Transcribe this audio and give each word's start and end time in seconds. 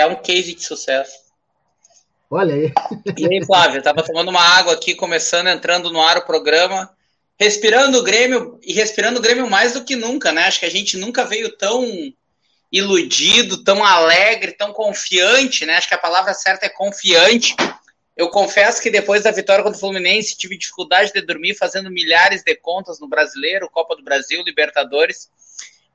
é 0.00 0.06
um 0.06 0.16
case 0.16 0.54
de 0.54 0.64
sucesso. 0.64 1.18
Olha 2.30 2.54
aí. 2.54 2.72
E 3.18 3.26
aí, 3.26 3.44
Flávio, 3.44 3.78
eu 3.78 3.82
tava 3.82 4.04
tomando 4.04 4.28
uma 4.28 4.42
água 4.42 4.72
aqui, 4.72 4.94
começando, 4.94 5.48
entrando 5.48 5.92
no 5.92 6.00
ar 6.00 6.18
o 6.18 6.24
programa, 6.24 6.88
respirando 7.38 7.98
o 7.98 8.02
Grêmio, 8.02 8.58
e 8.62 8.72
respirando 8.72 9.18
o 9.18 9.22
Grêmio 9.22 9.50
mais 9.50 9.72
do 9.72 9.84
que 9.84 9.96
nunca, 9.96 10.30
né? 10.30 10.44
Acho 10.44 10.60
que 10.60 10.66
a 10.66 10.70
gente 10.70 10.96
nunca 10.96 11.24
veio 11.24 11.56
tão 11.56 11.84
iludido, 12.70 13.64
tão 13.64 13.84
alegre, 13.84 14.52
tão 14.52 14.72
confiante, 14.72 15.66
né? 15.66 15.76
Acho 15.76 15.88
que 15.88 15.94
a 15.94 15.98
palavra 15.98 16.32
certa 16.32 16.66
é 16.66 16.68
confiante. 16.68 17.56
Eu 18.16 18.28
confesso 18.28 18.80
que 18.80 18.90
depois 18.90 19.24
da 19.24 19.30
vitória 19.30 19.64
contra 19.64 19.76
o 19.76 19.80
Fluminense, 19.80 20.36
tive 20.36 20.56
dificuldade 20.56 21.12
de 21.12 21.22
dormir 21.22 21.56
fazendo 21.56 21.90
milhares 21.90 22.44
de 22.44 22.54
contas 22.54 23.00
no 23.00 23.08
Brasileiro, 23.08 23.70
Copa 23.70 23.96
do 23.96 24.04
Brasil, 24.04 24.42
Libertadores. 24.44 25.28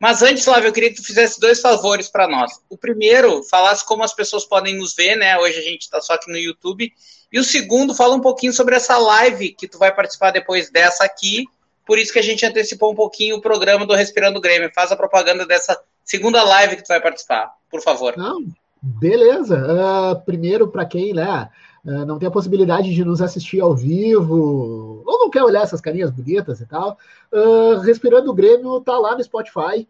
Mas 0.06 0.22
antes, 0.22 0.46
Flávio, 0.46 0.68
eu 0.68 0.72
queria 0.72 0.92
que 0.92 0.98
tu 0.98 1.04
fizesse 1.04 1.40
dois 1.40 1.60
favores 1.60 2.08
para 2.08 2.28
nós. 2.28 2.62
O 2.70 2.78
primeiro, 2.78 3.42
falasse 3.42 3.84
como 3.84 4.04
as 4.04 4.14
pessoas 4.14 4.46
podem 4.46 4.78
nos 4.78 4.94
ver, 4.94 5.16
né? 5.16 5.36
Hoje 5.40 5.58
a 5.58 5.64
gente 5.64 5.82
está 5.82 6.00
só 6.00 6.13
aqui 6.13 6.30
no 6.30 6.38
YouTube. 6.38 6.94
E 7.34 7.40
o 7.40 7.44
segundo, 7.44 7.96
fala 7.96 8.13
um 8.13 8.22
pouquinho 8.22 8.54
sobre 8.54 8.76
essa 8.76 8.99
live 8.99 9.55
que 9.55 9.68
tu 9.68 9.80
vai 9.80 9.91
participar 9.91 10.30
depois 10.30 10.70
dessa 10.70 11.04
aqui. 11.04 11.46
Por 11.88 11.98
isso 11.98 12.13
que 12.13 12.20
a 12.20 12.22
gente 12.22 12.46
antecipou 12.46 12.91
um 12.91 12.96
pouquinho 12.96 13.38
o 13.38 13.41
programa 13.41 13.84
do 13.84 13.96
Respirando 13.96 14.40
Grêmio. 14.40 14.72
Faz 14.76 14.91
a 14.91 14.96
propaganda 14.96 15.44
dessa 15.44 15.76
segunda 16.04 16.44
live 16.44 16.76
que 16.76 16.84
tu 16.84 16.90
vai 16.90 17.02
participar, 17.02 17.52
por 17.68 17.82
favor. 17.82 18.16
Não, 18.16 18.46
beleza. 18.84 19.58
Uh, 19.58 20.24
primeiro, 20.24 20.68
para 20.68 20.85
quem 20.85 21.16
né, 21.16 21.49
não 21.85 22.17
tem 22.17 22.27
a 22.27 22.31
possibilidade 22.31 22.94
de 22.94 23.05
nos 23.05 23.21
assistir 23.21 23.62
ao 23.62 23.75
vivo, 23.75 25.03
ou 25.05 25.20
não 25.20 25.30
quer 25.30 25.43
olhar 25.43 25.62
essas 25.62 25.80
carinhas 25.80 26.09
bonitas 26.09 26.59
e 26.59 26.66
tal, 26.66 26.98
uh, 27.31 27.80
Respirando 27.81 28.31
o 28.31 28.34
Grêmio 28.34 28.81
tá 28.81 28.98
lá 28.98 29.16
no 29.16 29.23
Spotify. 29.23 29.88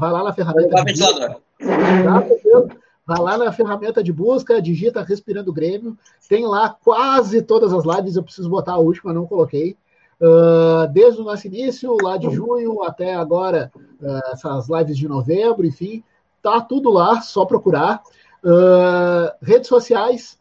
vai 0.00 0.10
lá 0.10 0.24
na 0.24 0.32
ferramenta. 0.32 0.82
De 0.82 0.92
busca, 0.92 1.40
tá, 1.58 2.76
vai 3.06 3.18
lá 3.18 3.36
na 3.36 3.52
ferramenta 3.52 4.02
de 4.02 4.12
busca, 4.12 4.62
digita 4.62 5.02
Respirando 5.02 5.52
Grêmio. 5.52 5.98
Tem 6.28 6.46
lá 6.46 6.76
quase 6.82 7.42
todas 7.42 7.72
as 7.72 7.84
lives. 7.84 8.16
Eu 8.16 8.22
preciso 8.22 8.48
botar 8.48 8.72
a 8.72 8.78
última, 8.78 9.12
não 9.12 9.26
coloquei. 9.26 9.76
Uh, 10.20 10.86
desde 10.92 11.18
o 11.20 11.24
nosso 11.24 11.46
início, 11.46 11.96
lá 12.02 12.18
de 12.18 12.28
junho 12.30 12.82
até 12.82 13.14
agora, 13.14 13.72
uh, 13.74 14.32
essas 14.32 14.68
lives 14.68 14.96
de 14.98 15.08
novembro, 15.08 15.66
enfim, 15.66 16.04
tá 16.42 16.60
tudo 16.60 16.90
lá, 16.90 17.22
só 17.22 17.46
procurar. 17.46 18.02
Uh, 18.42 19.30
redes 19.42 19.68
sociais, 19.68 20.38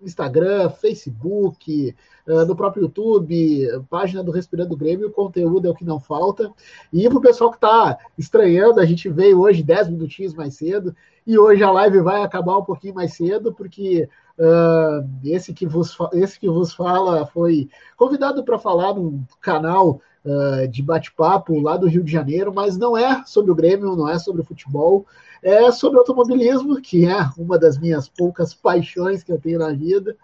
Instagram, 0.00 0.70
Facebook, 0.70 1.94
no 2.26 2.54
próprio 2.54 2.84
YouTube, 2.84 3.66
página 3.90 4.22
do 4.22 4.30
Respirando 4.30 4.76
Grêmio, 4.76 5.10
conteúdo 5.10 5.66
é 5.66 5.70
o 5.70 5.74
que 5.74 5.84
não 5.84 5.98
falta. 5.98 6.52
E 6.92 7.08
para 7.08 7.18
o 7.18 7.20
pessoal 7.20 7.50
que 7.50 7.56
está 7.56 7.98
estranhando, 8.16 8.80
a 8.80 8.84
gente 8.84 9.08
veio 9.08 9.40
hoje 9.40 9.62
10 9.62 9.90
minutinhos 9.90 10.34
mais 10.34 10.54
cedo, 10.54 10.94
e 11.26 11.38
hoje 11.38 11.62
a 11.62 11.70
live 11.70 12.00
vai 12.00 12.22
acabar 12.22 12.56
um 12.56 12.64
pouquinho 12.64 12.94
mais 12.94 13.14
cedo, 13.14 13.52
porque 13.52 14.08
Uh, 14.36 15.06
esse, 15.22 15.54
que 15.54 15.64
vos, 15.64 15.96
esse 16.12 16.40
que 16.40 16.48
vos 16.48 16.74
fala 16.74 17.24
foi 17.24 17.68
convidado 17.96 18.42
para 18.42 18.58
falar 18.58 18.92
num 18.92 19.22
canal 19.40 20.00
uh, 20.24 20.66
de 20.68 20.82
bate-papo 20.82 21.60
lá 21.60 21.76
do 21.76 21.86
Rio 21.86 22.02
de 22.02 22.10
Janeiro, 22.10 22.52
mas 22.52 22.76
não 22.76 22.96
é 22.96 23.22
sobre 23.26 23.50
o 23.50 23.54
Grêmio, 23.54 23.96
não 23.96 24.08
é 24.08 24.18
sobre 24.18 24.42
o 24.42 24.44
futebol, 24.44 25.06
é 25.42 25.70
sobre 25.70 25.98
automobilismo, 25.98 26.80
que 26.80 27.06
é 27.06 27.28
uma 27.36 27.58
das 27.58 27.78
minhas 27.78 28.08
poucas 28.08 28.54
paixões 28.54 29.22
que 29.22 29.30
eu 29.30 29.38
tenho 29.38 29.58
na 29.58 29.72
vida, 29.72 30.16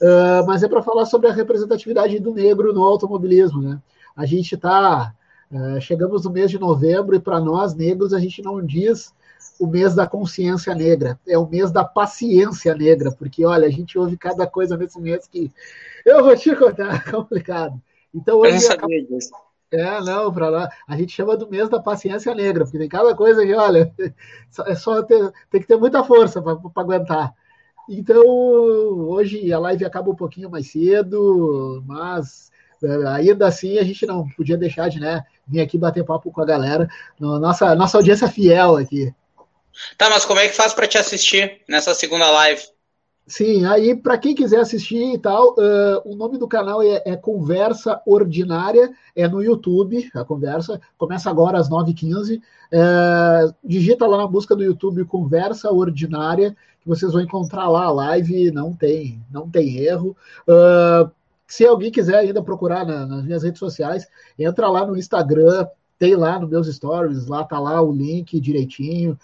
uh, 0.00 0.46
mas 0.46 0.62
é 0.62 0.68
para 0.68 0.82
falar 0.82 1.06
sobre 1.06 1.28
a 1.28 1.32
representatividade 1.32 2.18
do 2.18 2.32
negro 2.32 2.72
no 2.72 2.82
automobilismo. 2.82 3.60
Né? 3.60 3.80
A 4.16 4.24
gente 4.24 4.54
está. 4.54 5.14
chegamos 5.80 6.24
no 6.24 6.30
mês 6.30 6.50
de 6.50 6.58
novembro 6.58 7.16
e 7.16 7.20
para 7.20 7.40
nós 7.40 7.74
negros 7.74 8.12
a 8.12 8.20
gente 8.20 8.42
não 8.42 8.64
diz 8.64 9.12
o 9.58 9.66
mês 9.66 9.94
da 9.94 10.06
consciência 10.06 10.74
negra, 10.74 11.18
é 11.26 11.36
o 11.36 11.48
mês 11.48 11.72
da 11.72 11.84
paciência 11.84 12.74
negra, 12.74 13.10
porque 13.10 13.44
olha, 13.44 13.66
a 13.66 13.70
gente 13.70 13.98
ouve 13.98 14.16
cada 14.16 14.46
coisa 14.46 14.76
nesse 14.76 15.00
mês 15.00 15.26
que 15.26 15.50
eu 16.04 16.24
vou 16.24 16.36
te 16.36 16.54
contar, 16.54 16.94
é 17.06 17.10
complicado. 17.10 17.80
Então 18.14 18.38
hoje. 18.38 18.54
Eu 18.54 18.58
disso. 19.06 19.32
É, 19.70 20.00
não, 20.00 20.32
para 20.32 20.48
lá. 20.48 20.70
A 20.86 20.96
gente 20.96 21.12
chama 21.12 21.36
do 21.36 21.48
mês 21.48 21.68
da 21.68 21.80
paciência 21.80 22.34
negra, 22.34 22.64
porque 22.64 22.78
tem 22.78 22.88
cada 22.88 23.14
coisa 23.14 23.44
que, 23.44 23.54
olha, 23.54 23.92
é 24.66 24.74
só 24.74 25.02
ter, 25.02 25.32
tem 25.50 25.60
que 25.60 25.66
ter 25.66 25.76
muita 25.76 26.02
força 26.02 26.40
para 26.40 26.58
aguentar. 26.76 27.34
Então, 27.88 28.22
hoje 28.22 29.52
a 29.52 29.58
live 29.58 29.84
acaba 29.84 30.10
um 30.10 30.16
pouquinho 30.16 30.50
mais 30.50 30.70
cedo, 30.70 31.82
mas 31.86 32.50
é, 32.82 33.08
ainda 33.08 33.46
assim 33.46 33.78
a 33.78 33.84
gente 33.84 34.06
não 34.06 34.28
podia 34.28 34.56
deixar 34.56 34.88
de 34.88 35.00
né, 35.00 35.24
vir 35.46 35.60
aqui 35.60 35.78
bater 35.78 36.04
papo 36.04 36.30
com 36.30 36.42
a 36.42 36.46
galera, 36.46 36.88
nossa, 37.18 37.74
nossa 37.74 37.96
audiência 37.96 38.28
fiel 38.28 38.76
aqui. 38.76 39.12
Tá, 39.96 40.10
mas 40.10 40.24
como 40.24 40.40
é 40.40 40.48
que 40.48 40.54
faz 40.54 40.74
para 40.74 40.86
te 40.86 40.98
assistir 40.98 41.62
nessa 41.68 41.94
segunda 41.94 42.30
live? 42.30 42.62
Sim, 43.28 43.66
aí 43.66 43.94
para 43.94 44.16
quem 44.16 44.34
quiser 44.34 44.60
assistir 44.60 45.12
e 45.12 45.18
tal, 45.18 45.50
uh, 45.50 46.00
o 46.06 46.16
nome 46.16 46.38
do 46.38 46.48
canal 46.48 46.82
é, 46.82 47.02
é, 47.04 47.14
Conversa 47.14 48.00
Ordinária, 48.06 48.90
é 49.14 49.28
no 49.28 49.42
YouTube, 49.42 50.08
a 50.14 50.24
conversa, 50.24 50.80
começa 50.96 51.28
agora 51.28 51.58
às 51.58 51.68
9h15. 51.68 52.38
Uh, 52.38 53.54
digita 53.62 54.06
lá 54.06 54.16
na 54.16 54.26
busca 54.26 54.56
do 54.56 54.64
YouTube 54.64 55.04
Conversa 55.04 55.70
Ordinária, 55.70 56.56
que 56.80 56.88
vocês 56.88 57.12
vão 57.12 57.20
encontrar 57.20 57.68
lá 57.68 57.84
a 57.84 57.92
live, 57.92 58.50
não 58.50 58.72
tem, 58.72 59.22
não 59.30 59.46
tem 59.46 59.76
erro. 59.76 60.16
Uh, 60.48 61.10
se 61.46 61.66
alguém 61.66 61.90
quiser 61.90 62.16
ainda 62.16 62.42
procurar 62.42 62.86
na, 62.86 63.04
nas 63.04 63.24
minhas 63.26 63.42
redes 63.42 63.58
sociais, 63.58 64.08
entra 64.38 64.70
lá 64.70 64.86
no 64.86 64.96
Instagram, 64.96 65.66
tem 65.98 66.16
lá 66.16 66.38
nos 66.38 66.48
meus 66.48 66.66
stories, 66.74 67.26
lá 67.26 67.44
tá 67.44 67.58
lá 67.58 67.82
o 67.82 67.92
link 67.92 68.40
direitinho. 68.40 69.18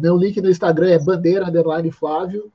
Meu 0.00 0.16
link 0.16 0.40
no 0.40 0.50
Instagram 0.50 0.90
é 0.90 0.98
bandeira 0.98 1.48
underline 1.48 1.90
Flávio. 1.90 2.52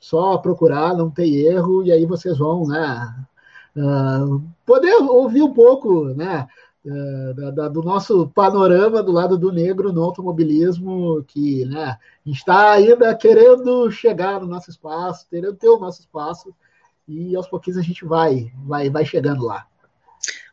Só 0.00 0.38
procurar, 0.38 0.96
não 0.96 1.10
tem 1.10 1.36
erro, 1.36 1.84
e 1.84 1.92
aí 1.92 2.06
vocês 2.06 2.38
vão, 2.38 2.66
né? 2.66 3.14
Uh, 3.76 4.42
poder 4.64 4.94
ouvir 4.96 5.42
um 5.42 5.52
pouco, 5.52 6.06
né? 6.14 6.48
Uh, 6.82 7.34
da, 7.34 7.50
da, 7.50 7.68
do 7.68 7.82
nosso 7.82 8.28
panorama 8.28 9.02
do 9.02 9.12
lado 9.12 9.36
do 9.36 9.52
negro 9.52 9.92
no 9.92 10.02
automobilismo, 10.02 11.22
que 11.28 11.66
né, 11.66 11.98
está 12.24 12.72
ainda 12.72 13.14
querendo 13.14 13.90
chegar 13.90 14.40
no 14.40 14.46
nosso 14.46 14.70
espaço, 14.70 15.26
querendo 15.28 15.54
ter 15.56 15.68
o 15.68 15.78
nosso 15.78 16.00
espaço, 16.00 16.54
e 17.06 17.36
aos 17.36 17.46
pouquinhos 17.46 17.78
a 17.78 17.82
gente 17.82 18.02
vai, 18.06 18.50
vai, 18.64 18.88
vai 18.88 19.04
chegando 19.04 19.44
lá. 19.44 19.66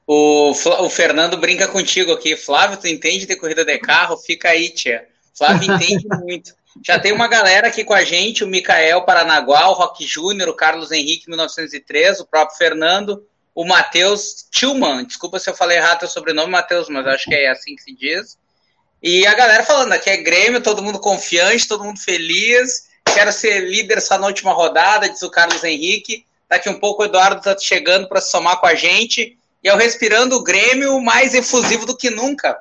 O, 0.06 0.52
o 0.52 0.90
Fernando 0.90 1.38
brinca 1.38 1.68
contigo 1.68 2.14
aqui. 2.14 2.36
Flávio, 2.36 2.78
tu 2.78 2.88
entende 2.88 3.26
de 3.26 3.36
corrida 3.36 3.66
de 3.66 3.78
carro? 3.78 4.18
Fica 4.18 4.50
aí, 4.50 4.70
tia. 4.70 5.06
Flávio 5.34 5.72
entende 5.76 6.08
muito. 6.22 6.54
Já 6.84 7.00
tem 7.00 7.12
uma 7.12 7.28
galera 7.28 7.68
aqui 7.68 7.84
com 7.84 7.94
a 7.94 8.04
gente, 8.04 8.44
o 8.44 8.48
Micael 8.48 9.04
Paranaguá, 9.04 9.68
o 9.70 9.74
Rock 9.74 10.06
Júnior, 10.06 10.50
o 10.50 10.56
Carlos 10.56 10.92
Henrique 10.92 11.30
1903, 11.30 12.20
o 12.20 12.26
próprio 12.26 12.58
Fernando, 12.58 13.26
o 13.54 13.66
Matheus 13.66 14.46
Tillman, 14.52 15.04
desculpa 15.06 15.40
se 15.40 15.50
eu 15.50 15.56
falei 15.56 15.78
errado 15.78 16.04
o 16.04 16.08
sobrenome, 16.08 16.52
Matheus, 16.52 16.90
mas 16.90 17.08
acho 17.08 17.26
que 17.26 17.36
é 17.36 17.50
assim 17.50 17.76
que 17.76 17.84
se 17.84 17.94
diz. 17.94 18.38
E 19.02 19.26
a 19.26 19.34
galera 19.34 19.64
falando, 19.64 19.94
aqui 19.94 20.10
é 20.10 20.18
Grêmio, 20.18 20.62
todo 20.62 20.82
mundo 20.82 21.00
confiante, 21.00 21.68
todo 21.68 21.84
mundo 21.84 22.00
feliz, 22.00 22.88
quero 23.14 23.32
ser 23.32 23.62
líder 23.62 24.02
só 24.02 24.18
na 24.18 24.28
última 24.28 24.54
rodada, 24.54 25.10
diz 25.10 25.22
o 25.22 25.30
Carlos 25.30 25.64
Henrique. 25.64 26.26
Daqui 26.50 26.70
um 26.70 26.80
pouco 26.80 27.02
o 27.02 27.06
Eduardo 27.06 27.40
está 27.40 27.58
chegando 27.58 28.08
para 28.08 28.22
se 28.22 28.32
somar 28.32 28.60
com 28.60 28.68
a 28.68 28.76
gente. 28.76 29.38
E 29.64 29.72
o 29.72 29.76
Respirando 29.76 30.36
o 30.36 30.44
Grêmio 30.44 31.00
mais 31.02 31.34
efusivo 31.34 31.86
do 31.86 31.98
que 31.98 32.10
nunca. 32.10 32.58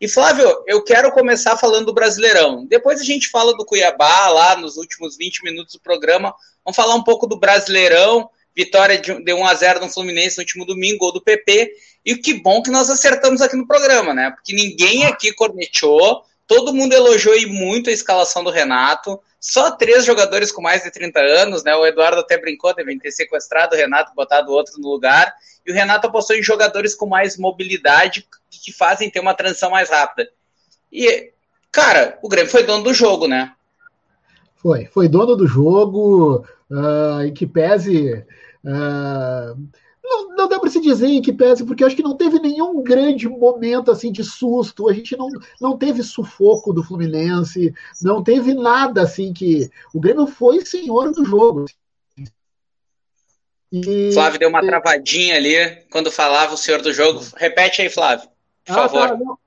E 0.00 0.06
Flávio, 0.06 0.62
eu 0.68 0.84
quero 0.84 1.10
começar 1.10 1.56
falando 1.56 1.86
do 1.86 1.92
Brasileirão. 1.92 2.64
Depois 2.66 3.00
a 3.00 3.04
gente 3.04 3.28
fala 3.28 3.56
do 3.56 3.64
Cuiabá, 3.64 4.28
lá 4.28 4.56
nos 4.56 4.76
últimos 4.76 5.16
20 5.16 5.42
minutos 5.42 5.74
do 5.74 5.80
programa. 5.80 6.32
Vamos 6.64 6.76
falar 6.76 6.94
um 6.94 7.02
pouco 7.02 7.26
do 7.26 7.36
Brasileirão, 7.36 8.30
vitória 8.54 8.96
de 8.96 9.12
1 9.12 9.46
a 9.46 9.54
0 9.54 9.80
no 9.80 9.88
Fluminense 9.90 10.36
no 10.36 10.42
último 10.42 10.64
domingo, 10.64 10.98
gol 10.98 11.12
do 11.12 11.20
PP. 11.20 11.72
E 12.04 12.14
que 12.14 12.34
bom 12.34 12.62
que 12.62 12.70
nós 12.70 12.88
acertamos 12.88 13.42
aqui 13.42 13.56
no 13.56 13.66
programa, 13.66 14.14
né? 14.14 14.30
Porque 14.30 14.54
ninguém 14.54 15.04
aqui 15.04 15.32
corneteou, 15.32 16.22
todo 16.46 16.72
mundo 16.72 16.92
elogiou 16.92 17.34
muito 17.48 17.90
a 17.90 17.92
escalação 17.92 18.44
do 18.44 18.50
Renato. 18.50 19.20
Só 19.40 19.70
três 19.70 20.04
jogadores 20.04 20.50
com 20.50 20.60
mais 20.60 20.82
de 20.82 20.90
30 20.90 21.20
anos, 21.20 21.62
né? 21.62 21.74
O 21.74 21.86
Eduardo 21.86 22.20
até 22.20 22.36
brincou, 22.36 22.74
devem 22.74 22.98
ter 22.98 23.12
sequestrado 23.12 23.74
o 23.74 23.78
Renato, 23.78 24.14
botado 24.14 24.52
outro 24.52 24.80
no 24.80 24.88
lugar. 24.88 25.32
E 25.64 25.70
o 25.70 25.74
Renato 25.74 26.08
apostou 26.08 26.34
em 26.34 26.42
jogadores 26.42 26.94
com 26.94 27.06
mais 27.06 27.36
mobilidade, 27.36 28.26
que 28.50 28.72
fazem 28.72 29.10
ter 29.10 29.20
uma 29.20 29.34
transição 29.34 29.70
mais 29.70 29.90
rápida. 29.90 30.28
E, 30.92 31.32
cara, 31.70 32.18
o 32.22 32.28
Grêmio 32.28 32.50
foi 32.50 32.64
dono 32.64 32.82
do 32.82 32.92
jogo, 32.92 33.28
né? 33.28 33.52
Foi, 34.56 34.86
foi 34.86 35.08
dono 35.08 35.36
do 35.36 35.46
jogo, 35.46 36.44
uh, 36.70 37.32
que 37.32 37.46
pese. 37.46 38.24
Uh, 38.64 39.68
não, 40.08 40.28
não 40.36 40.48
dá 40.48 40.58
para 40.58 40.70
se 40.70 40.80
dizer 40.80 41.06
em 41.06 41.22
que 41.22 41.32
pese, 41.32 41.64
porque 41.64 41.84
acho 41.84 41.94
que 41.94 42.02
não 42.02 42.16
teve 42.16 42.38
nenhum 42.38 42.82
grande 42.82 43.28
momento 43.28 43.90
assim 43.90 44.10
de 44.10 44.24
susto. 44.24 44.88
A 44.88 44.92
gente 44.92 45.16
não, 45.16 45.28
não 45.60 45.76
teve 45.76 46.02
sufoco 46.02 46.72
do 46.72 46.82
Fluminense, 46.82 47.74
não 48.00 48.22
teve 48.22 48.54
nada 48.54 49.02
assim 49.02 49.32
que. 49.32 49.70
O 49.94 50.00
Grêmio 50.00 50.26
foi 50.26 50.64
senhor 50.64 51.12
do 51.12 51.24
jogo. 51.24 51.66
E... 53.70 54.12
Flávio 54.12 54.38
deu 54.38 54.48
uma 54.48 54.64
travadinha 54.64 55.36
ali 55.36 55.54
quando 55.90 56.10
falava 56.10 56.54
o 56.54 56.56
senhor 56.56 56.80
do 56.80 56.92
jogo. 56.92 57.20
Repete 57.36 57.82
aí, 57.82 57.90
Flávio, 57.90 58.28
por 58.64 58.78
ah, 58.78 58.88
favor. 58.88 59.08
Tá, 59.08 59.16
não, 59.16 59.38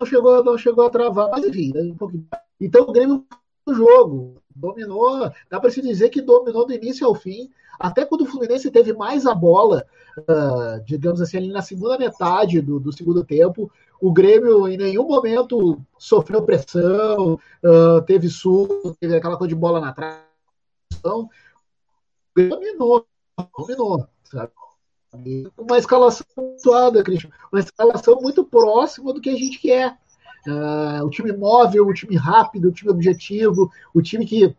não, 0.00 0.06
chegou, 0.06 0.44
não 0.44 0.58
chegou 0.58 0.86
a 0.86 0.90
travar, 0.90 1.28
mas 1.30 1.44
enfim, 1.44 1.72
né, 1.74 1.82
um 1.82 1.96
pouquinho. 1.96 2.26
Então 2.58 2.82
o 2.82 2.92
Grêmio 2.92 3.26
o 3.66 3.74
jogo. 3.74 4.40
Dominou, 4.54 5.32
dá 5.48 5.58
para 5.58 5.70
se 5.70 5.80
dizer 5.80 6.10
que 6.10 6.20
dominou 6.20 6.66
do 6.66 6.74
início 6.74 7.06
ao 7.06 7.14
fim. 7.14 7.50
Até 7.80 8.04
quando 8.04 8.20
o 8.20 8.26
Fluminense 8.26 8.70
teve 8.70 8.92
mais 8.92 9.24
a 9.24 9.34
bola, 9.34 9.86
uh, 10.18 10.84
digamos 10.84 11.18
assim, 11.18 11.38
ali 11.38 11.48
na 11.48 11.62
segunda 11.62 11.96
metade 11.96 12.60
do, 12.60 12.78
do, 12.78 12.92
segundo 12.92 13.24
tempo, 13.24 13.72
o 13.98 14.12
Grêmio 14.12 14.68
em 14.68 14.76
nenhum 14.76 15.08
momento 15.08 15.80
sofreu 15.96 16.42
pressão, 16.42 17.40
uh, 17.64 18.02
teve 18.04 18.28
susto, 18.28 18.94
teve 19.00 19.16
aquela 19.16 19.38
coisa 19.38 19.48
de 19.48 19.54
bola 19.54 19.80
na 19.80 19.94
trave. 19.94 20.20
Então, 20.92 21.30
dominou, 22.36 23.06
dominou, 23.56 24.06
sabe? 24.24 24.52
Uma 25.56 25.78
escalação 25.78 26.26
pontuada, 26.36 27.02
Cristian. 27.02 27.30
Uma 27.50 27.60
escalação 27.60 28.20
muito 28.20 28.44
próxima 28.44 29.14
do 29.14 29.22
que 29.22 29.30
a 29.30 29.36
gente 29.36 29.58
quer. 29.58 29.96
Uh, 30.46 31.04
o 31.04 31.10
time 31.10 31.32
móvel, 31.32 31.86
o 31.86 31.94
time 31.94 32.16
rápido, 32.16 32.68
o 32.68 32.72
time 32.72 32.90
objetivo, 32.90 33.70
o 33.94 34.02
time 34.02 34.26
que 34.26 34.54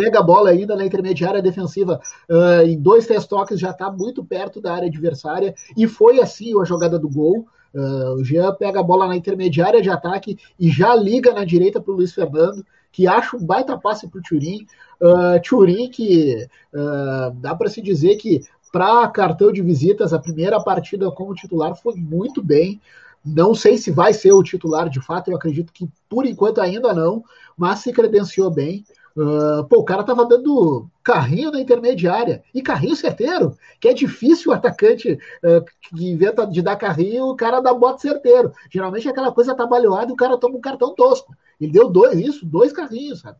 pega 0.00 0.20
a 0.20 0.22
bola 0.22 0.48
ainda 0.48 0.74
na 0.74 0.86
intermediária 0.86 1.42
defensiva 1.42 2.00
uh, 2.30 2.62
em 2.66 2.80
dois, 2.80 3.06
três 3.06 3.26
toques, 3.26 3.60
já 3.60 3.70
está 3.70 3.92
muito 3.92 4.24
perto 4.24 4.58
da 4.58 4.72
área 4.72 4.88
adversária, 4.88 5.54
e 5.76 5.86
foi 5.86 6.20
assim 6.20 6.58
a 6.58 6.64
jogada 6.64 6.98
do 6.98 7.08
gol. 7.08 7.46
Uh, 7.74 8.14
o 8.14 8.24
Jean 8.24 8.54
pega 8.54 8.80
a 8.80 8.82
bola 8.82 9.06
na 9.06 9.14
intermediária 9.14 9.82
de 9.82 9.90
ataque 9.90 10.38
e 10.58 10.70
já 10.70 10.94
liga 10.94 11.34
na 11.34 11.44
direita 11.44 11.82
para 11.82 11.92
o 11.92 11.96
Luiz 11.96 12.14
Fernando, 12.14 12.64
que 12.90 13.06
acha 13.06 13.36
um 13.36 13.44
baita 13.44 13.76
passe 13.76 14.08
para 14.08 14.18
o 14.18 14.22
Turim. 14.22 14.66
Uh, 15.00 15.40
Turim, 15.46 15.90
que 15.90 16.46
uh, 16.72 17.30
dá 17.34 17.54
para 17.54 17.68
se 17.68 17.82
dizer 17.82 18.16
que 18.16 18.40
para 18.72 19.06
cartão 19.08 19.52
de 19.52 19.60
visitas, 19.60 20.14
a 20.14 20.18
primeira 20.18 20.58
partida 20.60 21.10
como 21.10 21.34
titular 21.34 21.76
foi 21.76 21.94
muito 21.94 22.42
bem. 22.42 22.80
Não 23.22 23.54
sei 23.54 23.76
se 23.76 23.90
vai 23.90 24.14
ser 24.14 24.32
o 24.32 24.42
titular 24.42 24.88
de 24.88 25.00
fato, 25.00 25.30
eu 25.30 25.36
acredito 25.36 25.74
que 25.74 25.86
por 26.08 26.24
enquanto 26.24 26.60
ainda 26.60 26.94
não, 26.94 27.22
mas 27.54 27.80
se 27.80 27.92
credenciou 27.92 28.50
bem. 28.50 28.82
Uh, 29.16 29.64
pô, 29.64 29.78
o 29.78 29.84
cara 29.84 30.04
tava 30.04 30.24
dando 30.24 30.88
carrinho 31.02 31.50
na 31.50 31.60
intermediária, 31.60 32.42
e 32.54 32.62
carrinho 32.62 32.94
certeiro, 32.94 33.56
que 33.80 33.88
é 33.88 33.92
difícil 33.92 34.50
o 34.50 34.54
atacante 34.54 35.12
uh, 35.12 35.64
que 35.82 36.08
inventa 36.08 36.46
de 36.46 36.62
dar 36.62 36.76
carrinho, 36.76 37.26
o 37.26 37.36
cara 37.36 37.60
dá 37.60 37.74
bote 37.74 38.02
certeiro. 38.02 38.52
Geralmente 38.70 39.08
é 39.08 39.10
aquela 39.10 39.32
coisa 39.32 39.54
trabalhada 39.54 40.10
e 40.10 40.12
o 40.12 40.16
cara 40.16 40.38
toma 40.38 40.56
um 40.56 40.60
cartão 40.60 40.94
tosco. 40.94 41.34
Ele 41.60 41.72
deu 41.72 41.90
dois, 41.90 42.18
isso, 42.18 42.46
dois 42.46 42.72
carrinhos, 42.72 43.20
sabe? 43.20 43.38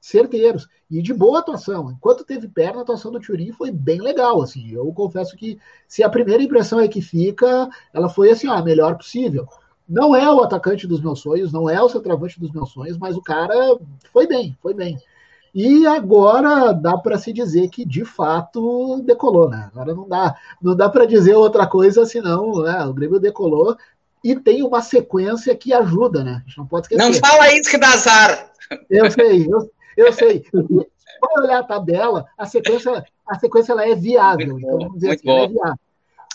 Certeiros. 0.00 0.68
E 0.88 1.02
de 1.02 1.12
boa 1.12 1.40
atuação. 1.40 1.90
Enquanto 1.90 2.24
teve 2.24 2.46
perna, 2.46 2.80
a 2.80 2.82
atuação 2.82 3.10
do 3.10 3.18
Turim 3.18 3.50
foi 3.50 3.72
bem 3.72 4.00
legal, 4.00 4.40
assim. 4.40 4.70
Eu 4.70 4.92
confesso 4.92 5.36
que 5.36 5.58
se 5.88 6.04
a 6.04 6.08
primeira 6.08 6.42
impressão 6.42 6.78
é 6.78 6.86
que 6.86 7.00
fica, 7.00 7.68
ela 7.92 8.08
foi 8.08 8.30
assim, 8.30 8.46
ó, 8.46 8.52
a 8.52 8.62
melhor 8.62 8.96
possível. 8.96 9.48
Não 9.88 10.14
é 10.14 10.30
o 10.30 10.42
atacante 10.42 10.86
dos 10.86 11.00
meus 11.00 11.20
sonhos, 11.20 11.52
não 11.52 11.70
é 11.70 11.80
o 11.80 11.88
centroavante 11.88 12.40
dos 12.40 12.50
meus 12.50 12.70
sonhos, 12.70 12.98
mas 12.98 13.16
o 13.16 13.22
cara 13.22 13.54
foi 14.12 14.26
bem, 14.26 14.56
foi 14.60 14.74
bem. 14.74 14.98
E 15.54 15.86
agora 15.86 16.72
dá 16.72 16.98
para 16.98 17.16
se 17.16 17.32
dizer 17.32 17.68
que 17.70 17.84
de 17.84 18.04
fato 18.04 19.00
decolou, 19.04 19.48
né? 19.48 19.70
Agora 19.72 19.94
não 19.94 20.06
dá, 20.06 20.36
não 20.60 20.76
dá 20.76 20.88
para 20.88 21.06
dizer 21.06 21.34
outra 21.34 21.66
coisa 21.66 22.04
senão, 22.04 22.62
né? 22.62 22.84
O 22.84 22.92
Grêmio 22.92 23.18
decolou 23.18 23.76
e 24.22 24.34
tem 24.34 24.62
uma 24.62 24.82
sequência 24.82 25.56
que 25.56 25.72
ajuda, 25.72 26.22
né? 26.22 26.42
A 26.44 26.48
gente 26.48 26.58
não 26.58 26.66
pode 26.66 26.86
esquecer. 26.86 27.02
Não 27.02 27.14
fala 27.14 27.52
isso 27.54 27.70
que 27.70 27.78
dá 27.78 27.88
azar. 27.88 28.50
Eu 28.90 29.10
sei, 29.10 29.46
eu, 29.46 29.70
eu 29.96 30.12
sei. 30.12 30.44
Vai 30.52 31.44
olhar 31.44 31.60
a 31.60 31.64
tabela, 31.64 32.26
a 32.36 32.44
sequência, 32.44 33.04
a 33.26 33.38
sequência 33.38 33.72
ela 33.72 33.88
é 33.88 33.94
viável. 33.94 34.48
Muito 34.48 34.66
então, 34.66 34.78
vamos 34.78 34.94
dizer 34.94 35.06
muito 35.06 35.30
assim, 35.30 35.30
é 35.30 35.48
bom. 35.48 35.74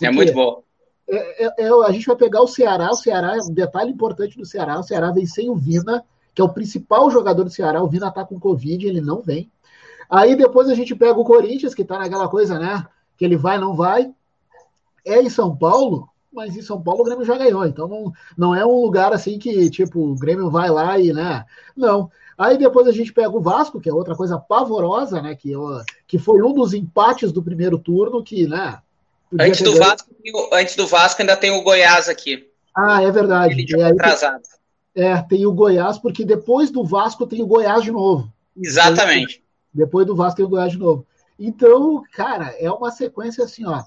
é, 0.02 0.06
é 0.06 0.12
muito 0.12 0.34
bom. 0.34 0.64
É, 1.12 1.46
é, 1.46 1.54
é, 1.58 1.70
a 1.86 1.92
gente 1.92 2.08
vai 2.08 2.16
pegar 2.16 2.42
o 2.42 2.48
Ceará, 2.48 2.90
o 2.90 2.96
Ceará 2.96 3.36
é 3.36 3.42
um 3.42 3.54
detalhe 3.54 3.92
importante 3.92 4.38
do 4.38 4.46
Ceará, 4.46 4.80
o 4.80 4.84
Ceará 4.84 5.12
vem 5.12 5.26
sem 5.26 5.50
o 5.50 5.56
Vina, 5.56 6.06
que 6.34 6.42
é 6.42 6.46
o 6.46 6.54
principal 6.54 7.12
jogador 7.12 7.44
do 7.44 7.50
Ceará. 7.50 7.84
O 7.84 7.90
Vina 7.90 8.10
tá 8.10 8.24
com 8.24 8.40
Covid, 8.40 8.88
ele 8.88 9.02
não 9.02 9.22
vem. 9.22 9.52
Aí 10.10 10.38
depois 10.38 10.70
a 10.70 10.74
gente 10.74 10.96
pega 10.96 11.20
o 11.20 11.26
Corinthians, 11.26 11.76
que 11.76 11.84
tá 11.84 12.00
naquela 12.00 12.30
coisa, 12.30 12.58
né? 12.58 12.88
Que 13.18 13.26
ele 13.26 13.36
vai, 13.36 13.58
não 13.58 13.76
vai. 13.76 14.10
É 15.06 15.22
em 15.22 15.30
São 15.30 15.54
Paulo, 15.54 16.08
mas 16.32 16.56
em 16.56 16.62
São 16.62 16.82
Paulo 16.82 17.02
o 17.02 17.04
Grêmio 17.04 17.26
já 17.26 17.38
ganhou. 17.38 17.66
Então 17.66 17.90
não, 17.90 18.14
não 18.38 18.56
é 18.56 18.66
um 18.66 18.82
lugar 18.82 19.12
assim 19.12 19.38
que, 19.38 19.70
tipo, 19.70 20.00
o 20.00 20.16
Grêmio 20.16 20.50
vai 20.50 20.70
lá 20.70 20.98
e, 20.98 21.12
né? 21.12 21.44
Não. 21.76 22.10
Aí 22.38 22.58
depois 22.58 22.88
a 22.88 22.92
gente 22.94 23.12
pega 23.12 23.36
o 23.36 23.42
Vasco, 23.42 23.82
que 23.82 23.90
é 23.90 23.94
outra 23.94 24.16
coisa 24.16 24.40
pavorosa, 24.40 25.22
né? 25.22 25.36
Que, 25.36 25.52
que 26.08 26.18
foi 26.18 26.42
um 26.42 26.54
dos 26.54 26.74
empates 26.74 27.34
do 27.34 27.44
primeiro 27.44 27.78
turno, 27.78 28.24
que, 28.24 28.48
né? 28.48 28.82
Antes 29.40 29.62
do, 29.62 29.78
Vasco, 29.78 30.10
antes 30.52 30.76
do 30.76 30.88
Vasco 30.88 31.22
ainda 31.22 31.38
tem 31.38 31.52
o 31.52 31.62
Goiás 31.62 32.10
aqui. 32.10 32.50
Ah, 32.76 33.02
é 33.02 33.12
verdade. 33.12 33.62
Ele 33.62 33.76
aí, 33.76 33.92
atrasado. 33.92 34.42
É, 34.94 35.22
tem 35.22 35.46
o 35.46 35.54
Goiás, 35.54 35.98
porque 35.98 36.26
depois 36.26 36.70
do 36.70 36.84
Vasco 36.84 37.26
tem 37.26 37.42
o 37.42 37.48
Goiás 37.48 37.84
de 37.84 37.92
novo. 37.92 38.32
Exatamente. 38.58 39.42
Depois 39.74 40.06
do 40.06 40.16
Vasco 40.16 40.38
tem 40.38 40.46
o 40.46 40.50
Goiás 40.50 40.72
de 40.72 40.78
novo. 40.78 41.06
Então, 41.40 42.04
cara, 42.14 42.54
é 42.60 42.70
uma 42.70 42.92
sequência 42.92 43.44
assim, 43.44 43.66
ó. 43.66 43.82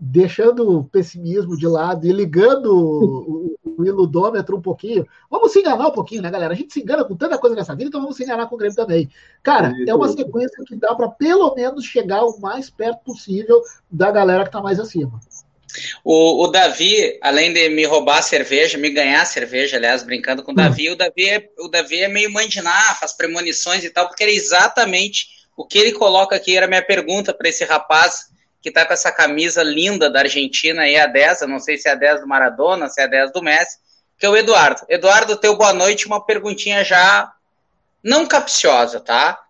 Deixando 0.00 0.78
o 0.78 0.84
pessimismo 0.84 1.56
de 1.56 1.66
lado 1.66 2.06
e 2.06 2.12
ligando 2.12 2.66
o, 2.66 3.56
o, 3.64 3.84
iludômetro 3.84 4.56
um 4.56 4.62
pouquinho. 4.62 5.06
Vamos 5.30 5.52
se 5.52 5.60
enganar 5.60 5.88
um 5.88 5.92
pouquinho, 5.92 6.22
né, 6.22 6.30
galera? 6.30 6.52
A 6.52 6.56
gente 6.56 6.72
se 6.72 6.80
engana 6.80 7.04
com 7.04 7.16
tanta 7.16 7.38
coisa 7.38 7.56
nessa 7.56 7.74
vida, 7.74 7.88
então 7.88 8.00
vamos 8.00 8.16
se 8.16 8.22
enganar 8.22 8.46
com 8.46 8.54
o 8.54 8.58
Grêmio 8.58 8.76
também. 8.76 9.08
Cara, 9.42 9.72
é 9.86 9.94
uma 9.94 10.08
sequência 10.08 10.64
que 10.64 10.76
dá 10.76 10.94
para 10.94 11.08
pelo 11.08 11.54
menos 11.54 11.84
chegar 11.84 12.24
o 12.24 12.40
mais 12.40 12.70
perto 12.70 13.02
possível 13.04 13.60
da 13.90 14.10
galera 14.10 14.44
que 14.44 14.52
tá 14.52 14.60
mais 14.60 14.78
acima. 14.78 15.20
O, 16.04 16.44
o, 16.44 16.48
Davi, 16.48 17.18
além 17.20 17.52
de 17.52 17.68
me 17.68 17.84
roubar 17.84 18.18
a 18.18 18.22
cerveja, 18.22 18.78
me 18.78 18.90
ganhar 18.90 19.22
a 19.22 19.26
cerveja, 19.26 19.76
aliás, 19.76 20.02
brincando 20.02 20.42
com 20.42 20.52
o 20.52 20.54
Davi, 20.54 20.88
hum. 20.88 20.92
o 20.92 20.96
Davi 20.96 21.28
é, 21.28 21.50
o 21.58 21.68
Davi 21.68 22.00
é 22.00 22.08
meio 22.08 22.32
mandinar, 22.32 22.98
faz 22.98 23.12
premonições 23.12 23.84
e 23.84 23.90
tal, 23.90 24.08
porque 24.08 24.22
era 24.22 24.32
exatamente 24.32 25.28
o 25.56 25.66
que 25.66 25.78
ele 25.78 25.92
coloca 25.92 26.36
aqui, 26.36 26.56
era 26.56 26.66
minha 26.66 26.84
pergunta 26.84 27.34
para 27.34 27.48
esse 27.48 27.64
rapaz 27.64 28.28
que 28.60 28.70
tá 28.70 28.84
com 28.84 28.92
essa 28.92 29.12
camisa 29.12 29.62
linda 29.62 30.10
da 30.10 30.20
Argentina 30.20 30.82
aí, 30.82 30.96
a 30.96 31.06
10, 31.06 31.42
eu 31.42 31.48
não 31.48 31.60
sei 31.60 31.76
se 31.76 31.88
é 31.88 31.92
a 31.92 31.94
10 31.94 32.22
do 32.22 32.26
Maradona, 32.26 32.88
se 32.88 33.00
é 33.00 33.04
a 33.04 33.08
10 33.08 33.32
do 33.32 33.42
Messi, 33.42 33.78
que 34.18 34.26
é 34.26 34.28
o 34.28 34.36
Eduardo. 34.36 34.82
Eduardo, 34.88 35.36
teu 35.36 35.56
boa 35.56 35.72
noite, 35.72 36.06
uma 36.06 36.24
perguntinha 36.24 36.84
já 36.84 37.32
não 38.02 38.26
capciosa, 38.26 39.00
tá? 39.00 39.40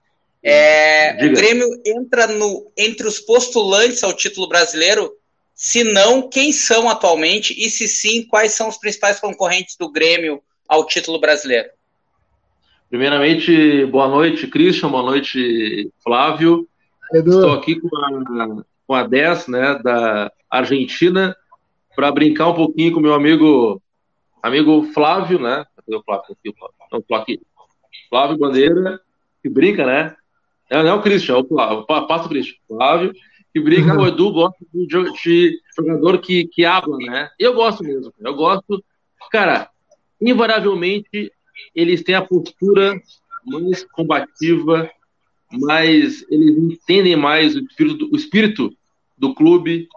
É, 0.43 1.27
o 1.27 1.33
Grêmio 1.33 1.69
entra 1.85 2.27
no, 2.27 2.71
entre 2.77 3.07
os 3.07 3.19
postulantes 3.19 4.03
ao 4.05 4.13
título 4.13 4.49
brasileiro 4.49 5.13
se 5.59 5.83
não, 5.83 6.29
quem 6.29 6.53
são 6.53 6.89
atualmente? 6.89 7.53
E 7.53 7.69
se 7.69 7.89
sim, 7.89 8.23
quais 8.23 8.53
são 8.53 8.69
os 8.69 8.77
principais 8.77 9.19
concorrentes 9.19 9.77
do 9.77 9.91
Grêmio 9.91 10.41
ao 10.69 10.87
título 10.87 11.19
brasileiro? 11.19 11.69
Primeiramente, 12.89 13.85
boa 13.87 14.07
noite, 14.07 14.47
Christian, 14.47 14.89
boa 14.89 15.03
noite, 15.03 15.91
Flávio. 16.01 16.69
Edu. 17.13 17.31
Estou 17.31 17.53
aqui 17.55 17.75
com 17.81 17.89
a, 17.89 18.65
com 18.89 18.95
a 18.95 19.07
10 19.07 19.49
né, 19.49 19.79
da 19.85 20.33
Argentina 20.51 21.37
para 21.95 22.11
brincar 22.11 22.49
um 22.49 22.55
pouquinho 22.55 22.95
com 22.95 23.01
meu 23.01 23.13
amigo 23.13 23.83
amigo 24.43 24.83
Flávio, 24.95 25.39
né? 25.39 25.67
Cadê 25.77 25.95
o 25.95 26.03
Flávio? 26.03 26.25
Aqui, 26.33 26.49
o 26.49 27.03
Flávio. 27.07 27.41
Flávio, 28.09 28.39
Bandeira, 28.39 29.01
que 29.43 29.51
brinca, 29.51 29.85
né? 29.85 30.17
Não, 30.71 30.83
não 30.83 30.91
é 30.91 30.95
o 30.95 31.03
Christian, 31.03 31.35
é 31.35 31.39
o 31.39 31.47
Flávio, 31.47 31.87
passa 31.87 32.25
o 32.25 32.29
Christian. 32.31 32.57
Flávio, 32.67 33.13
que 33.53 33.61
brinca, 33.61 33.95
o 33.95 34.07
Edu 34.07 34.33
gosta 34.33 34.65
de, 34.73 35.61
jogador 35.77 36.19
que, 36.19 36.47
que 36.47 36.65
habla, 36.65 36.97
né? 36.97 37.29
Eu 37.39 37.53
gosto 37.53 37.85
mesmo, 37.85 38.11
eu 38.19 38.35
gosto. 38.35 38.83
Cara, 39.31 39.69
invariavelmente 40.19 41.31
eles 41.75 42.03
têm 42.03 42.15
a 42.15 42.23
postura 42.23 42.99
mais 43.45 43.85
combativa, 43.85 44.91
mais 45.53 46.25
eles 46.31 46.57
entendem 46.57 47.17
mais 47.17 47.55
o 47.55 47.61
espírito, 47.61 48.09
o 48.11 48.17
espírito 48.17 48.78
do 49.19 49.35
clube. 49.35 49.89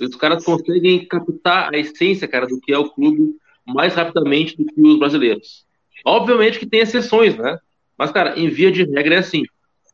Os 0.00 0.16
caras 0.16 0.44
conseguem 0.44 1.06
captar 1.06 1.74
a 1.74 1.78
essência, 1.78 2.28
cara, 2.28 2.46
do 2.46 2.60
que 2.60 2.72
é 2.72 2.78
o 2.78 2.90
clube 2.90 3.36
mais 3.66 3.94
rapidamente 3.94 4.56
do 4.56 4.64
que 4.64 4.80
os 4.80 4.98
brasileiros. 4.98 5.66
Obviamente 6.04 6.58
que 6.58 6.66
tem 6.66 6.80
exceções, 6.80 7.36
né? 7.36 7.58
Mas, 7.96 8.10
cara, 8.10 8.38
em 8.38 8.48
via 8.48 8.72
de 8.72 8.84
regra 8.84 9.16
é 9.16 9.18
assim. 9.18 9.44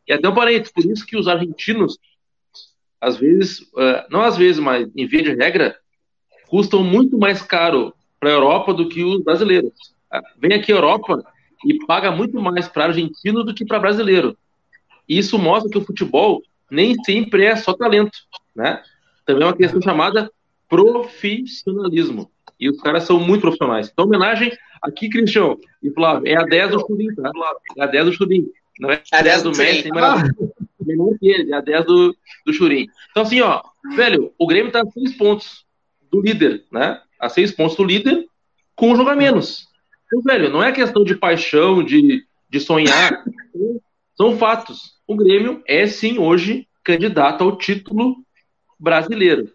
E 0.06 0.12
até 0.12 0.28
um 0.28 0.34
parênteses, 0.34 0.72
por 0.72 0.84
isso 0.84 1.04
que 1.04 1.16
os 1.16 1.28
argentinos 1.28 1.98
às 3.00 3.16
vezes, 3.16 3.60
uh, 3.60 4.04
não 4.10 4.22
às 4.22 4.36
vezes, 4.36 4.60
mas 4.60 4.88
em 4.96 5.06
via 5.06 5.22
de 5.22 5.34
regra, 5.34 5.76
custam 6.48 6.82
muito 6.82 7.18
mais 7.18 7.42
caro 7.42 7.94
para 8.18 8.30
a 8.30 8.32
Europa 8.32 8.74
do 8.74 8.88
que 8.88 9.04
os 9.04 9.22
brasileiros. 9.22 9.72
Vem 10.38 10.54
aqui 10.54 10.72
a 10.72 10.76
Europa 10.76 11.24
e 11.64 11.78
paga 11.86 12.10
muito 12.10 12.40
mais 12.40 12.68
para 12.68 12.86
argentino 12.86 13.44
do 13.44 13.54
que 13.54 13.64
para 13.64 13.78
brasileiro. 13.78 14.36
E 15.08 15.18
isso 15.18 15.38
mostra 15.38 15.70
que 15.70 15.78
o 15.78 15.84
futebol 15.84 16.42
nem 16.70 16.94
sempre 17.04 17.44
é 17.44 17.56
só 17.56 17.72
talento, 17.72 18.18
né? 18.54 18.82
Também 19.24 19.42
é 19.42 19.46
uma 19.46 19.56
questão 19.56 19.80
chamada 19.80 20.30
profissionalismo. 20.68 22.30
E 22.58 22.68
os 22.68 22.80
caras 22.80 23.04
são 23.04 23.20
muito 23.20 23.42
profissionais. 23.42 23.88
Então, 23.92 24.04
homenagem 24.04 24.52
aqui, 24.82 25.08
Cristiano 25.08 25.58
e 25.82 25.90
Flávio, 25.90 26.28
é 26.28 26.36
a 26.36 26.44
10 26.44 26.70
do 26.72 26.80
Churim, 26.80 27.14
tá? 27.14 27.30
É 27.76 27.82
a 27.82 27.86
10 27.86 28.06
do 28.06 28.12
Churim. 28.12 28.48
Não 28.80 28.90
é 28.90 29.02
a 29.12 29.22
10 29.22 29.42
do 29.42 29.50
Messi, 29.50 29.90
ele, 31.22 31.52
a 31.52 31.60
10 31.60 31.84
do, 31.84 32.16
do 32.46 32.52
Churim. 32.52 32.86
Então, 33.10 33.22
assim, 33.22 33.40
ó, 33.40 33.62
velho, 33.94 34.32
o 34.38 34.46
Grêmio 34.46 34.72
tá 34.72 34.82
a 34.82 34.90
seis 34.90 35.16
pontos 35.16 35.64
do 36.10 36.20
líder, 36.20 36.64
né? 36.72 37.00
A 37.20 37.28
seis 37.28 37.50
pontos 37.50 37.76
do 37.76 37.84
líder, 37.84 38.26
com 38.74 38.92
um 38.92 38.96
jogo 38.96 39.10
a 39.10 39.16
menos. 39.16 39.68
Então, 40.06 40.22
velho, 40.22 40.48
não 40.48 40.62
é 40.62 40.72
questão 40.72 41.04
de 41.04 41.14
paixão, 41.14 41.82
de, 41.82 42.24
de 42.48 42.60
sonhar. 42.60 43.24
São 44.18 44.36
fatos. 44.36 44.98
O 45.06 45.14
Grêmio 45.14 45.62
é 45.64 45.86
sim 45.86 46.18
hoje 46.18 46.66
candidato 46.82 47.44
ao 47.44 47.56
título 47.56 48.16
brasileiro. 48.76 49.52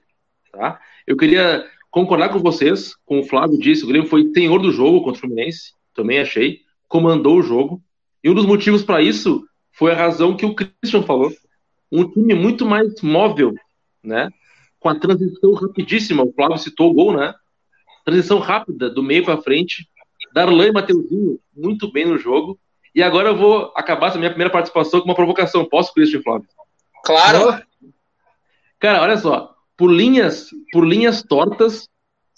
Tá? 0.54 0.80
Eu 1.06 1.18
queria 1.18 1.70
concordar 1.92 2.30
com 2.30 2.40
vocês, 2.40 2.96
como 3.06 3.20
o 3.20 3.26
Flávio 3.26 3.60
disse, 3.60 3.84
o 3.84 3.88
Grêmio 3.88 4.08
foi 4.08 4.32
senhor 4.34 4.62
do 4.62 4.72
jogo 4.72 5.04
contra 5.04 5.18
o 5.18 5.20
Fluminense, 5.20 5.74
também 5.94 6.20
achei, 6.20 6.62
comandou 6.88 7.40
o 7.40 7.44
jogo. 7.44 7.84
E 8.24 8.30
um 8.30 8.34
dos 8.34 8.46
motivos 8.46 8.84
para 8.84 9.02
isso 9.02 9.46
foi 9.74 9.92
a 9.92 9.98
razão 9.98 10.38
que 10.38 10.46
o 10.46 10.56
Christian 10.56 11.04
falou. 11.04 11.30
Um 11.92 12.10
time 12.10 12.34
muito 12.34 12.66
mais 12.66 13.02
móvel, 13.02 13.54
né? 14.02 14.30
Com 14.80 14.88
a 14.88 14.98
transição 14.98 15.54
rapidíssima, 15.56 16.24
o 16.24 16.32
Flávio 16.32 16.58
citou 16.58 16.90
o 16.90 16.94
gol, 16.94 17.18
né? 17.18 17.34
Transição 18.06 18.40
rápida, 18.40 18.90
do 18.90 19.04
meio 19.04 19.26
para 19.26 19.42
frente. 19.42 19.86
Darlan 20.34 20.68
e 20.68 20.72
Mateuzinho 20.72 21.38
muito 21.54 21.92
bem 21.92 22.06
no 22.06 22.18
jogo. 22.18 22.58
E 22.96 23.02
agora 23.02 23.30
eu 23.30 23.38
vou 23.38 23.72
acabar 23.76 24.08
essa 24.08 24.18
minha 24.18 24.30
primeira 24.30 24.52
participação 24.52 25.00
com 25.00 25.08
uma 25.08 25.16
provocação. 25.16 25.66
Posso, 25.66 25.94
Christian 25.94 26.22
Flávio? 26.22 26.48
Claro. 27.04 27.62
Cara, 28.80 29.02
olha 29.02 29.18
só. 29.18 29.56
Por 29.76 29.92
linhas, 29.92 30.50
por 30.72 30.86
linhas 30.86 31.24
tortas, 31.24 31.90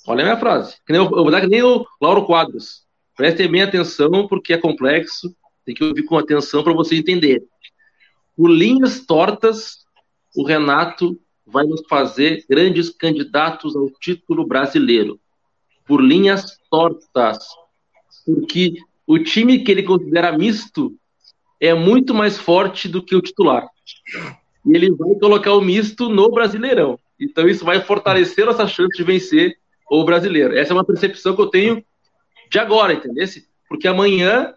olha 0.07 0.21
a 0.21 0.25
minha 0.25 0.37
frase. 0.37 0.77
Eu 0.87 1.09
vou 1.09 1.29
dar 1.29 1.41
que 1.41 1.47
nem 1.47 1.61
o 1.61 1.85
Lauro 2.01 2.25
Quadros. 2.25 2.85
Prestem 3.15 3.49
bem 3.49 3.63
atenção, 3.63 4.27
porque 4.27 4.53
é 4.53 4.57
complexo. 4.57 5.35
Tem 5.65 5.75
que 5.75 5.83
ouvir 5.83 6.03
com 6.03 6.17
atenção 6.17 6.63
para 6.63 6.73
você 6.73 6.95
entender. 6.95 7.43
Por 8.37 8.49
linhas 8.49 9.05
tortas, 9.05 9.85
o 10.35 10.45
Renato 10.45 11.19
vai 11.45 11.65
nos 11.65 11.81
fazer 11.87 12.45
grandes 12.49 12.89
candidatos 12.89 13.75
ao 13.75 13.89
título 13.99 14.45
brasileiro. 14.45 15.19
Por 15.85 16.01
linhas 16.01 16.59
tortas. 16.69 17.47
Porque 18.25 18.75
o 19.07 19.19
time 19.19 19.59
que 19.59 19.71
ele 19.71 19.83
considera 19.83 20.37
misto 20.37 20.95
é 21.59 21.73
muito 21.73 22.13
mais 22.13 22.37
forte 22.37 22.87
do 22.87 23.01
que 23.01 23.15
o 23.15 23.21
titular. 23.21 23.67
E 24.65 24.75
ele 24.75 24.91
vai 24.91 25.15
colocar 25.15 25.53
o 25.53 25.61
misto 25.61 26.09
no 26.09 26.29
Brasileirão. 26.31 26.99
Então 27.19 27.47
isso 27.47 27.63
vai 27.63 27.81
fortalecer 27.81 28.45
nossa 28.45 28.67
chance 28.67 28.97
de 28.97 29.03
vencer 29.03 29.57
o 29.89 30.03
brasileiro. 30.03 30.57
Essa 30.57 30.73
é 30.73 30.75
uma 30.75 30.83
percepção 30.83 31.35
que 31.35 31.41
eu 31.41 31.47
tenho 31.47 31.83
de 32.49 32.59
agora, 32.59 32.93
entendeu? 32.93 33.25
Porque 33.69 33.87
amanhã 33.87 34.53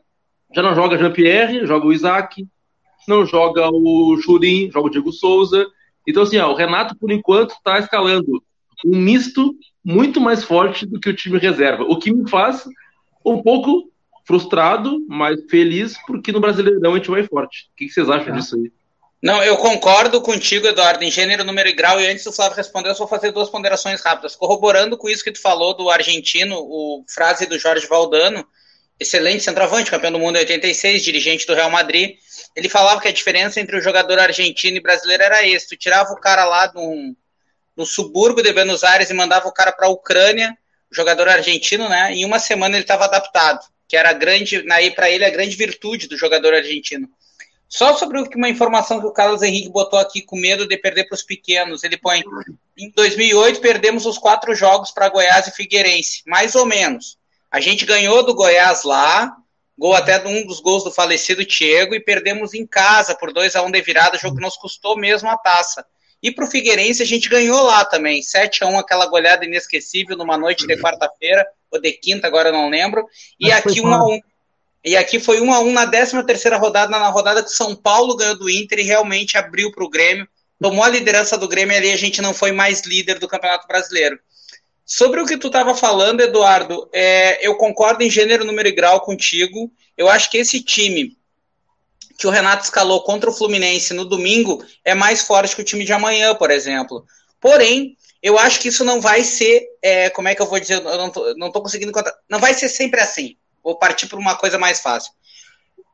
já 0.55 0.62
não 0.62 0.75
joga 0.75 0.99
Jean-Pierre, 0.99 1.67
joga 1.67 1.87
o 1.87 1.93
Isaac, 1.93 2.47
não 3.07 3.25
joga 3.25 3.69
o 3.71 4.17
Churin, 4.21 4.71
joga 4.71 4.88
o 4.88 4.90
Diego 4.90 5.12
Souza. 5.12 5.67
Então, 6.07 6.23
assim, 6.23 6.38
ó, 6.38 6.50
o 6.50 6.55
Renato, 6.55 6.97
por 6.97 7.11
enquanto, 7.11 7.50
está 7.52 7.78
escalando 7.78 8.43
um 8.85 8.97
misto 8.97 9.55
muito 9.85 10.21
mais 10.21 10.45
forte 10.45 10.87
do 10.87 10.99
que 10.99 11.11
o 11.11 11.14
time 11.14 11.38
reserva. 11.38 11.85
O 11.85 11.99
que 11.99 12.12
me 12.12 12.28
faz 12.28 12.64
um 13.25 13.43
pouco 13.43 13.90
frustrado, 14.28 14.99
mas 15.08 15.40
feliz, 15.50 15.94
porque 16.06 16.30
no 16.30 16.38
Brasileirão 16.38 16.92
a 16.92 16.97
gente 16.99 17.08
vai 17.08 17.23
forte. 17.23 17.70
O 17.73 17.76
que 17.76 17.88
vocês 17.88 18.11
acham 18.11 18.35
disso 18.35 18.56
aí? 18.56 18.70
Não, 19.23 19.42
eu 19.42 19.56
concordo 19.56 20.20
contigo, 20.20 20.66
Eduardo, 20.66 21.02
em 21.02 21.11
gênero, 21.11 21.44
número 21.44 21.66
e 21.66 21.73
grau, 21.73 21.99
e 21.99 22.06
antes 22.06 22.25
do 22.25 22.32
Flávio 22.32 22.58
responder, 22.58 22.90
eu 22.90 22.94
vou 22.94 23.08
fazer 23.08 23.32
duas 23.32 23.49
ponderações 23.49 24.02
rápidas. 24.02 24.37
Corroborando 24.37 24.99
com 24.99 25.08
isso 25.08 25.25
que 25.25 25.32
tu 25.32 25.40
falou 25.40 25.75
do 25.75 25.88
argentino, 25.88 26.56
o 26.58 27.02
frase 27.08 27.47
do 27.47 27.58
Jorge 27.58 27.87
Valdano, 27.87 28.47
excelente 29.00 29.42
centroavante, 29.42 29.90
campeão 29.90 30.12
do 30.12 30.18
mundo 30.18 30.37
em 30.37 30.40
86, 30.40 31.02
dirigente 31.02 31.47
do 31.47 31.54
Real 31.54 31.70
Madrid, 31.70 32.18
ele 32.54 32.68
falava 32.68 33.00
que 33.00 33.08
a 33.08 33.12
diferença 33.12 33.58
entre 33.58 33.78
o 33.78 33.80
jogador 33.80 34.18
argentino 34.18 34.76
e 34.76 34.80
brasileiro 34.80 35.23
era 35.23 35.47
esse, 35.49 35.68
tu 35.68 35.76
tirava 35.76 36.12
o 36.12 36.20
cara 36.20 36.44
lá 36.44 36.70
no, 36.75 37.16
no 37.75 37.87
subúrbio 37.87 38.44
de 38.44 38.52
Buenos 38.52 38.85
Aires 38.85 39.08
e 39.08 39.14
mandava 39.14 39.49
o 39.49 39.52
cara 39.52 39.73
para 39.73 39.87
a 39.87 39.90
Ucrânia, 39.90 40.54
o 40.92 40.94
jogador 40.94 41.28
argentino, 41.28 41.88
né, 41.88 42.12
em 42.12 42.26
uma 42.26 42.38
semana 42.38 42.76
ele 42.76 42.85
estava 42.85 43.06
adaptado 43.06 43.61
que 43.88 43.97
era 43.97 44.12
grande, 44.12 44.62
para 44.95 45.11
ele 45.11 45.25
a 45.25 45.30
grande 45.30 45.57
virtude 45.57 46.07
do 46.07 46.16
jogador 46.16 46.52
argentino. 46.52 47.09
Só 47.66 47.95
sobre 47.97 48.18
uma 48.35 48.49
informação 48.49 49.00
que 49.00 49.07
o 49.07 49.12
Carlos 49.12 49.42
Henrique 49.42 49.68
botou 49.68 49.99
aqui 49.99 50.23
com 50.23 50.37
medo 50.37 50.66
de 50.66 50.76
perder 50.76 51.04
para 51.04 51.14
os 51.14 51.23
pequenos. 51.23 51.85
Ele 51.85 51.97
põe: 51.97 52.23
em 52.76 52.90
2008 52.90 53.61
perdemos 53.61 54.07
os 54.07 54.18
quatro 54.18 54.54
jogos 54.54 54.90
para 54.90 55.09
Goiás 55.09 55.47
e 55.47 55.52
Figueirense, 55.52 56.23
mais 56.26 56.54
ou 56.54 56.64
menos. 56.64 57.18
A 57.50 57.61
gente 57.61 57.85
ganhou 57.85 58.23
do 58.23 58.35
Goiás 58.35 58.85
lá, 58.85 59.35
gol 59.76 59.95
até 59.95 60.18
de 60.18 60.28
um 60.28 60.47
dos 60.47 60.61
gols 60.61 60.85
do 60.85 60.90
falecido 60.90 61.45
Diego, 61.45 61.95
e 61.95 62.00
perdemos 62.00 62.54
em 62.54 62.66
casa 62.66 63.14
por 63.14 63.33
2 63.33 63.57
a 63.57 63.62
1 63.62 63.66
um 63.66 63.71
de 63.71 63.83
virada, 63.83 64.18
jogo 64.18 64.37
que 64.37 64.42
nos 64.42 64.57
custou 64.57 64.97
mesmo 64.97 65.28
a 65.28 65.37
taça. 65.37 65.85
E 66.23 66.33
para 66.33 66.45
o 66.45 66.50
Figueirense 66.50 67.02
a 67.02 67.07
gente 67.07 67.28
ganhou 67.28 67.62
lá 67.62 67.85
também, 67.85 68.23
7 68.23 68.64
a 68.64 68.66
1 68.66 68.78
aquela 68.78 69.07
goleada 69.07 69.45
inesquecível 69.45 70.16
numa 70.16 70.37
noite 70.37 70.66
de 70.66 70.76
quarta-feira 70.76 71.47
ou 71.70 71.80
de 71.80 71.92
quinta, 71.92 72.26
agora 72.26 72.48
eu 72.48 72.52
não 72.52 72.68
lembro. 72.68 73.06
E 73.38 73.50
Acho 73.50 73.68
aqui 73.68 73.80
1 73.80 73.92
a 73.92 74.06
1 74.06 74.20
E 74.84 74.96
aqui 74.96 75.20
foi 75.20 75.40
1 75.40 75.52
a 75.52 75.60
1 75.60 75.72
na 75.72 75.87
13 75.87 76.22
terceira 76.25 76.56
rodada, 76.56 76.90
na 76.90 77.08
rodada 77.08 77.42
que 77.42 77.50
São 77.50 77.75
Paulo 77.75 78.16
ganhou 78.16 78.38
do 78.38 78.50
Inter 78.50 78.78
e 78.80 78.82
realmente 78.82 79.37
abriu 79.37 79.70
para 79.72 79.84
o 79.84 79.90
Grêmio. 79.90 80.28
Tomou 80.60 80.82
a 80.82 80.88
liderança 80.88 81.38
do 81.38 81.46
Grêmio 81.46 81.76
ali, 81.76 81.92
a 81.92 81.96
gente 81.96 82.20
não 82.20 82.34
foi 82.34 82.50
mais 82.52 82.82
líder 82.82 83.18
do 83.18 83.28
Campeonato 83.28 83.66
Brasileiro. 83.66 84.18
Sobre 84.84 85.20
o 85.20 85.26
que 85.26 85.37
tu 85.37 85.48
estava 85.48 85.75
falando, 85.75 86.22
Eduardo, 86.22 86.88
é, 86.92 87.46
eu 87.46 87.54
concordo 87.56 88.02
em 88.02 88.10
gênero, 88.10 88.44
número 88.44 88.68
e 88.68 88.72
grau 88.72 89.02
contigo. 89.02 89.70
Eu 89.96 90.08
acho 90.08 90.30
que 90.30 90.38
esse 90.38 90.62
time 90.62 91.16
que 92.18 92.26
o 92.26 92.30
Renato 92.30 92.64
escalou 92.64 93.02
contra 93.04 93.30
o 93.30 93.32
Fluminense 93.32 93.94
no 93.94 94.04
domingo 94.04 94.64
é 94.84 94.94
mais 94.94 95.22
forte 95.22 95.54
que 95.54 95.62
o 95.62 95.64
time 95.64 95.84
de 95.84 95.92
amanhã, 95.92 96.34
por 96.34 96.50
exemplo. 96.50 97.04
Porém, 97.40 97.97
eu 98.23 98.38
acho 98.38 98.61
que 98.61 98.68
isso 98.68 98.85
não 98.85 99.00
vai 99.00 99.23
ser, 99.23 99.66
é, 99.80 100.11
como 100.11 100.28
é 100.28 100.35
que 100.35 100.42
eu 100.42 100.47
vou 100.47 100.59
dizer, 100.59 100.75
eu 100.75 100.99
não 100.99 101.11
tô, 101.11 101.35
não 101.35 101.52
tô 101.52 101.62
conseguindo 101.62 101.92
contar, 101.92 102.12
não 102.28 102.38
vai 102.38 102.54
ser 102.54 102.68
sempre 102.68 103.00
assim. 103.00 103.37
Vou 103.62 103.76
partir 103.78 104.07
para 104.07 104.18
uma 104.18 104.37
coisa 104.37 104.59
mais 104.59 104.80
fácil. 104.80 105.12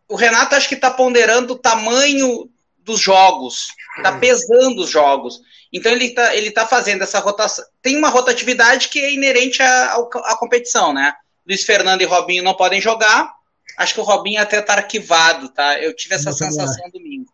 O 0.08 0.16
Renato 0.16 0.54
acho 0.54 0.68
que 0.68 0.74
está 0.74 0.90
ponderando 0.90 1.54
o 1.54 1.58
tamanho 1.58 2.48
dos 2.78 3.00
jogos, 3.00 3.68
está 3.96 4.18
pesando 4.18 4.82
os 4.82 4.90
jogos. 4.90 5.40
Então 5.72 5.90
ele 5.90 6.06
está 6.06 6.34
ele 6.34 6.50
tá 6.50 6.66
fazendo 6.66 7.02
essa 7.02 7.18
rotação. 7.18 7.64
Tem 7.82 7.96
uma 7.96 8.08
rotatividade 8.08 8.88
que 8.88 9.00
é 9.00 9.12
inerente 9.12 9.62
à, 9.62 9.94
à 9.94 10.36
competição, 10.36 10.92
né? 10.92 11.14
Luiz 11.46 11.64
Fernando 11.64 12.02
e 12.02 12.06
Robinho 12.06 12.44
não 12.44 12.54
podem 12.54 12.80
jogar. 12.80 13.32
Acho 13.76 13.94
que 13.94 14.00
o 14.00 14.04
Robinho 14.04 14.40
até 14.40 14.60
está 14.60 14.74
arquivado, 14.74 15.48
tá? 15.48 15.80
Eu 15.80 15.94
tive 15.96 16.14
essa 16.14 16.32
sensação 16.32 16.88
domingo. 16.90 17.32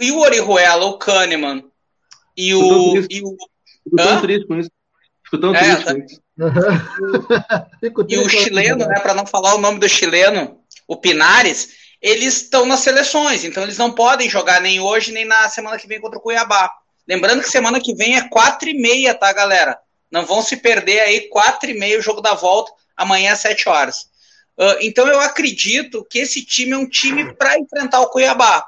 E 0.00 0.10
o 0.10 0.20
Orihuela, 0.20 0.86
o 0.86 0.98
Kahneman 0.98 1.64
e 2.36 2.54
o, 2.54 2.96
e 3.10 3.22
o 3.22 3.36
Fico 3.84 3.96
tão 3.96 4.20
triste 4.20 4.46
com 4.46 4.58
isso. 4.58 4.70
Fico 5.24 5.38
tão 5.38 5.54
é, 5.54 5.76
triste 5.76 5.84
com 5.84 5.98
isso. 5.98 6.20
e 8.08 8.18
o 8.18 8.28
chileno, 8.28 8.86
né, 8.86 9.00
para 9.00 9.14
não 9.14 9.26
falar 9.26 9.54
o 9.54 9.60
nome 9.60 9.78
do 9.78 9.88
chileno, 9.88 10.58
o 10.88 10.96
Pinares, 10.96 11.84
eles 12.00 12.42
estão 12.42 12.66
nas 12.66 12.80
seleções, 12.80 13.44
então 13.44 13.62
eles 13.62 13.78
não 13.78 13.92
podem 13.92 14.28
jogar 14.28 14.60
nem 14.60 14.80
hoje 14.80 15.12
nem 15.12 15.24
na 15.24 15.48
semana 15.48 15.78
que 15.78 15.86
vem 15.86 16.00
contra 16.00 16.18
o 16.18 16.22
Cuiabá. 16.22 16.70
Lembrando 17.06 17.42
que 17.42 17.50
semana 17.50 17.80
que 17.80 17.94
vem 17.94 18.16
é 18.16 18.28
quatro 18.28 18.68
e 18.68 18.74
meia, 18.74 19.14
tá, 19.14 19.32
galera? 19.32 19.78
Não 20.10 20.24
vão 20.24 20.42
se 20.42 20.56
perder 20.56 21.00
aí 21.00 21.28
quatro 21.28 21.70
e 21.70 21.78
meia 21.78 21.98
o 21.98 22.02
jogo 22.02 22.20
da 22.20 22.34
volta, 22.34 22.72
amanhã 22.96 23.32
às 23.32 23.40
sete 23.40 23.68
horas. 23.68 24.08
Uh, 24.56 24.76
então 24.80 25.06
eu 25.08 25.20
acredito 25.20 26.06
que 26.08 26.20
esse 26.20 26.44
time 26.44 26.72
é 26.72 26.76
um 26.76 26.88
time 26.88 27.34
para 27.34 27.58
enfrentar 27.58 28.00
o 28.00 28.08
Cuiabá. 28.08 28.64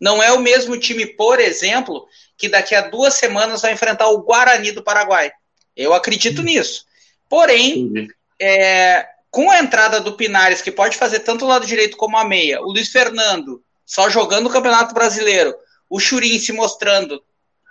Não 0.00 0.22
é 0.22 0.32
o 0.32 0.40
mesmo 0.40 0.78
time, 0.78 1.06
por 1.06 1.40
exemplo, 1.40 2.06
que 2.38 2.48
daqui 2.48 2.74
a 2.74 2.82
duas 2.82 3.14
semanas 3.14 3.60
vai 3.60 3.72
enfrentar 3.72 4.08
o 4.08 4.22
Guarani 4.22 4.70
do 4.70 4.82
Paraguai. 4.82 5.32
Eu 5.76 5.92
acredito 5.92 6.40
nisso. 6.40 6.86
Porém, 7.28 8.08
é, 8.40 9.06
com 9.28 9.50
a 9.50 9.58
entrada 9.58 10.00
do 10.00 10.14
Pinares, 10.14 10.62
que 10.62 10.70
pode 10.70 10.96
fazer 10.96 11.18
tanto 11.20 11.44
o 11.44 11.48
lado 11.48 11.66
direito 11.66 11.96
como 11.96 12.16
a 12.16 12.24
meia, 12.24 12.62
o 12.62 12.70
Luiz 12.70 12.88
Fernando 12.90 13.62
só 13.84 14.08
jogando 14.08 14.46
o 14.46 14.50
Campeonato 14.50 14.94
Brasileiro, 14.94 15.54
o 15.90 15.98
Churin 15.98 16.38
se 16.38 16.52
mostrando, 16.52 17.22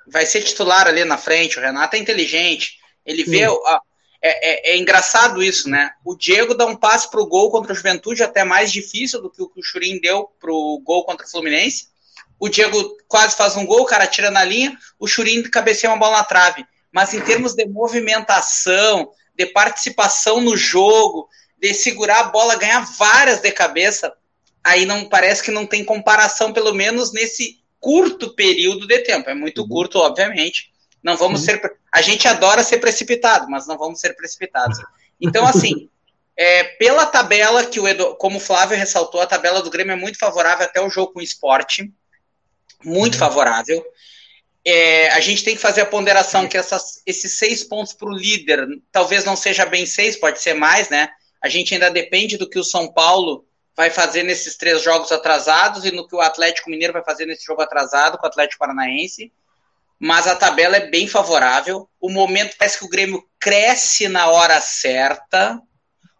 vai 0.07 0.25
ser 0.25 0.41
titular 0.41 0.87
ali 0.87 1.05
na 1.05 1.17
frente, 1.17 1.57
o 1.57 1.61
Renato 1.61 1.95
é 1.95 1.99
inteligente, 1.99 2.77
ele 3.05 3.23
vê. 3.23 3.45
A, 3.45 3.81
é, 4.19 4.71
é, 4.71 4.71
é, 4.71 4.77
engraçado 4.77 5.43
isso, 5.43 5.69
né? 5.69 5.91
O 6.03 6.15
Diego 6.15 6.55
dá 6.55 6.65
um 6.65 6.75
passe 6.75 7.09
para 7.09 7.21
o 7.21 7.27
gol 7.27 7.51
contra 7.51 7.71
o 7.71 7.75
Juventude, 7.75 8.23
até 8.23 8.43
mais 8.43 8.71
difícil 8.71 9.21
do 9.21 9.29
que 9.29 9.43
o 9.43 9.47
que 9.47 9.59
o 9.59 9.63
Churin 9.63 10.01
deu 10.01 10.27
para 10.39 10.51
o 10.51 10.79
gol 10.83 11.05
contra 11.05 11.25
o 11.25 11.29
Fluminense 11.29 11.89
o 12.39 12.49
Diego 12.49 12.97
quase 13.07 13.35
faz 13.35 13.55
um 13.55 13.65
gol, 13.65 13.81
o 13.81 13.85
cara 13.85 14.07
tira 14.07 14.29
na 14.29 14.43
linha, 14.43 14.77
o 14.99 15.07
Churin 15.07 15.43
cabeceia 15.43 15.91
uma 15.91 15.99
bola 15.99 16.17
na 16.17 16.23
trave. 16.23 16.65
Mas 16.91 17.13
em 17.13 17.21
termos 17.21 17.53
de 17.53 17.65
movimentação, 17.65 19.11
de 19.35 19.45
participação 19.47 20.41
no 20.41 20.55
jogo, 20.55 21.27
de 21.59 21.73
segurar 21.73 22.19
a 22.19 22.23
bola, 22.23 22.55
ganhar 22.55 22.81
várias 22.97 23.41
de 23.41 23.51
cabeça, 23.51 24.13
aí 24.63 24.85
não 24.85 25.07
parece 25.07 25.43
que 25.43 25.51
não 25.51 25.65
tem 25.65 25.83
comparação, 25.83 26.53
pelo 26.53 26.73
menos 26.73 27.11
nesse 27.11 27.59
curto 27.79 28.33
período 28.35 28.87
de 28.87 28.99
tempo. 28.99 29.29
É 29.29 29.33
muito 29.33 29.61
uhum. 29.61 29.67
curto, 29.67 29.99
obviamente. 29.99 30.71
Não 31.03 31.15
vamos 31.15 31.41
uhum. 31.41 31.45
ser. 31.45 31.77
A 31.91 32.01
gente 32.01 32.27
adora 32.27 32.63
ser 32.63 32.79
precipitado, 32.79 33.49
mas 33.49 33.67
não 33.67 33.77
vamos 33.77 33.99
ser 33.99 34.15
precipitados. 34.15 34.79
Então, 35.21 35.45
assim, 35.45 35.89
é, 36.37 36.63
pela 36.63 37.05
tabela 37.05 37.65
que 37.65 37.79
o 37.79 37.87
Edu, 37.87 38.15
como 38.15 38.37
o 38.37 38.41
Flávio 38.41 38.77
ressaltou, 38.77 39.21
a 39.21 39.27
tabela 39.27 39.61
do 39.61 39.69
Grêmio 39.69 39.93
é 39.93 39.95
muito 39.95 40.19
favorável 40.19 40.65
até 40.65 40.81
o 40.81 40.89
jogo 40.89 41.13
com 41.13 41.19
o 41.19 41.23
esporte 41.23 41.91
muito 42.83 43.13
uhum. 43.13 43.19
favorável. 43.19 43.83
É, 44.65 45.09
a 45.11 45.19
gente 45.21 45.43
tem 45.43 45.55
que 45.55 45.61
fazer 45.61 45.81
a 45.81 45.85
ponderação 45.85 46.47
que 46.47 46.57
essas, 46.57 47.01
esses 47.05 47.37
seis 47.37 47.63
pontos 47.63 47.93
para 47.93 48.09
o 48.09 48.15
líder, 48.15 48.67
talvez 48.91 49.23
não 49.23 49.35
seja 49.35 49.65
bem 49.65 49.85
seis, 49.85 50.17
pode 50.17 50.41
ser 50.41 50.53
mais, 50.53 50.89
né? 50.89 51.09
A 51.41 51.47
gente 51.47 51.73
ainda 51.73 51.89
depende 51.89 52.37
do 52.37 52.49
que 52.49 52.59
o 52.59 52.63
São 52.63 52.91
Paulo 52.91 53.45
vai 53.75 53.89
fazer 53.89 54.23
nesses 54.23 54.57
três 54.57 54.81
jogos 54.81 55.11
atrasados 55.11 55.85
e 55.85 55.91
no 55.91 56.07
que 56.07 56.15
o 56.15 56.19
Atlético 56.19 56.69
Mineiro 56.69 56.93
vai 56.93 57.03
fazer 57.03 57.25
nesse 57.25 57.45
jogo 57.45 57.61
atrasado 57.61 58.17
com 58.17 58.25
o 58.25 58.27
Atlético 58.27 58.59
Paranaense. 58.59 59.31
Mas 59.99 60.27
a 60.27 60.35
tabela 60.35 60.77
é 60.77 60.89
bem 60.89 61.07
favorável. 61.07 61.87
O 62.01 62.09
momento 62.09 62.55
parece 62.57 62.79
que 62.79 62.85
o 62.85 62.89
Grêmio 62.89 63.23
cresce 63.39 64.07
na 64.07 64.29
hora 64.29 64.59
certa, 64.59 65.61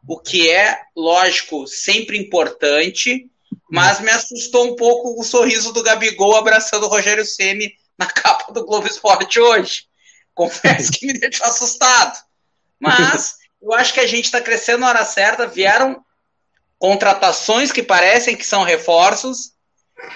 o 0.08 0.20
que 0.20 0.50
é, 0.50 0.80
lógico, 0.96 1.68
sempre 1.68 2.18
importante, 2.18 3.30
mas 3.70 4.00
me 4.00 4.10
assustou 4.10 4.66
um 4.66 4.76
pouco 4.76 5.20
o 5.20 5.24
sorriso 5.24 5.74
do 5.74 5.84
Gabigol 5.84 6.36
abraçando 6.36 6.86
o 6.86 6.90
Rogério 6.90 7.26
Ceni 7.26 7.74
na 7.98 8.06
capa 8.06 8.52
do 8.54 8.66
Globo 8.66 8.88
Esporte 8.88 9.40
hoje. 9.40 9.86
Confesso 10.34 10.92
que 10.92 11.08
me 11.08 11.14
deixou 11.14 11.48
assustado. 11.48 12.18
Mas 12.80 13.36
eu 13.62 13.74
acho 13.74 13.94
que 13.94 14.00
a 14.00 14.08
gente 14.08 14.26
está 14.26 14.40
crescendo 14.40 14.80
na 14.80 14.90
hora 14.90 15.04
certa. 15.04 15.48
Vieram 15.48 16.04
contratações 16.78 17.72
que 17.72 17.82
parecem 17.82 18.36
que 18.36 18.46
são 18.46 18.64
reforços. 18.64 19.54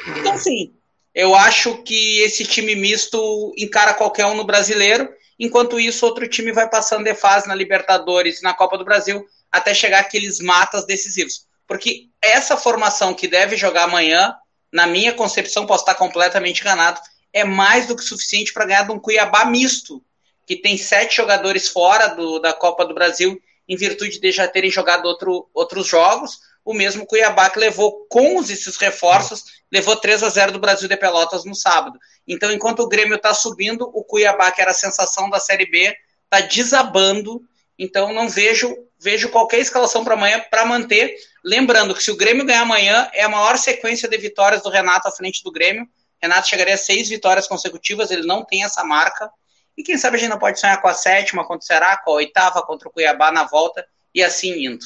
Então, 0.07 0.37
sim, 0.37 0.73
eu 1.13 1.35
acho 1.35 1.81
que 1.83 2.19
esse 2.19 2.45
time 2.45 2.75
misto 2.75 3.53
encara 3.57 3.93
qualquer 3.93 4.27
um 4.27 4.35
no 4.35 4.45
brasileiro. 4.45 5.09
Enquanto 5.39 5.79
isso, 5.79 6.05
outro 6.05 6.27
time 6.27 6.51
vai 6.51 6.69
passando 6.69 7.03
de 7.03 7.15
fase 7.15 7.47
na 7.47 7.55
Libertadores 7.55 8.41
na 8.41 8.53
Copa 8.53 8.77
do 8.77 8.85
Brasil 8.85 9.25
até 9.51 9.73
chegar 9.73 9.99
aqueles 9.99 10.39
matas 10.39 10.85
decisivos. 10.85 11.47
Porque 11.67 12.09
essa 12.21 12.57
formação 12.57 13.13
que 13.13 13.27
deve 13.27 13.55
jogar 13.55 13.83
amanhã, 13.83 14.35
na 14.71 14.85
minha 14.87 15.13
concepção, 15.13 15.65
posso 15.65 15.83
estar 15.83 15.95
completamente 15.95 16.61
enganado, 16.61 16.99
é 17.33 17.43
mais 17.43 17.87
do 17.87 17.95
que 17.95 18.03
suficiente 18.03 18.53
para 18.53 18.65
ganhar 18.65 18.83
de 18.83 18.91
um 18.91 18.99
Cuiabá 18.99 19.45
misto, 19.45 20.03
que 20.45 20.55
tem 20.55 20.77
sete 20.77 21.15
jogadores 21.15 21.67
fora 21.67 22.07
do, 22.07 22.39
da 22.39 22.53
Copa 22.53 22.85
do 22.85 22.93
Brasil, 22.93 23.41
em 23.67 23.75
virtude 23.75 24.19
de 24.19 24.31
já 24.31 24.47
terem 24.47 24.69
jogado 24.69 25.05
outro, 25.05 25.49
outros 25.53 25.87
jogos. 25.87 26.39
O 26.63 26.73
mesmo 26.73 27.05
Cuiabá 27.05 27.49
que 27.49 27.57
levou 27.57 28.05
com 28.09 28.41
esses 28.41 28.75
reforços, 28.77 29.43
levou 29.71 29.95
3 29.95 30.23
a 30.23 30.29
0 30.29 30.51
do 30.51 30.59
Brasil 30.59 30.87
de 30.87 30.97
Pelotas 30.97 31.45
no 31.45 31.55
sábado. 31.55 31.97
Então, 32.27 32.51
enquanto 32.51 32.81
o 32.81 32.87
Grêmio 32.87 33.15
está 33.15 33.33
subindo, 33.33 33.89
o 33.93 34.03
Cuiabá, 34.03 34.51
que 34.51 34.61
era 34.61 34.71
a 34.71 34.75
sensação 34.75 35.29
da 35.29 35.39
Série 35.39 35.65
B, 35.65 35.95
está 36.25 36.41
desabando. 36.45 37.41
Então, 37.81 38.13
não 38.13 38.29
vejo 38.29 38.71
vejo 39.01 39.29
qualquer 39.29 39.59
escalação 39.59 40.03
para 40.03 40.13
amanhã 40.13 40.39
para 40.51 40.63
manter. 40.63 41.15
Lembrando 41.43 41.95
que 41.95 42.03
se 42.03 42.11
o 42.11 42.15
Grêmio 42.15 42.45
ganhar 42.45 42.61
amanhã, 42.61 43.09
é 43.13 43.23
a 43.23 43.29
maior 43.29 43.57
sequência 43.57 44.07
de 44.07 44.15
vitórias 44.17 44.61
do 44.61 44.69
Renato 44.69 45.07
à 45.07 45.11
frente 45.11 45.43
do 45.43 45.51
Grêmio. 45.51 45.87
Renato 46.21 46.47
chegaria 46.47 46.75
a 46.75 46.77
seis 46.77 47.09
vitórias 47.09 47.47
consecutivas, 47.47 48.11
ele 48.11 48.27
não 48.27 48.45
tem 48.45 48.63
essa 48.63 48.83
marca. 48.83 49.27
E 49.75 49.81
quem 49.81 49.97
sabe 49.97 50.17
a 50.17 50.19
gente 50.19 50.29
não 50.29 50.37
pode 50.37 50.59
sonhar 50.59 50.79
com 50.79 50.87
a 50.87 50.93
sétima 50.93 51.43
contra 51.43 51.65
o 51.97 52.03
com 52.03 52.11
a 52.11 52.13
oitava 52.13 52.61
contra 52.61 52.87
o 52.87 52.91
Cuiabá 52.91 53.31
na 53.31 53.45
volta, 53.45 53.83
e 54.13 54.21
assim 54.21 54.67
indo. 54.67 54.85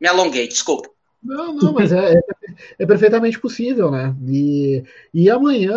Me 0.00 0.06
alonguei, 0.06 0.46
desculpa. 0.46 0.88
Não, 1.20 1.52
não, 1.54 1.72
mas 1.72 1.90
é, 1.90 2.12
é, 2.12 2.20
é, 2.78 2.86
perfeitamente 2.86 3.40
possível, 3.40 3.90
né? 3.90 4.14
E, 4.28 4.84
e 5.12 5.28
amanhã 5.28 5.74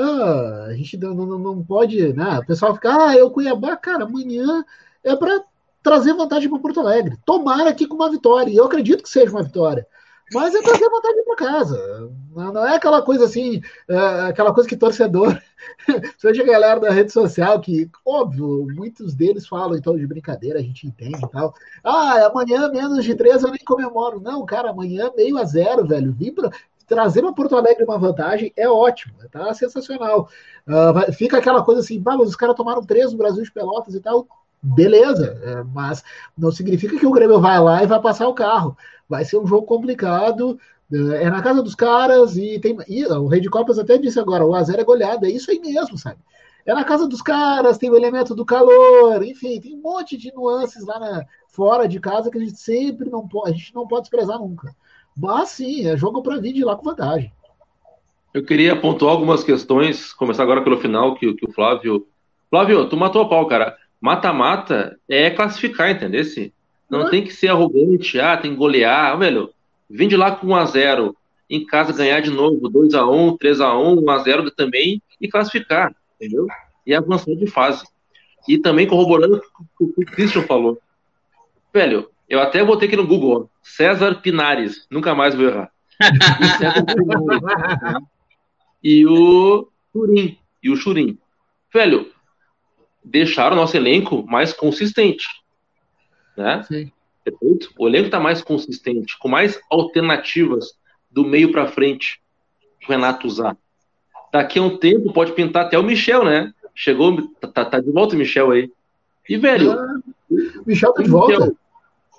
a 0.68 0.74
gente 0.74 0.96
não, 0.98 1.16
não, 1.16 1.40
não 1.40 1.66
pode, 1.66 2.14
né? 2.14 2.38
O 2.38 2.46
pessoal 2.46 2.76
fica, 2.76 3.08
ah, 3.08 3.16
eu 3.16 3.32
Cuiabá, 3.32 3.76
cara, 3.76 4.04
amanhã 4.04 4.64
é 5.04 5.16
para 5.16 5.44
trazer 5.82 6.14
vantagem 6.14 6.50
para 6.50 6.60
Porto 6.60 6.80
Alegre. 6.80 7.18
Tomara 7.26 7.70
aqui 7.70 7.88
com 7.88 7.96
uma 7.96 8.10
vitória. 8.10 8.52
E 8.52 8.58
eu 8.58 8.66
acredito 8.66 9.04
que 9.04 9.10
seja 9.10 9.32
uma 9.32 9.44
vitória. 9.44 9.86
Mas 10.34 10.54
é 10.54 10.62
trazer 10.62 10.90
vantagem 10.90 11.24
para 11.26 11.36
casa. 11.36 12.12
Não 12.36 12.66
é 12.66 12.76
aquela 12.76 13.02
coisa 13.02 13.26
assim, 13.26 13.62
é 13.88 13.98
aquela 14.28 14.54
coisa 14.54 14.70
que 14.70 14.78
torcedor. 14.78 15.40
Seja 16.18 16.44
a 16.44 16.46
galera 16.46 16.80
da 16.80 16.92
rede 16.92 17.12
social, 17.12 17.60
que, 17.60 17.90
óbvio, 18.06 18.68
muitos 18.76 19.16
deles 19.16 19.48
falam 19.48 19.76
então 19.76 19.98
de 19.98 20.06
brincadeira, 20.06 20.60
a 20.60 20.62
gente 20.62 20.86
entende 20.86 21.20
e 21.24 21.30
tal. 21.30 21.54
Ah, 21.84 22.28
amanhã 22.28 22.70
menos 22.70 23.04
de 23.04 23.16
três 23.16 23.42
eu 23.42 23.50
nem 23.50 23.64
comemoro. 23.66 24.22
Não, 24.22 24.46
cara, 24.46 24.70
amanhã 24.70 25.12
meio 25.18 25.38
a 25.38 25.44
zero, 25.44 25.88
velho. 25.88 26.14
Vim 26.14 26.32
pra, 26.32 26.52
trazer 26.88 27.22
para 27.22 27.34
Porto 27.34 27.56
Alegre 27.56 27.84
uma 27.84 27.98
vantagem 27.98 28.54
é 28.56 28.70
ótimo, 28.70 29.16
tá 29.32 29.52
sensacional. 29.54 30.30
Uh, 30.68 31.12
fica 31.14 31.38
aquela 31.38 31.64
coisa 31.64 31.82
assim, 31.82 32.04
os 32.22 32.36
caras 32.36 32.56
tomaram 32.56 32.84
três 32.84 33.12
no 33.12 33.18
Brasil 33.18 33.44
de 33.44 33.52
Pelotas 33.52 33.96
e 33.96 34.00
tal 34.00 34.28
beleza, 34.62 35.40
é, 35.44 35.64
mas 35.64 36.04
não 36.38 36.52
significa 36.52 36.98
que 36.98 37.06
o 37.06 37.12
Grêmio 37.12 37.40
vai 37.40 37.60
lá 37.60 37.84
e 37.84 37.88
vai 37.88 38.02
passar 38.02 38.28
o 38.28 38.34
carro. 38.34 38.78
Vai 39.08 39.26
ser 39.26 39.38
um 39.38 39.48
jogo 39.48 39.66
complicado, 39.66 40.60
é, 40.92 41.24
é 41.24 41.30
na 41.30 41.42
casa 41.42 41.62
dos 41.62 41.76
caras 41.76 42.38
e 42.38 42.60
tem. 42.60 42.78
E, 42.88 43.06
o 43.06 43.28
Rei 43.28 43.40
de 43.40 43.50
Copas 43.50 43.80
até 43.80 43.98
disse 43.98 44.20
agora: 44.20 44.46
o 44.46 44.56
Azer 44.56 44.80
é 44.80 44.84
goleada, 44.84 45.28
é 45.28 45.32
isso 45.32 45.52
aí 45.52 45.60
mesmo, 45.60 45.98
sabe? 45.98 46.18
É 46.66 46.74
na 46.74 46.84
casa 46.84 47.08
dos 47.08 47.22
caras, 47.22 47.78
tem 47.78 47.90
o 47.90 47.96
elemento 47.96 48.36
do 48.36 48.46
calor, 48.46 49.24
enfim, 49.24 49.60
tem 49.60 49.76
um 49.76 49.82
monte 49.82 50.18
de 50.18 50.32
nuances 50.34 50.86
lá 50.86 51.00
na, 51.00 51.26
fora 51.48 51.88
de 51.88 52.00
casa 52.00 52.30
que 52.30 52.38
a 52.38 52.42
gente 52.42 52.58
sempre 52.58 53.10
não 53.10 53.28
pode, 53.28 53.52
a 53.52 53.58
gente 53.58 53.74
não 53.74 53.88
pode 53.88 54.04
desprezar 54.04 54.40
nunca. 54.40 54.76
Mas 55.18 55.50
sim, 55.50 55.88
é 55.88 55.98
jogo 55.98 56.22
para 56.22 56.38
vir 56.38 56.54
de 56.54 56.64
lá 56.64 56.76
com 56.76 56.84
vantagem. 56.84 57.32
Eu 58.34 58.46
queria 58.46 58.80
pontuar 58.80 59.12
algumas 59.12 59.44
questões, 59.44 60.14
começar 60.14 60.44
agora 60.44 60.64
pelo 60.64 60.80
final, 60.80 61.16
que, 61.16 61.34
que 61.34 61.46
o 61.46 61.52
Flávio. 61.52 62.08
Flávio, 62.50 62.88
tu 62.88 62.96
matou 62.96 63.24
a 63.24 63.28
pau, 63.28 63.48
cara. 63.48 63.76
Mata-mata 64.02 64.98
é 65.08 65.30
classificar, 65.30 65.92
entendeu? 65.92 66.24
Não 66.90 67.02
uhum. 67.02 67.10
tem 67.10 67.24
que 67.24 67.34
ser 67.34 67.50
arrogante, 67.50 68.20
ah, 68.20 68.38
tem 68.38 68.52
que 68.52 68.58
golear. 68.58 69.18
Velho, 69.18 69.52
vem 69.90 70.08
de 70.08 70.16
lá 70.16 70.32
com 70.32 70.48
1x0, 70.48 71.14
em 71.50 71.66
casa 71.66 71.94
ganhar 71.94 72.22
de 72.22 72.30
novo, 72.30 72.70
2x1, 72.70 73.38
3x1, 73.38 74.00
1x0 74.02 74.52
também, 74.56 75.02
e 75.20 75.28
classificar, 75.28 75.94
entendeu? 76.16 76.48
E 76.86 76.94
avançar 76.94 77.36
de 77.36 77.48
fase. 77.48 77.86
E 78.48 78.58
também 78.58 78.88
corroborando 78.88 79.42
o 79.80 79.88
que 79.94 80.02
o 80.02 80.06
Christian 80.06 80.44
falou. 80.44 80.80
Velho, 81.74 82.10
eu 82.28 82.40
até 82.40 82.64
botei 82.64 82.88
aqui 82.88 82.96
no 82.96 83.06
Google, 83.06 83.50
César 83.62 84.22
Pinares, 84.22 84.88
nunca 84.90 85.14
mais 85.14 85.36
vou 85.36 85.46
errar. 85.46 85.72
E, 88.82 89.06
o 89.06 89.68
Churim, 89.92 90.38
e 90.64 90.70
o 90.70 90.76
Churim. 90.76 91.18
Velho, 91.74 92.12
deixar 93.04 93.52
o 93.52 93.56
nosso 93.56 93.76
elenco 93.76 94.26
mais 94.28 94.54
consistente. 94.54 95.26
Né? 96.36 96.64
Sim. 96.64 96.92
Perfeito? 97.24 97.72
O 97.78 97.88
elenco 97.88 98.06
está 98.06 98.20
mais 98.20 98.42
consistente, 98.42 99.18
com 99.20 99.28
mais 99.28 99.60
alternativas 99.70 100.74
do 101.10 101.26
meio 101.26 101.52
para 101.52 101.68
frente 101.68 102.22
o 102.88 102.92
Renato 102.92 103.28
usar. 103.28 103.58
Daqui 104.32 104.60
a 104.60 104.62
um 104.62 104.78
tempo 104.78 105.12
pode 105.12 105.34
pintar 105.34 105.66
até 105.66 105.78
o 105.78 105.84
Michel, 105.84 106.24
né? 106.24 106.54
Chegou, 106.74 107.30
tá, 107.54 107.66
tá 107.66 107.80
de 107.80 107.92
volta 107.92 108.16
o 108.16 108.18
Michel 108.18 108.52
aí. 108.52 108.72
E, 109.28 109.38
velho. 109.38 109.72
Ah, 109.72 110.00
Michel 110.66 110.94
tá 110.94 111.04
de 111.04 111.10
volta? 111.10 111.54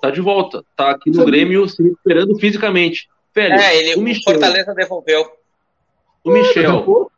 Tá 0.01 0.09
de 0.11 0.21
volta. 0.21 0.65
Tá 0.75 0.91
aqui 0.91 1.09
no. 1.09 1.25
Grêmio 1.25 1.67
se 1.67 1.81
recuperando 1.81 2.37
fisicamente. 2.37 3.09
Velho, 3.33 3.53
é, 3.53 3.77
ele, 3.77 3.95
o 3.95 4.01
Michel, 4.01 4.33
Fortaleza 4.33 4.73
devolveu. 4.73 5.25
O 6.23 6.31
Michel, 6.31 7.09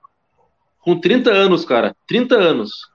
com 0.79 0.99
30 0.99 1.31
anos, 1.31 1.65
cara, 1.65 1.95
30 2.07 2.35
anos, 2.35 2.89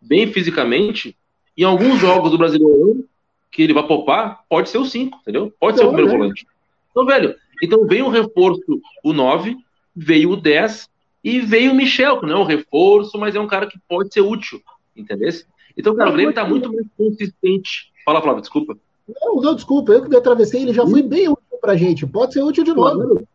bem 0.00 0.32
fisicamente, 0.32 1.16
em 1.56 1.64
alguns 1.64 1.98
jogos 1.98 2.30
do 2.30 2.38
Brasileirão 2.38 3.04
que 3.50 3.62
ele 3.62 3.74
vai 3.74 3.86
poupar, 3.86 4.44
pode 4.48 4.70
ser 4.70 4.78
o 4.78 4.84
5, 4.84 5.18
entendeu? 5.22 5.52
Pode 5.58 5.76
ser 5.76 5.84
o 5.84 5.88
primeiro 5.88 6.10
volante. 6.10 6.46
Então, 6.90 7.04
velho, 7.04 7.34
então 7.62 7.86
veio 7.86 8.06
o 8.06 8.10
reforço, 8.10 8.80
o 9.02 9.12
9, 9.12 9.56
veio 9.94 10.30
o 10.30 10.36
10 10.36 10.88
e 11.22 11.40
veio 11.40 11.72
o 11.72 11.74
Michel, 11.74 12.20
que 12.20 12.26
não 12.26 12.38
é 12.38 12.38
um 12.38 12.44
reforço, 12.44 13.18
mas 13.18 13.34
é 13.34 13.40
um 13.40 13.46
cara 13.46 13.66
que 13.66 13.78
pode 13.88 14.12
ser 14.12 14.20
útil, 14.20 14.62
entendeu? 14.96 15.28
Então, 15.76 15.94
cara, 15.94 16.10
o 16.10 16.12
Grêmio 16.12 16.34
tá 16.34 16.46
muito 16.46 16.72
mais 16.72 16.86
consistente. 16.96 17.90
Fala, 18.04 18.22
Flávio, 18.22 18.40
desculpa. 18.40 18.78
Não, 19.20 19.36
não, 19.36 19.54
desculpa, 19.54 19.92
eu 19.92 20.02
que 20.02 20.08
me 20.08 20.16
atravessei, 20.16 20.62
ele 20.62 20.72
já 20.72 20.86
foi 20.86 21.02
bem 21.02 21.28
útil 21.28 21.58
pra 21.60 21.76
gente. 21.76 22.06
Pode 22.06 22.32
ser 22.32 22.42
útil 22.42 22.64
de 22.64 22.72
novo. 22.72 23.26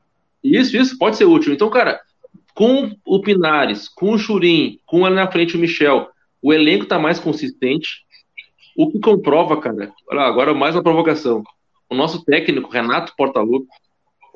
Isso, 0.43 0.78
isso, 0.78 0.97
pode 0.97 1.17
ser 1.17 1.25
útil. 1.25 1.54
Então, 1.54 1.69
cara, 1.69 2.01
com 2.54 2.95
o 3.06 3.21
Pinares, 3.21 3.89
com 3.89 4.12
o 4.12 4.17
Churim, 4.17 4.80
com 4.86 5.06
ali 5.06 5.15
na 5.15 5.30
frente 5.30 5.56
o 5.56 5.60
Michel, 5.60 6.10
o 6.45 6.53
elenco 6.53 6.84
está 6.84 6.99
mais 6.99 7.19
consistente. 7.19 8.05
O 8.77 8.91
que 8.91 8.99
comprova, 8.99 9.60
cara, 9.60 9.91
agora 10.12 10.53
mais 10.53 10.75
uma 10.75 10.84
provocação. 10.84 11.41
O 11.89 11.95
nosso 11.95 12.23
técnico, 12.23 12.69
Renato 12.69 13.15
Portaluppi, 13.17 13.67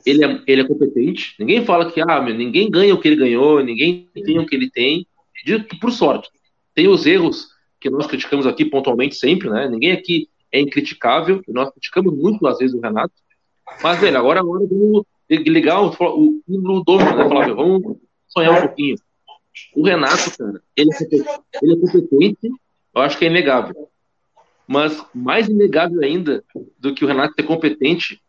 ele 0.03 0.25
é, 0.25 0.41
ele 0.47 0.61
é 0.63 0.67
competente. 0.67 1.35
Ninguém 1.39 1.63
fala 1.63 1.91
que 1.91 2.01
ah, 2.01 2.19
ninguém 2.19 2.67
ganha 2.67 2.95
o 2.95 2.99
que 2.99 3.09
ele 3.09 3.15
ganhou, 3.15 3.63
ninguém 3.63 4.09
tem 4.25 4.39
o 4.39 4.45
que 4.47 4.55
ele 4.55 4.71
tem, 4.71 5.05
de, 5.45 5.59
por 5.79 5.91
sorte. 5.91 6.27
Tem 6.73 6.87
os 6.87 7.05
erros 7.05 7.49
que 7.79 7.91
nós 7.91 8.07
criticamos 8.07 8.47
aqui 8.47 8.65
pontualmente 8.65 9.13
sempre, 9.13 9.47
né? 9.47 9.69
Ninguém 9.69 9.91
aqui 9.91 10.27
é 10.51 10.59
incriticável, 10.59 11.43
nós 11.49 11.69
criticamos 11.69 12.11
muito 12.17 12.47
às 12.47 12.57
vezes 12.57 12.75
o 12.75 12.81
Renato. 12.81 13.13
Mas, 13.83 14.01
velho, 14.01 14.17
agora, 14.17 14.39
agora 14.39 14.65
vamos 14.67 15.05
ligar 15.29 15.79
o, 15.79 15.89
o, 15.89 16.41
o 16.47 16.83
dono, 16.83 17.05
né? 17.05 17.29
Falar, 17.29 17.53
vamos 17.53 17.97
sonhar 18.27 18.57
um 18.57 18.61
pouquinho. 18.67 18.95
O 19.75 19.83
Renato, 19.83 20.37
cara, 20.37 20.61
ele 20.75 20.89
é, 20.93 21.03
ele 21.61 21.73
é 21.73 21.77
competente, 21.77 22.49
eu 22.95 23.01
acho 23.01 23.17
que 23.17 23.25
é 23.25 23.27
inegável. 23.27 23.89
Mas 24.67 25.03
mais 25.13 25.47
inegável 25.47 26.01
ainda 26.01 26.43
do 26.77 26.93
que 26.93 27.03
o 27.03 27.07
Renato 27.07 27.33
ser 27.33 27.43
competente, 27.43 28.21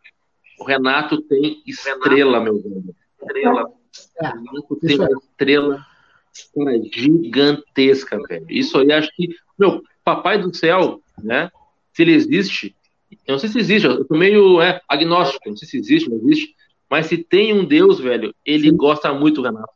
o 0.58 0.64
Renato 0.64 1.20
tem 1.22 1.62
estrela, 1.66 2.40
meu 2.40 2.60
velho. 2.60 2.94
Estrela. 3.20 3.64
O 3.64 4.24
Renato 4.24 4.76
tem 4.76 4.98
uma 4.98 5.10
estrela 5.10 5.86
cara, 6.54 6.82
gigantesca, 6.92 8.18
velho. 8.28 8.46
Isso 8.48 8.78
aí 8.78 8.92
acho 8.92 9.10
que, 9.14 9.28
meu, 9.58 9.82
papai 10.04 10.38
do 10.38 10.54
céu, 10.54 11.00
né? 11.22 11.50
Se 11.92 12.02
ele 12.02 12.12
existe, 12.12 12.74
eu 13.26 13.32
não 13.32 13.38
sei 13.38 13.48
se 13.48 13.58
existe, 13.58 13.86
eu 13.86 14.04
tô 14.04 14.16
meio 14.16 14.60
é, 14.60 14.80
agnóstico, 14.88 15.48
não 15.48 15.56
sei 15.56 15.68
se 15.68 15.76
existe, 15.76 16.08
não 16.08 16.18
existe. 16.18 16.54
Mas 16.88 17.06
se 17.06 17.18
tem 17.18 17.52
um 17.52 17.64
Deus, 17.64 18.00
velho, 18.00 18.34
ele 18.44 18.70
Sim. 18.70 18.76
gosta 18.76 19.12
muito 19.12 19.36
do 19.36 19.42
Renato. 19.42 19.72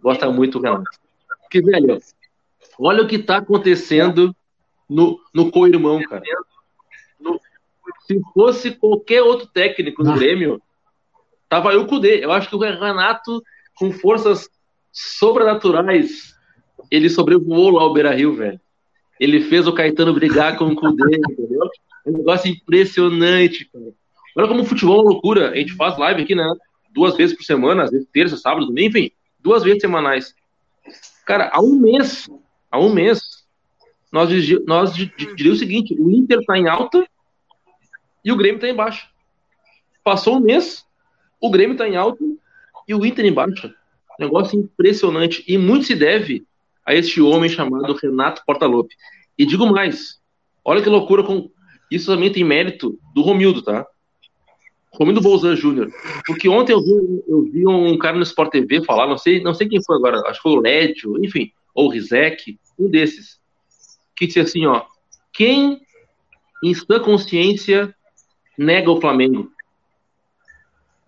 Gosta 0.00 0.30
muito 0.30 0.58
do 0.58 0.64
Renato. 0.64 0.84
Porque, 1.42 1.60
velho, 1.60 1.98
olha 2.78 3.02
o 3.02 3.08
que 3.08 3.18
tá 3.18 3.38
acontecendo 3.38 4.34
no, 4.88 5.18
no 5.34 5.50
co-irmão, 5.50 6.00
cara. 6.02 6.22
No, 7.20 7.40
se 8.06 8.20
fosse 8.32 8.70
qualquer 8.72 9.22
outro 9.22 9.46
técnico 9.46 10.02
no 10.02 10.14
Grêmio, 10.14 10.62
tava 11.48 11.72
eu 11.72 11.86
com 11.86 11.96
o 11.96 12.00
D. 12.00 12.24
Eu 12.24 12.32
acho 12.32 12.48
que 12.48 12.56
o 12.56 12.58
Renato, 12.58 13.42
com 13.74 13.92
forças 13.92 14.48
sobrenaturais, 14.92 16.34
ele 16.90 17.10
sobrevoou 17.10 17.70
lá 17.70 17.84
o 17.84 17.92
Beira 17.92 18.14
Rio, 18.14 18.34
velho. 18.34 18.60
Ele 19.18 19.40
fez 19.40 19.66
o 19.66 19.72
Caetano 19.72 20.14
brigar 20.14 20.56
com 20.56 20.66
o 20.66 20.76
Kudê, 20.76 21.16
entendeu? 21.16 21.68
É 22.06 22.10
um 22.10 22.18
negócio 22.18 22.50
impressionante, 22.50 23.64
cara. 23.64 23.92
Olha 24.36 24.48
como 24.48 24.62
o 24.62 24.64
futebol 24.64 24.98
é 24.98 25.02
uma 25.02 25.10
loucura. 25.10 25.50
A 25.50 25.56
gente 25.56 25.74
faz 25.74 25.98
live 25.98 26.22
aqui, 26.22 26.34
né? 26.34 26.48
Duas 26.90 27.16
vezes 27.16 27.36
por 27.36 27.42
semana, 27.42 27.82
às 27.82 27.90
vezes 27.90 28.06
terça, 28.12 28.36
sábado, 28.36 28.66
domingo, 28.66 28.96
enfim, 28.96 29.10
duas 29.38 29.62
vezes 29.62 29.80
semanais. 29.80 30.34
Cara, 31.26 31.50
há 31.52 31.60
um 31.60 31.78
mês, 31.78 32.28
há 32.70 32.78
um 32.78 32.92
mês, 32.92 33.20
nós, 34.10 34.30
nós 34.66 34.94
diria 34.94 35.52
o 35.52 35.56
seguinte: 35.56 35.94
o 35.98 36.10
Inter 36.10 36.44
tá 36.44 36.56
em 36.56 36.68
alta 36.68 37.06
e 38.24 38.32
o 38.32 38.36
Grêmio 38.36 38.60
tá 38.60 38.68
embaixo. 38.68 39.08
Passou 40.02 40.36
um 40.36 40.40
mês, 40.40 40.86
o 41.40 41.50
Grêmio 41.50 41.76
tá 41.76 41.88
em 41.88 41.96
alta 41.96 42.24
e 42.86 42.94
o 42.94 43.04
Inter 43.04 43.26
embaixo. 43.26 43.72
Negócio 44.18 44.58
impressionante. 44.58 45.44
E 45.46 45.56
muito 45.56 45.86
se 45.86 45.94
deve 45.94 46.46
a 46.84 46.94
este 46.94 47.20
homem 47.20 47.48
chamado 47.48 47.92
Renato 47.94 48.42
Portaluppi. 48.46 48.96
E 49.36 49.44
digo 49.44 49.66
mais, 49.66 50.20
olha 50.64 50.82
que 50.82 50.88
loucura 50.88 51.22
com 51.22 51.50
isso 51.90 52.06
também 52.06 52.32
tem 52.32 52.44
mérito 52.44 52.98
do 53.14 53.22
Romildo, 53.22 53.62
tá? 53.62 53.86
Romildo 54.98 55.20
Bolzan 55.20 55.54
Júnior. 55.54 55.92
Porque 56.26 56.48
ontem 56.48 56.72
eu 56.72 56.82
vi, 56.82 57.22
eu 57.28 57.42
vi, 57.44 57.66
um 57.66 57.96
cara 57.96 58.16
no 58.16 58.22
Sport 58.24 58.50
TV 58.50 58.84
falar, 58.84 59.06
não 59.06 59.16
sei, 59.16 59.40
não 59.40 59.54
sei 59.54 59.68
quem 59.68 59.82
foi 59.82 59.96
agora, 59.96 60.20
acho 60.28 60.40
que 60.40 60.42
foi 60.42 60.52
o 60.52 60.60
Lédio, 60.60 61.24
enfim, 61.24 61.52
ou 61.72 61.86
o 61.86 61.90
Rizek, 61.90 62.58
um 62.76 62.90
desses, 62.90 63.40
que 64.16 64.26
disse 64.26 64.40
assim, 64.40 64.66
ó, 64.66 64.84
quem 65.32 65.80
em 66.64 66.74
sã 66.74 66.98
consciência 67.00 67.94
nega 68.58 68.90
o 68.90 69.00
Flamengo? 69.00 69.52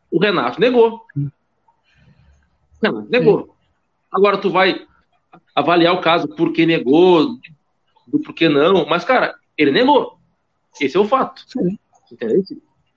O 0.09 0.21
Renato 0.21 0.61
negou. 0.61 1.03
O 1.17 1.31
Renato 2.81 3.11
negou. 3.11 3.57
Agora 4.11 4.39
tu 4.39 4.51
vai 4.51 4.87
avaliar 5.55 5.95
o 5.95 6.01
caso 6.01 6.29
por 6.29 6.53
que 6.53 6.65
negou, 6.65 7.37
do 8.07 8.21
porquê 8.21 8.49
não, 8.49 8.87
mas, 8.87 9.05
cara, 9.05 9.35
ele 9.59 9.73
negou. 9.73 10.17
Esse 10.81 10.97
é 10.97 11.01
o 11.01 11.05
fato. 11.05 11.45
Entendeu? 12.11 12.43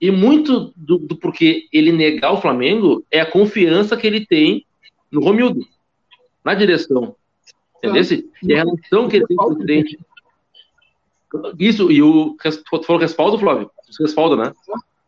E 0.00 0.10
muito 0.10 0.72
do, 0.76 0.98
do, 0.98 1.16
porquê 1.16 1.68
ele 1.72 1.92
negar 1.92 2.32
o 2.32 2.40
Flamengo 2.40 3.04
é 3.10 3.20
a 3.20 3.30
confiança 3.30 3.96
que 3.96 4.06
ele 4.06 4.26
tem 4.26 4.66
no 5.10 5.22
Romildo, 5.22 5.66
na 6.44 6.54
direção. 6.54 7.16
Entendeu? 7.78 8.02
E 8.42 8.52
a 8.52 8.56
relação 8.56 9.08
que 9.08 9.16
ele 9.16 9.26
tem 9.26 9.36
com 9.36 9.44
o 9.44 9.56
presidente. 9.56 9.98
Isso, 11.58 11.90
e 11.90 12.02
o. 12.02 12.36
Tu 12.36 12.82
falou 12.84 13.00
respaldo, 13.00 13.38
Flávio? 13.38 13.70
Respaldo, 14.00 14.36
né? 14.36 14.52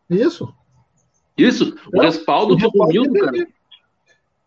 Isso. 0.09 0.53
Isso, 1.37 1.77
o 1.93 2.01
respaldo 2.01 2.55
do 2.55 2.69
Romildo, 2.69 3.13
cara. 3.13 3.47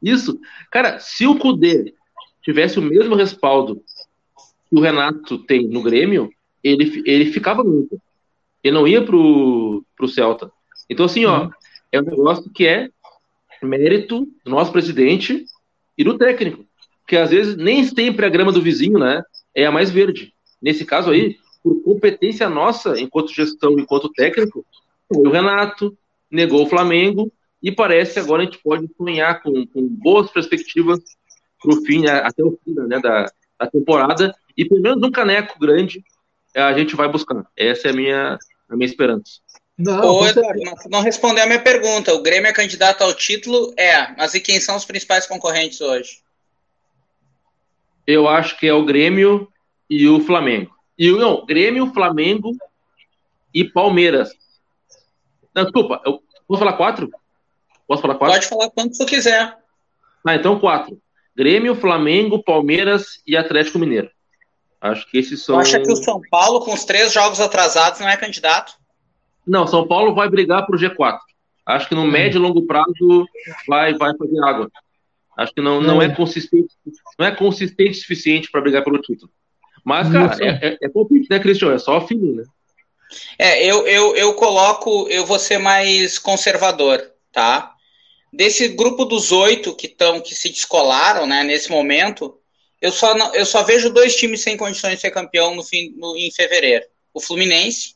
Isso. 0.03 0.41
Cara, 0.71 0.99
se 0.99 1.27
o 1.27 1.39
Cudê 1.39 1.95
tivesse 2.43 2.79
o 2.79 2.83
mesmo 2.83 3.15
respaldo 3.15 3.83
que 4.69 4.77
o 4.77 4.81
Renato 4.81 5.39
tem 5.39 5.69
no 5.69 5.83
Grêmio, 5.83 6.31
ele, 6.63 7.03
ele 7.07 7.33
ficava 7.33 7.63
muito. 7.63 8.01
Ele 8.63 8.75
não 8.75 8.87
ia 8.87 9.05
pro, 9.05 9.85
pro 9.97 10.09
Celta. 10.09 10.51
Então, 10.89 11.07
assim, 11.07 11.25
ó, 11.25 11.45
uhum. 11.45 11.51
é 11.93 12.01
um 12.01 12.05
negócio 12.05 12.51
que 12.51 12.67
é 12.67 12.91
mérito 13.63 14.27
do 14.45 14.51
nosso 14.51 14.73
presidente 14.73 15.45
e 15.97 16.05
do 16.05 16.17
técnico. 16.17 16.65
Porque 17.03 17.17
às 17.17 17.31
vezes 17.31 17.57
nem 17.57 17.85
sempre 17.85 18.25
a 18.25 18.31
grama 18.31 18.53
do 18.53 18.63
vizinho, 18.63 18.99
né, 18.99 19.23
é 19.55 19.67
a 19.67 19.73
mais 19.73 19.91
verde. 19.91 20.33
Nesse 20.61 20.85
caso 20.85 21.11
aí, 21.11 21.37
por 21.63 21.83
competência 21.83 22.49
nossa, 22.49 22.99
enquanto 23.01 23.35
gestão, 23.35 23.79
enquanto 23.79 24.13
técnico, 24.13 24.65
o 25.09 25.29
Renato 25.29 25.97
negou 26.31 26.65
o 26.65 26.69
Flamengo 26.69 27.33
e 27.63 27.71
parece 27.71 28.15
que 28.15 28.21
agora 28.21 28.43
a 28.43 28.45
gente 28.45 28.59
pode 28.63 28.89
sonhar 28.97 29.43
com, 29.43 29.67
com 29.67 29.87
boas 29.89 30.31
perspectivas 30.31 31.01
para 31.61 31.75
o 31.75 31.85
fim, 31.85 32.07
até 32.07 32.43
o 32.43 32.59
fim 32.65 32.73
né, 32.75 32.99
da, 33.01 33.27
da 33.59 33.67
temporada, 33.67 34.35
e 34.57 34.65
pelo 34.65 34.81
menos 34.81 35.03
um 35.03 35.11
caneco 35.11 35.59
grande 35.59 36.03
a 36.55 36.73
gente 36.73 36.97
vai 36.97 37.09
buscar. 37.09 37.45
Essa 37.57 37.89
é 37.89 37.91
a 37.91 37.95
minha, 37.95 38.39
a 38.69 38.77
minha 38.77 38.89
esperança. 38.89 39.41
Não, 39.79 40.27
Eduardo, 40.27 40.61
não, 40.61 40.75
não 40.91 41.01
respondeu 41.01 41.43
a 41.43 41.47
minha 41.47 41.63
pergunta. 41.63 42.13
O 42.13 42.23
Grêmio 42.23 42.49
é 42.49 42.53
candidato 42.53 43.03
ao 43.03 43.15
título? 43.15 43.73
É, 43.79 44.15
mas 44.17 44.35
e 44.35 44.41
quem 44.41 44.61
são 44.61 44.77
os 44.77 44.85
principais 44.85 45.27
concorrentes 45.27 45.81
hoje? 45.81 46.19
Eu 48.07 48.29
acho 48.29 48.59
que 48.59 48.67
é 48.67 48.75
o 48.75 48.85
Grêmio 48.85 49.49
e 49.89 50.07
o 50.07 50.21
Flamengo. 50.21 50.75
E 50.99 51.11
não, 51.11 51.47
Grêmio, 51.47 51.93
Flamengo 51.95 52.53
e 53.55 53.65
Palmeiras. 53.65 54.31
Não, 55.55 55.63
desculpa, 55.63 56.03
eu 56.05 56.23
posso 56.47 56.59
falar 56.59 56.75
quatro? 56.75 57.11
Posso 57.89 58.03
falar 58.03 58.17
quatro? 58.17 58.35
Pode 58.35 58.47
falar 58.49 58.71
quanto 58.71 58.97
você 58.97 59.05
quiser. 59.07 59.57
Ah, 60.27 60.35
então 60.35 60.61
quatro. 60.61 61.01
Grêmio, 61.35 61.75
Flamengo, 61.75 62.43
Palmeiras 62.43 63.23
e 63.27 63.35
Atlético 63.35 63.79
Mineiro. 63.79 64.11
Acho 64.81 65.09
que 65.11 65.19
esses 65.19 65.45
são. 65.45 65.59
Acha 65.59 65.81
que 65.81 65.93
o 65.93 65.97
São 65.97 66.21
Paulo, 66.31 66.61
com 66.61 66.73
os 66.73 66.85
três 66.85 67.13
jogos 67.13 67.41
atrasados, 67.41 68.01
não 68.01 68.09
é 68.09 68.17
candidato? 68.17 68.73
Não, 69.47 69.67
São 69.67 69.87
Paulo 69.87 70.15
vai 70.15 70.29
brigar 70.29 70.65
para 70.65 70.77
o 70.77 70.79
G4. 70.79 71.19
Acho 71.67 71.89
que 71.89 71.95
no 71.95 72.03
hum. 72.03 72.11
médio 72.11 72.39
e 72.39 72.41
longo 72.41 72.67
prazo 72.67 73.27
vai, 73.69 73.93
vai 73.95 74.17
fazer 74.17 74.43
água. 74.43 74.71
Acho 75.37 75.53
que 75.53 75.61
não, 75.61 75.81
não 75.81 76.03
é, 76.03 76.07
é 76.07 76.15
consistente, 76.15 76.75
não 77.19 77.27
é 77.27 77.35
consistente 77.35 77.93
o 77.93 78.01
suficiente 78.01 78.51
para 78.51 78.61
brigar 78.61 78.85
pelo 78.85 79.01
título. 79.01 79.31
Mas, 79.85 80.11
cara, 80.11 80.37
é, 80.41 80.69
é, 80.69 80.79
é 80.83 80.89
palpite, 80.89 81.29
né, 81.31 81.39
Cristian? 81.39 81.73
É 81.73 81.79
só 81.79 82.07
fim, 82.07 82.19
né? 82.19 82.45
É, 83.39 83.65
eu, 83.65 83.87
eu, 83.87 84.15
eu 84.17 84.35
coloco, 84.35 85.09
eu 85.09 85.25
vou 85.25 85.39
ser 85.39 85.59
mais 85.59 86.19
conservador, 86.19 87.03
tá? 87.33 87.75
Desse 88.33 88.69
grupo 88.69 89.05
dos 89.05 89.33
oito 89.33 89.75
que 89.75 89.87
estão, 89.87 90.21
que 90.21 90.35
se 90.35 90.49
descolaram, 90.49 91.27
né, 91.27 91.43
nesse 91.43 91.71
momento, 91.71 92.39
eu 92.81 92.93
só, 92.93 93.15
não, 93.15 93.35
eu 93.35 93.45
só 93.45 93.63
vejo 93.63 93.91
dois 93.91 94.17
times 94.17 94.43
sem 94.43 94.57
condições 94.57 94.95
de 94.95 95.01
ser 95.01 95.11
campeão 95.11 95.55
no 95.55 95.63
fim, 95.63 95.95
no, 95.97 96.17
em 96.17 96.31
fevereiro. 96.31 96.85
O 97.13 97.21
Fluminense, 97.21 97.95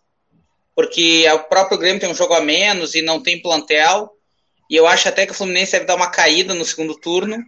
porque 0.75 1.27
o 1.31 1.39
próprio 1.45 1.79
Grêmio 1.79 2.01
tem 2.01 2.11
um 2.11 2.15
jogo 2.15 2.35
a 2.35 2.41
menos 2.41 2.95
e 2.95 3.03
não 3.03 3.23
tem 3.23 3.41
plantel, 3.41 4.11
e 4.69 4.77
eu 4.77 4.87
acho 4.87 5.09
até 5.09 5.27
que 5.27 5.33
o 5.33 5.35
Fluminense 5.35 5.73
deve 5.73 5.85
dar 5.85 5.95
uma 5.95 6.11
caída 6.11 6.55
no 6.55 6.65
segundo 6.65 6.95
turno. 6.99 7.39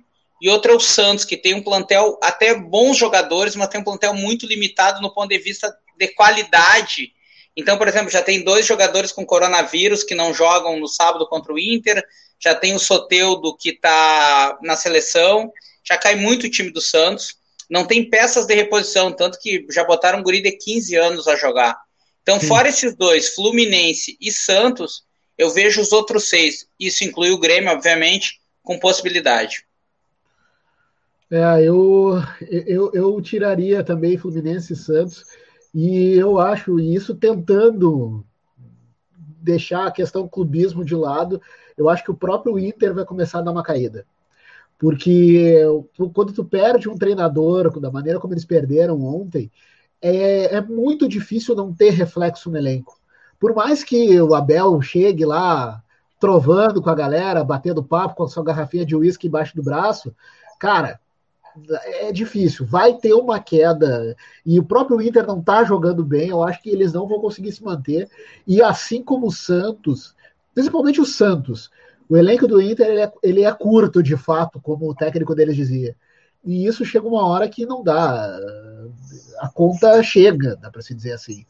E 0.40 0.50
outro 0.50 0.72
é 0.72 0.74
o 0.74 0.80
Santos, 0.80 1.24
que 1.24 1.36
tem 1.36 1.54
um 1.54 1.62
plantel 1.62 2.18
até 2.22 2.54
bons 2.54 2.96
jogadores, 2.96 3.56
mas 3.56 3.68
tem 3.68 3.80
um 3.80 3.84
plantel 3.84 4.12
muito 4.12 4.46
limitado 4.46 5.00
no 5.00 5.12
ponto 5.12 5.30
de 5.30 5.38
vista 5.38 5.74
de 5.98 6.08
qualidade 6.08 7.14
então, 7.56 7.78
por 7.78 7.88
exemplo, 7.88 8.10
já 8.10 8.22
tem 8.22 8.44
dois 8.44 8.66
jogadores 8.66 9.10
com 9.10 9.24
coronavírus 9.24 10.04
que 10.04 10.14
não 10.14 10.34
jogam 10.34 10.78
no 10.78 10.86
sábado 10.86 11.26
contra 11.26 11.52
o 11.52 11.58
Inter, 11.58 12.04
já 12.38 12.54
tem 12.54 12.74
o 12.74 12.78
Soteudo 12.78 13.56
que 13.56 13.70
está 13.70 14.58
na 14.62 14.76
seleção, 14.76 15.50
já 15.86 15.96
cai 15.96 16.16
muito 16.16 16.46
o 16.46 16.50
time 16.50 16.70
do 16.70 16.80
Santos, 16.80 17.36
não 17.68 17.84
tem 17.86 18.08
peças 18.08 18.46
de 18.46 18.54
reposição, 18.54 19.12
tanto 19.12 19.38
que 19.40 19.66
já 19.70 19.84
botaram 19.84 20.20
um 20.20 20.22
guri 20.22 20.40
de 20.40 20.52
15 20.52 20.96
anos 20.96 21.28
a 21.28 21.36
jogar. 21.36 21.76
Então, 22.22 22.40
Sim. 22.40 22.48
fora 22.48 22.68
esses 22.68 22.96
dois, 22.96 23.34
Fluminense 23.34 24.16
e 24.20 24.32
Santos, 24.32 25.04
eu 25.38 25.50
vejo 25.50 25.80
os 25.80 25.92
outros 25.92 26.28
seis, 26.28 26.66
isso 26.78 27.04
inclui 27.04 27.30
o 27.30 27.38
Grêmio, 27.38 27.70
obviamente, 27.70 28.40
com 28.62 28.78
possibilidade. 28.78 29.64
É, 31.30 31.62
eu, 31.62 32.22
eu, 32.50 32.90
eu 32.92 33.20
tiraria 33.20 33.82
também 33.82 34.16
Fluminense 34.16 34.72
e 34.72 34.76
Santos 34.76 35.24
e 35.74 36.14
eu 36.14 36.38
acho 36.38 36.78
isso 36.78 37.14
tentando 37.14 38.24
deixar 39.42 39.86
a 39.86 39.92
questão 39.92 40.28
clubismo 40.28 40.84
de 40.84 40.94
lado, 40.94 41.40
eu 41.76 41.88
acho 41.88 42.02
que 42.02 42.10
o 42.10 42.16
próprio 42.16 42.58
Inter 42.58 42.94
vai 42.94 43.04
começar 43.04 43.38
a 43.38 43.42
dar 43.42 43.52
uma 43.52 43.62
caída. 43.62 44.06
Porque 44.78 45.62
quando 46.12 46.32
tu 46.32 46.44
perde 46.44 46.88
um 46.88 46.96
treinador, 46.96 47.78
da 47.80 47.90
maneira 47.90 48.20
como 48.20 48.34
eles 48.34 48.44
perderam 48.44 49.02
ontem, 49.02 49.50
é, 50.00 50.56
é 50.56 50.60
muito 50.60 51.08
difícil 51.08 51.54
não 51.54 51.72
ter 51.72 51.90
reflexo 51.90 52.50
no 52.50 52.58
elenco. 52.58 52.98
Por 53.38 53.54
mais 53.54 53.82
que 53.82 54.20
o 54.20 54.34
Abel 54.34 54.80
chegue 54.82 55.24
lá 55.24 55.82
trovando 56.18 56.82
com 56.82 56.90
a 56.90 56.94
galera, 56.94 57.44
batendo 57.44 57.84
papo 57.84 58.16
com 58.16 58.24
a 58.24 58.28
sua 58.28 58.44
garrafinha 58.44 58.86
de 58.86 58.96
uísque 58.96 59.26
embaixo 59.26 59.54
do 59.54 59.62
braço, 59.62 60.14
cara, 60.58 60.98
é 61.84 62.12
difícil, 62.12 62.66
vai 62.66 62.94
ter 62.94 63.14
uma 63.14 63.38
queda. 63.40 64.16
E 64.44 64.58
o 64.58 64.64
próprio 64.64 65.00
Inter 65.00 65.26
não 65.26 65.40
está 65.40 65.64
jogando 65.64 66.04
bem, 66.04 66.28
eu 66.28 66.42
acho 66.42 66.62
que 66.62 66.70
eles 66.70 66.92
não 66.92 67.06
vão 67.06 67.20
conseguir 67.20 67.52
se 67.52 67.64
manter. 67.64 68.08
E 68.46 68.62
assim 68.62 69.02
como 69.02 69.26
o 69.26 69.32
Santos, 69.32 70.14
principalmente 70.54 71.00
o 71.00 71.06
Santos, 71.06 71.70
o 72.08 72.16
elenco 72.16 72.46
do 72.46 72.60
Inter 72.60 72.86
ele 72.86 73.00
é, 73.00 73.12
ele 73.22 73.44
é 73.44 73.52
curto 73.52 74.02
de 74.02 74.16
fato, 74.16 74.60
como 74.60 74.88
o 74.88 74.94
técnico 74.94 75.34
deles 75.34 75.56
dizia. 75.56 75.96
E 76.44 76.66
isso 76.66 76.84
chega 76.84 77.08
uma 77.08 77.26
hora 77.26 77.48
que 77.48 77.66
não 77.66 77.82
dá. 77.82 78.38
A 79.40 79.48
conta 79.48 80.02
chega, 80.02 80.56
dá 80.56 80.70
para 80.70 80.82
se 80.82 80.94
dizer 80.94 81.12
assim. 81.12 81.44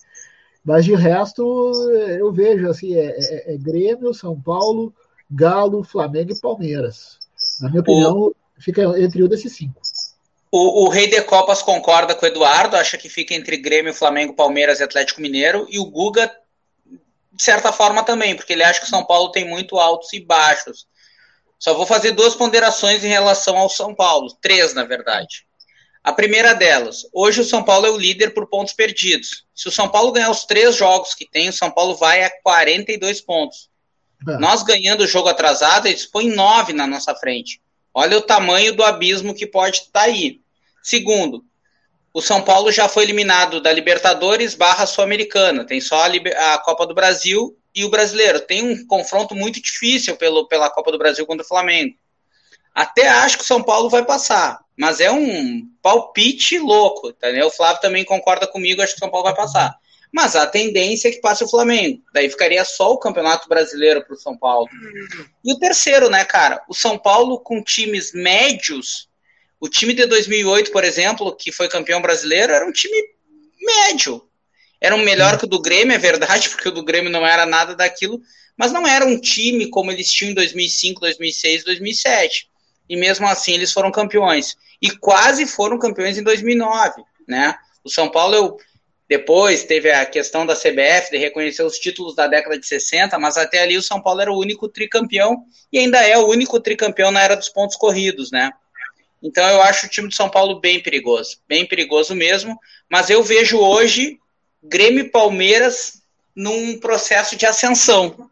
Mas 0.65 0.85
de 0.85 0.95
resto, 0.95 1.43
eu 2.19 2.33
vejo 2.33 2.69
assim: 2.69 2.95
é, 2.95 3.17
é, 3.19 3.55
é 3.55 3.59
Grêmio, 3.59 4.15
São 4.15 4.41
Paulo, 4.41 4.93
Galo, 5.31 5.85
Flamengo 5.85 6.33
e 6.33 6.41
Palmeiras. 6.41 7.19
Na 7.61 7.69
minha 7.69 7.83
opinião, 7.83 8.19
o... 8.19 8.37
fica 8.59 8.83
entre 9.01 9.23
um 9.23 9.29
desses 9.29 9.55
cinco. 9.55 9.81
O, 10.51 10.85
o, 10.85 10.89
Rei 10.89 11.09
de 11.09 11.21
Copas 11.23 11.61
concorda 11.61 12.15
com 12.15 12.25
o 12.25 12.29
Eduardo, 12.29 12.77
acha 12.77 12.97
que 12.97 13.11
fica 13.11 13.35
entre 13.35 13.59
Grêmio, 13.59 13.93
Flamengo, 13.93 14.33
Palmeiras 14.33 14.81
e 14.81 14.83
Atlético 14.83 15.21
Mineiro. 15.21 15.67
E 15.69 15.79
o 15.79 15.85
Guga, 15.85 16.33
de 17.37 17.43
certa 17.43 17.71
forma, 17.71 18.03
também, 18.03 18.35
porque 18.35 18.55
ele 18.55 18.65
acha 18.65 18.81
que 18.81 18.87
o 18.87 18.91
São 18.91 19.05
Paulo 19.05 19.31
tem 19.31 19.47
muito 19.47 19.79
altos 19.79 20.13
e 20.15 20.21
baixos. 20.21 20.87
Só 21.59 21.75
vou 21.75 21.87
fazer 21.87 22.13
duas 22.13 22.35
ponderações 22.35 23.05
em 23.05 23.09
relação 23.09 23.57
ao 23.59 23.69
São 23.69 23.95
Paulo, 23.95 24.33
três, 24.41 24.73
na 24.73 24.85
verdade. 24.85 25.47
A 26.03 26.13
primeira 26.13 26.55
delas, 26.55 27.03
hoje 27.13 27.41
o 27.41 27.45
São 27.45 27.63
Paulo 27.63 27.87
é 27.87 27.91
o 27.91 27.99
líder 27.99 28.31
por 28.31 28.47
pontos 28.49 28.73
perdidos. 28.73 29.45
Se 29.55 29.69
o 29.69 29.73
São 29.73 29.89
Paulo 29.89 30.13
ganhar 30.13 30.31
os 30.31 30.45
três 30.45 30.75
jogos 30.75 31.15
que 31.15 31.29
tem, 31.29 31.49
o 31.49 31.53
São 31.53 31.71
Paulo 31.71 31.95
vai 31.97 32.25
a 32.25 32.31
42 32.43 33.21
pontos. 33.21 33.69
É. 34.27 34.39
Nós 34.39 34.63
ganhando 34.63 35.03
o 35.03 35.07
jogo 35.07 35.29
atrasado, 35.29 35.89
eles 35.89 36.07
põem 36.07 36.31
nove 36.31 36.73
na 36.73 36.87
nossa 36.87 37.15
frente. 37.15 37.61
Olha 37.93 38.17
o 38.17 38.23
tamanho 38.23 38.75
do 38.75 38.85
abismo 38.85 39.35
que 39.35 39.47
pode 39.47 39.79
estar 39.79 40.01
tá 40.01 40.03
aí. 40.03 40.41
Segundo, 40.83 41.45
o 42.17 42.23
São 42.23 42.41
Paulo 42.41 42.73
já 42.73 42.89
foi 42.89 43.03
eliminado 43.03 43.61
da 43.61 43.71
Libertadores 43.71 44.55
barra 44.55 44.87
Sul-Americana. 44.87 45.67
Tem 45.67 45.83
só 45.83 45.97
a, 45.97 46.55
a, 46.55 46.59
Copa 46.59 46.87
do 46.87 46.95
Brasil 46.95 47.55
e 47.75 47.85
o 47.85 47.91
Brasileiro. 47.91 48.41
Tem 48.41 48.63
um 48.63 48.87
confronto 48.87 49.35
muito 49.35 49.61
difícil 49.61 50.17
pelo, 50.17 50.49
pela 50.49 50.71
Copa 50.71 50.91
do 50.91 50.97
Brasil 50.97 51.27
contra 51.27 51.45
o 51.45 51.47
Flamengo. 51.47 51.95
Até 52.75 53.07
acho 53.07 53.37
que 53.37 53.45
o 53.45 53.47
São 53.47 53.63
Paulo 53.63 53.91
vai 53.91 54.03
passar, 54.03 54.61
mas 54.75 54.99
é 54.99 55.11
um 55.11 55.69
palpite 55.83 56.59
louco, 56.59 57.11
entendeu? 57.11 57.49
O 57.49 57.51
Flávio 57.51 57.83
também 57.83 58.03
concorda 58.03 58.47
comigo, 58.47 58.81
acho 58.81 58.95
que 58.95 58.99
o 58.99 59.01
São 59.01 59.11
Paulo 59.11 59.27
vai 59.27 59.37
passar. 59.37 59.77
Mas 60.11 60.35
a 60.35 60.47
tendência 60.47 61.09
é 61.09 61.13
que 61.13 61.21
passe 61.21 61.45
o 61.45 61.49
Flamengo. 61.49 62.01
Daí 62.15 62.31
ficaria 62.31 62.65
só 62.65 62.93
o 62.93 62.99
Campeonato 62.99 63.47
Brasileiro 63.47 64.03
para 64.03 64.15
o 64.15 64.19
São 64.19 64.39
Paulo. 64.39 64.71
E 65.45 65.53
o 65.53 65.59
terceiro, 65.59 66.09
né, 66.09 66.25
cara? 66.25 66.65
O 66.67 66.73
São 66.73 66.97
Paulo 66.97 67.39
com 67.41 67.63
times 67.63 68.15
médios. 68.15 69.07
O 69.59 69.69
time 69.69 69.95
de 69.95 70.07
2008, 70.07 70.71
por 70.71 70.85
exemplo, 70.85 71.35
que 71.35 71.51
foi 71.51 71.69
campeão 71.69 72.01
brasileiro, 72.01 72.53
era 72.53 72.67
um 72.67 72.73
time 72.73 72.97
médio. 73.61 74.23
Era 74.81 74.95
um 74.95 75.03
melhor 75.03 75.39
que 75.39 75.45
o 75.45 75.49
do 75.49 75.61
Grêmio, 75.61 75.95
é 75.95 75.99
verdade, 75.99 76.49
porque 76.51 76.69
o 76.69 76.73
do 76.73 76.85
Grêmio 76.85 77.11
não 77.11 77.27
era 77.27 77.47
nada 77.47 77.75
daquilo, 77.75 78.21
mas 78.57 78.73
não 78.73 78.87
era 78.87 79.05
um 79.05 79.19
time 79.19 79.69
como 79.71 79.91
eles 79.91 80.11
tinham 80.11 80.33
em 80.33 80.35
2005, 80.35 81.01
2006, 81.01 81.65
2007. 81.65 82.49
E 82.89 82.97
mesmo 82.97 83.27
assim 83.27 83.53
eles 83.53 83.73
foram 83.73 83.91
campeões. 83.91 84.57
E 84.81 84.91
quase 84.91 85.47
foram 85.47 85.79
campeões 85.79 86.19
em 86.19 86.23
2009, 86.23 87.03
né? 87.27 87.57
O 87.83 87.91
São 87.91 88.11
Paulo, 88.11 88.35
eu, 88.35 88.57
depois 89.09 89.65
teve 89.65 89.91
a 89.91 90.05
questão 90.05 90.45
da 90.45 90.55
CBF 90.55 91.11
de 91.11 91.19
reconhecer 91.19 91.63
os 91.63 91.79
títulos 91.79 92.15
da 92.15 92.27
década 92.27 92.59
de 92.59 92.67
60, 92.67 93.19
mas 93.19 93.37
até 93.37 93.63
ali 93.63 93.77
o 93.77 93.83
São 93.83 94.03
Paulo 94.03 94.21
era 94.21 94.33
o 94.33 94.39
único 94.39 94.69
tricampeão 94.69 95.45
e 95.73 95.79
ainda 95.79 96.03
é 96.03 96.19
o 96.19 96.27
único 96.27 96.61
tricampeão 96.61 97.11
na 97.11 97.23
era 97.23 97.37
dos 97.37 97.49
pontos 97.49 97.77
corridos, 97.77 98.31
né? 98.31 98.53
Então 99.23 99.47
eu 99.49 99.63
acho 99.63 99.87
o 99.87 99.89
time 99.89 100.09
do 100.09 100.15
São 100.15 100.29
Paulo 100.29 100.61
bem 100.61 100.81
perigoso, 100.81 101.39
bem 101.49 101.67
perigoso 101.67 102.15
mesmo, 102.15 102.59
mas 102.89 103.11
eu 103.11 103.23
vejo 103.23 103.59
hoje 103.59 104.19
Grêmio 104.63 105.05
e 105.07 105.11
Palmeiras 105.11 106.03
num 106.35 106.79
processo 106.79 107.37
de 107.37 107.47
ascensão. 107.47 108.31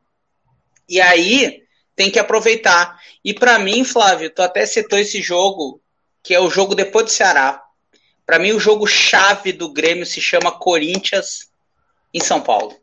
E 0.88 1.01
aí 1.01 1.62
tem 1.97 2.11
que 2.11 2.18
aproveitar. 2.18 3.01
E 3.25 3.33
para 3.33 3.59
mim, 3.59 3.85
Flávio, 3.85 4.31
tu 4.31 4.42
até 4.42 4.66
citou 4.66 4.99
esse 4.99 5.23
jogo, 5.23 5.81
que 6.23 6.35
é 6.35 6.40
o 6.40 6.51
jogo 6.51 6.75
depois 6.75 7.07
do 7.07 7.12
Ceará. 7.12 7.62
Para 8.27 8.38
mim, 8.38 8.53
o 8.53 8.61
jogo 8.61 8.87
chave 8.87 9.53
do 9.53 9.73
Grêmio 9.73 10.07
se 10.07 10.20
chama 10.20 10.53
Corinthians 10.53 11.51
em 12.12 12.20
São 12.20 12.40
Paulo. 12.40 12.77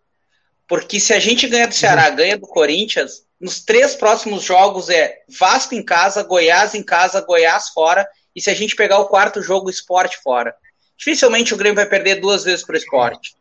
Porque 0.67 0.99
se 0.99 1.13
a 1.13 1.19
gente 1.19 1.47
ganha 1.47 1.67
do 1.67 1.75
Ceará, 1.75 2.09
uhum. 2.09 2.15
ganha 2.15 2.37
do 2.37 2.47
Corinthians, 2.47 3.25
nos 3.41 3.60
três 3.60 3.95
próximos 3.95 4.43
jogos 4.43 4.89
é 4.89 5.23
Vasco 5.27 5.73
em 5.73 5.84
casa, 5.84 6.21
Goiás 6.21 6.75
em 6.75 6.84
casa, 6.84 7.21
Goiás 7.21 7.69
fora. 7.69 8.08
E 8.36 8.41
se 8.41 8.49
a 8.49 8.54
gente 8.54 8.75
pegar 8.75 8.99
o 8.99 9.08
quarto 9.08 9.41
jogo, 9.41 9.69
esporte 9.69 10.17
fora. 10.21 10.56
Dificilmente 10.95 11.54
o 11.54 11.58
Grêmio 11.58 11.75
vai 11.75 11.88
perder 11.88 12.21
duas 12.21 12.43
vezes 12.43 12.63
para 12.63 12.75
o 12.75 12.77
esporte. 12.77 13.36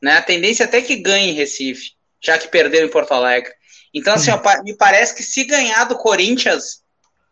Né? 0.00 0.18
A 0.18 0.22
tendência 0.22 0.64
é 0.64 0.66
até 0.66 0.82
que 0.82 0.96
ganhe 0.96 1.30
em 1.30 1.34
Recife, 1.34 1.92
já 2.20 2.36
que 2.36 2.48
perdeu 2.48 2.84
em 2.84 2.90
Porto 2.90 3.12
Alegre. 3.12 3.52
Então, 3.92 4.14
assim, 4.14 4.30
ó, 4.30 4.40
me 4.62 4.76
parece 4.76 5.14
que 5.14 5.22
se 5.22 5.42
ganhar 5.44 5.84
do 5.84 5.96
Corinthians, 5.96 6.82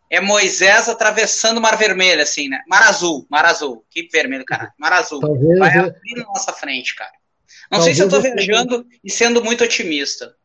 é 0.09 0.19
Moisés 0.19 0.89
atravessando 0.89 1.59
o 1.59 1.61
Mar 1.61 1.77
Vermelho, 1.77 2.21
assim, 2.21 2.49
né? 2.49 2.61
Mar 2.67 2.81
Azul, 2.83 3.25
Mar 3.29 3.45
Azul. 3.45 3.85
Que 3.89 4.09
vermelho, 4.11 4.43
cara. 4.43 4.73
Mar 4.77 4.91
Azul. 4.93 5.19
Talvez, 5.19 5.59
Vai 5.59 5.77
abrir 5.77 6.15
na 6.15 6.23
nossa 6.23 6.51
frente, 6.51 6.95
cara. 6.95 7.11
Não 7.71 7.81
sei 7.81 7.93
se 7.93 8.01
eu 8.01 8.09
tô 8.09 8.19
viajando 8.19 8.85
e 9.03 9.11
sendo 9.11 9.43
muito 9.43 9.63
otimista. 9.63 10.35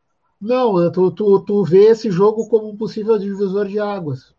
Não, 0.45 0.93
tu, 0.93 1.11
tu, 1.11 1.41
tu 1.41 1.65
vê 1.65 1.87
esse 1.87 2.11
jogo 2.11 2.47
como 2.49 2.69
um 2.69 2.77
possível 2.77 3.19
divisor 3.19 3.67
de 3.67 3.81
águas. 3.81 4.35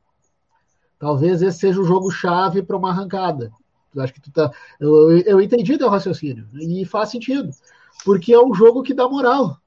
Talvez 1.00 1.42
esse 1.42 1.58
seja 1.58 1.82
o 1.82 1.86
jogo 1.86 2.12
chave 2.12 2.62
para 2.62 2.78
uma 2.78 2.92
arrancada. 2.92 3.52
Eu 3.94 4.04
acho 4.04 4.14
que 4.14 4.22
tu 4.22 4.32
tá. 4.32 4.52
Eu, 4.80 5.18
eu 5.22 5.42
entendi 5.42 5.80
teu 5.80 5.90
raciocínio. 5.90 6.48
E 6.54 6.86
faz 6.86 7.10
sentido. 7.10 7.50
Porque 8.04 8.32
é 8.32 8.40
um 8.40 8.54
jogo 8.54 8.84
que 8.84 8.94
dá 8.94 9.10
moral. 9.10 9.58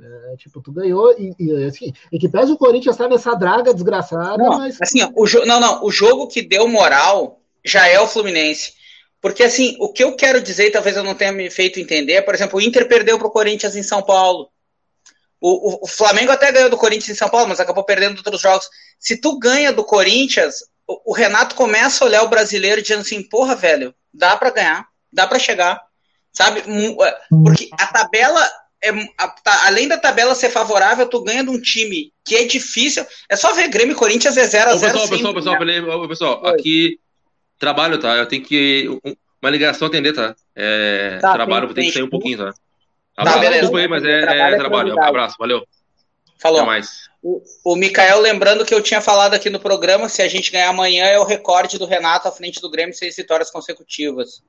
É, 0.00 0.36
tipo, 0.36 0.60
tu 0.62 0.70
ganhou 0.70 1.12
e, 1.18 1.34
e 1.38 1.64
assim, 1.64 1.92
e 2.10 2.18
que 2.20 2.28
pese 2.28 2.52
o 2.52 2.56
Corinthians 2.56 2.94
estar 2.94 3.08
nessa 3.08 3.34
draga 3.34 3.74
desgraçada, 3.74 4.38
não, 4.38 4.58
mas. 4.58 4.80
Assim, 4.80 5.02
ó, 5.02 5.10
o 5.14 5.44
não, 5.44 5.60
não, 5.60 5.84
o 5.84 5.90
jogo 5.90 6.28
que 6.28 6.40
deu 6.40 6.68
moral 6.68 7.40
já 7.64 7.88
é 7.88 8.00
o 8.00 8.06
Fluminense. 8.06 8.74
Porque 9.20 9.42
assim, 9.42 9.76
o 9.80 9.92
que 9.92 10.04
eu 10.04 10.14
quero 10.14 10.40
dizer, 10.40 10.70
talvez 10.70 10.96
eu 10.96 11.04
não 11.04 11.14
tenha 11.14 11.32
me 11.32 11.50
feito 11.50 11.80
entender, 11.80 12.22
por 12.22 12.34
exemplo, 12.34 12.58
o 12.58 12.62
Inter 12.62 12.88
perdeu 12.88 13.18
para 13.18 13.26
o 13.26 13.32
Corinthians 13.32 13.74
em 13.74 13.82
São 13.82 14.02
Paulo. 14.02 14.48
O, 15.40 15.84
o, 15.84 15.86
Flamengo 15.86 16.30
até 16.30 16.52
ganhou 16.52 16.68
do 16.68 16.76
Corinthians 16.76 17.08
em 17.08 17.18
São 17.18 17.30
Paulo, 17.30 17.48
mas 17.48 17.60
acabou 17.60 17.82
perdendo 17.82 18.18
outros 18.18 18.42
jogos. 18.42 18.68
Se 18.98 19.18
tu 19.18 19.38
ganha 19.38 19.72
do 19.72 19.82
Corinthians, 19.82 20.56
o, 20.86 21.12
o 21.12 21.14
Renato 21.14 21.54
começa 21.54 22.04
a 22.04 22.06
olhar 22.06 22.22
o 22.22 22.28
brasileiro 22.28 22.82
dizendo 22.82 23.00
assim, 23.00 23.22
porra, 23.22 23.54
velho, 23.54 23.94
dá 24.12 24.36
para 24.36 24.50
ganhar, 24.50 24.86
dá 25.10 25.26
para 25.26 25.38
chegar. 25.38 25.80
Sabe? 26.32 26.60
É, 26.60 27.18
porque 27.30 27.70
a 27.72 27.86
tabela 27.86 28.46
é, 28.82 28.90
a, 29.18 29.28
tá, 29.28 29.66
além 29.66 29.88
da 29.88 29.98
tabela 29.98 30.34
ser 30.34 30.50
favorável, 30.50 31.08
tu 31.08 31.22
ganha 31.22 31.44
de 31.44 31.50
um 31.50 31.60
time 31.60 32.12
que 32.24 32.36
é 32.36 32.44
difícil. 32.44 33.06
É 33.28 33.36
só 33.36 33.52
ver 33.52 33.68
Grêmio 33.68 33.92
e 33.92 33.96
Corinthians 33.98 34.36
é 34.36 34.46
0 34.46 34.70
a 34.70 34.76
0 34.76 34.92
Pessoal, 34.92 35.08
pessoal, 35.08 35.34
pessoal, 35.34 35.64
né? 35.64 36.08
pessoal, 36.08 36.46
aqui 36.46 36.98
trabalho, 37.58 37.98
tá? 37.98 38.16
Eu 38.16 38.26
tenho 38.26 38.42
que 38.42 38.88
uma 39.42 39.50
ligação 39.50 39.88
atender, 39.88 40.14
tá? 40.14 40.34
É, 40.56 41.18
tá 41.20 41.32
trabalho, 41.32 41.66
vou 41.66 41.74
ter 41.74 41.84
que 41.84 41.92
sair 41.92 42.02
um 42.02 42.10
pouquinho, 42.10 42.38
tá? 42.38 42.54
Tá, 43.24 43.32
tá 43.32 43.38
beleza. 43.38 43.60
Desculpa 43.60 43.78
aí, 43.78 43.88
mas 43.88 44.04
é, 44.04 44.20
trabalho. 44.20 44.54
É 44.54 44.58
trabalho. 44.58 44.94
Um 44.94 45.02
abraço, 45.02 45.36
valeu. 45.38 45.62
Falou. 46.38 46.60
Até 46.60 46.66
mais. 46.66 47.10
O, 47.22 47.42
o 47.64 47.76
Mikael, 47.76 48.18
lembrando 48.20 48.64
que 48.64 48.74
eu 48.74 48.82
tinha 48.82 49.00
falado 49.00 49.34
aqui 49.34 49.50
no 49.50 49.60
programa, 49.60 50.08
se 50.08 50.22
a 50.22 50.28
gente 50.28 50.50
ganhar 50.50 50.70
amanhã, 50.70 51.04
é 51.04 51.18
o 51.18 51.24
recorde 51.24 51.78
do 51.78 51.84
Renato 51.84 52.26
à 52.26 52.32
frente 52.32 52.60
do 52.60 52.70
Grêmio, 52.70 52.94
seis 52.94 53.16
vitórias 53.16 53.50
consecutivas. 53.50 54.42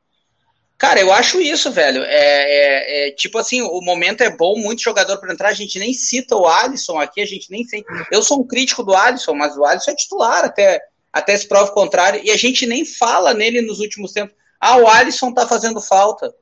Cara, 0.82 1.00
eu 1.00 1.14
acho 1.14 1.40
isso, 1.40 1.70
velho. 1.70 2.02
É, 2.04 2.16
é, 2.16 3.08
é, 3.08 3.12
tipo 3.12 3.38
assim, 3.38 3.62
o 3.62 3.82
momento 3.82 4.22
é 4.22 4.36
bom, 4.36 4.58
muito 4.58 4.82
jogador 4.82 5.18
para 5.18 5.32
entrar. 5.32 5.50
A 5.50 5.54
gente 5.54 5.78
nem 5.78 5.94
cita 5.94 6.36
o 6.36 6.48
Alisson 6.48 7.00
aqui, 7.00 7.22
a 7.22 7.26
gente 7.26 7.52
nem 7.52 7.64
sei. 7.66 7.86
Eu 8.12 8.24
sou 8.24 8.40
um 8.40 8.48
crítico 8.48 8.82
do 8.82 8.96
Alisson, 8.96 9.36
mas 9.36 9.56
o 9.56 9.64
Alisson 9.64 9.92
é 9.92 9.96
titular 9.96 10.44
até, 10.44 10.82
até 11.14 11.38
se 11.38 11.48
prova 11.48 11.70
o 11.70 11.74
contrário. 11.76 12.22
E 12.24 12.32
a 12.32 12.36
gente 12.38 12.66
nem 12.66 12.84
fala 12.84 13.32
nele 13.32 13.62
nos 13.62 13.80
últimos 13.80 14.12
tempos. 14.12 14.36
Ah, 14.60 14.78
o 14.78 14.88
Alisson 14.88 15.32
tá 15.32 15.46
fazendo 15.46 15.80
falta. 15.80 16.34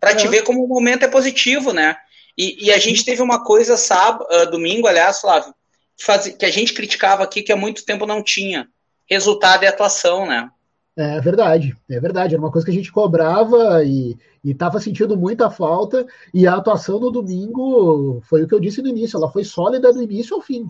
Para 0.00 0.12
é. 0.12 0.14
te 0.14 0.28
ver 0.28 0.42
como 0.42 0.64
o 0.64 0.68
momento 0.68 1.04
é 1.04 1.08
positivo, 1.08 1.72
né? 1.72 1.96
E, 2.36 2.66
e 2.66 2.72
a 2.72 2.78
gente 2.78 3.04
teve 3.04 3.20
uma 3.20 3.42
coisa 3.42 3.76
sábado, 3.76 4.24
uh, 4.30 4.50
domingo, 4.50 4.86
aliás, 4.86 5.20
Flávio, 5.20 5.52
que, 5.96 6.04
faz, 6.04 6.28
que 6.28 6.46
a 6.46 6.50
gente 6.50 6.72
criticava 6.72 7.24
aqui 7.24 7.42
que 7.42 7.52
há 7.52 7.56
muito 7.56 7.84
tempo 7.84 8.06
não 8.06 8.22
tinha. 8.22 8.68
Resultado 9.10 9.64
e 9.64 9.66
atuação, 9.66 10.26
né? 10.26 10.48
É 10.96 11.20
verdade, 11.20 11.76
é 11.88 12.00
verdade. 12.00 12.34
Era 12.34 12.42
uma 12.42 12.50
coisa 12.50 12.64
que 12.64 12.70
a 12.70 12.74
gente 12.74 12.92
cobrava 12.92 13.84
e 13.84 14.16
estava 14.44 14.80
sentindo 14.80 15.16
muita 15.16 15.48
falta. 15.48 16.06
E 16.34 16.46
a 16.46 16.54
atuação 16.54 16.98
no 16.98 17.10
domingo 17.10 18.20
foi 18.28 18.42
o 18.42 18.48
que 18.48 18.54
eu 18.54 18.60
disse 18.60 18.82
no 18.82 18.88
início, 18.88 19.16
ela 19.16 19.30
foi 19.30 19.44
sólida 19.44 19.92
do 19.92 20.02
início 20.02 20.36
ao 20.36 20.42
fim. 20.42 20.66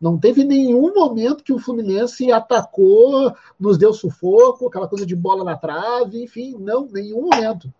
Não 0.00 0.18
teve 0.18 0.44
nenhum 0.44 0.92
momento 0.92 1.44
que 1.44 1.52
o 1.52 1.58
Fluminense 1.58 2.30
atacou, 2.32 3.32
nos 3.58 3.78
deu 3.78 3.92
sufoco, 3.92 4.66
aquela 4.66 4.88
coisa 4.88 5.06
de 5.06 5.14
bola 5.14 5.44
na 5.44 5.56
trave, 5.56 6.22
enfim, 6.22 6.56
não, 6.58 6.86
nenhum 6.86 7.22
momento. 7.22 7.72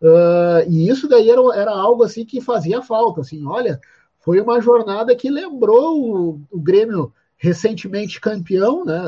Uh, 0.00 0.64
e 0.68 0.88
isso 0.88 1.06
daí 1.08 1.28
era, 1.30 1.40
era 1.54 1.70
algo 1.70 2.02
assim 2.02 2.24
que 2.24 2.40
fazia 2.40 2.82
falta. 2.82 3.20
Assim, 3.20 3.46
olha, 3.46 3.80
foi 4.20 4.40
uma 4.40 4.60
jornada 4.60 5.14
que 5.14 5.30
lembrou 5.30 6.00
o, 6.00 6.40
o 6.50 6.60
Grêmio 6.60 7.12
recentemente 7.36 8.20
campeão, 8.20 8.84
né, 8.84 9.00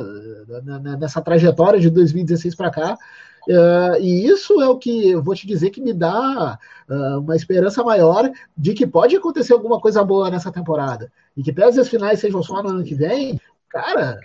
nessa 0.99 1.21
trajetória 1.21 1.79
de 1.79 1.91
2016 1.91 2.55
para 2.55 2.71
cá. 2.71 2.99
Uh, 3.47 4.01
e 4.01 4.27
isso 4.27 4.61
é 4.63 4.69
o 4.69 4.79
que 4.79 5.11
eu 5.11 5.23
vou 5.23 5.35
te 5.35 5.47
dizer 5.47 5.71
que 5.71 5.81
me 5.81 5.93
dá 5.93 6.59
uh, 6.89 7.19
uma 7.19 7.35
esperança 7.37 7.83
maior 7.83 8.31
de 8.57 8.73
que 8.73 8.87
pode 8.87 9.17
acontecer 9.17 9.53
alguma 9.53 9.81
coisa 9.81 10.03
boa 10.05 10.31
nessa 10.31 10.51
temporada. 10.51 11.13
E 11.37 11.43
que 11.43 11.53
pese 11.53 11.81
as 11.81 11.89
finais 11.89 12.21
sejam 12.21 12.43
só 12.43 12.63
no 12.63 12.71
ano 12.71 12.85
que 12.85 12.95
vem, 12.95 13.41
cara, 13.69 14.19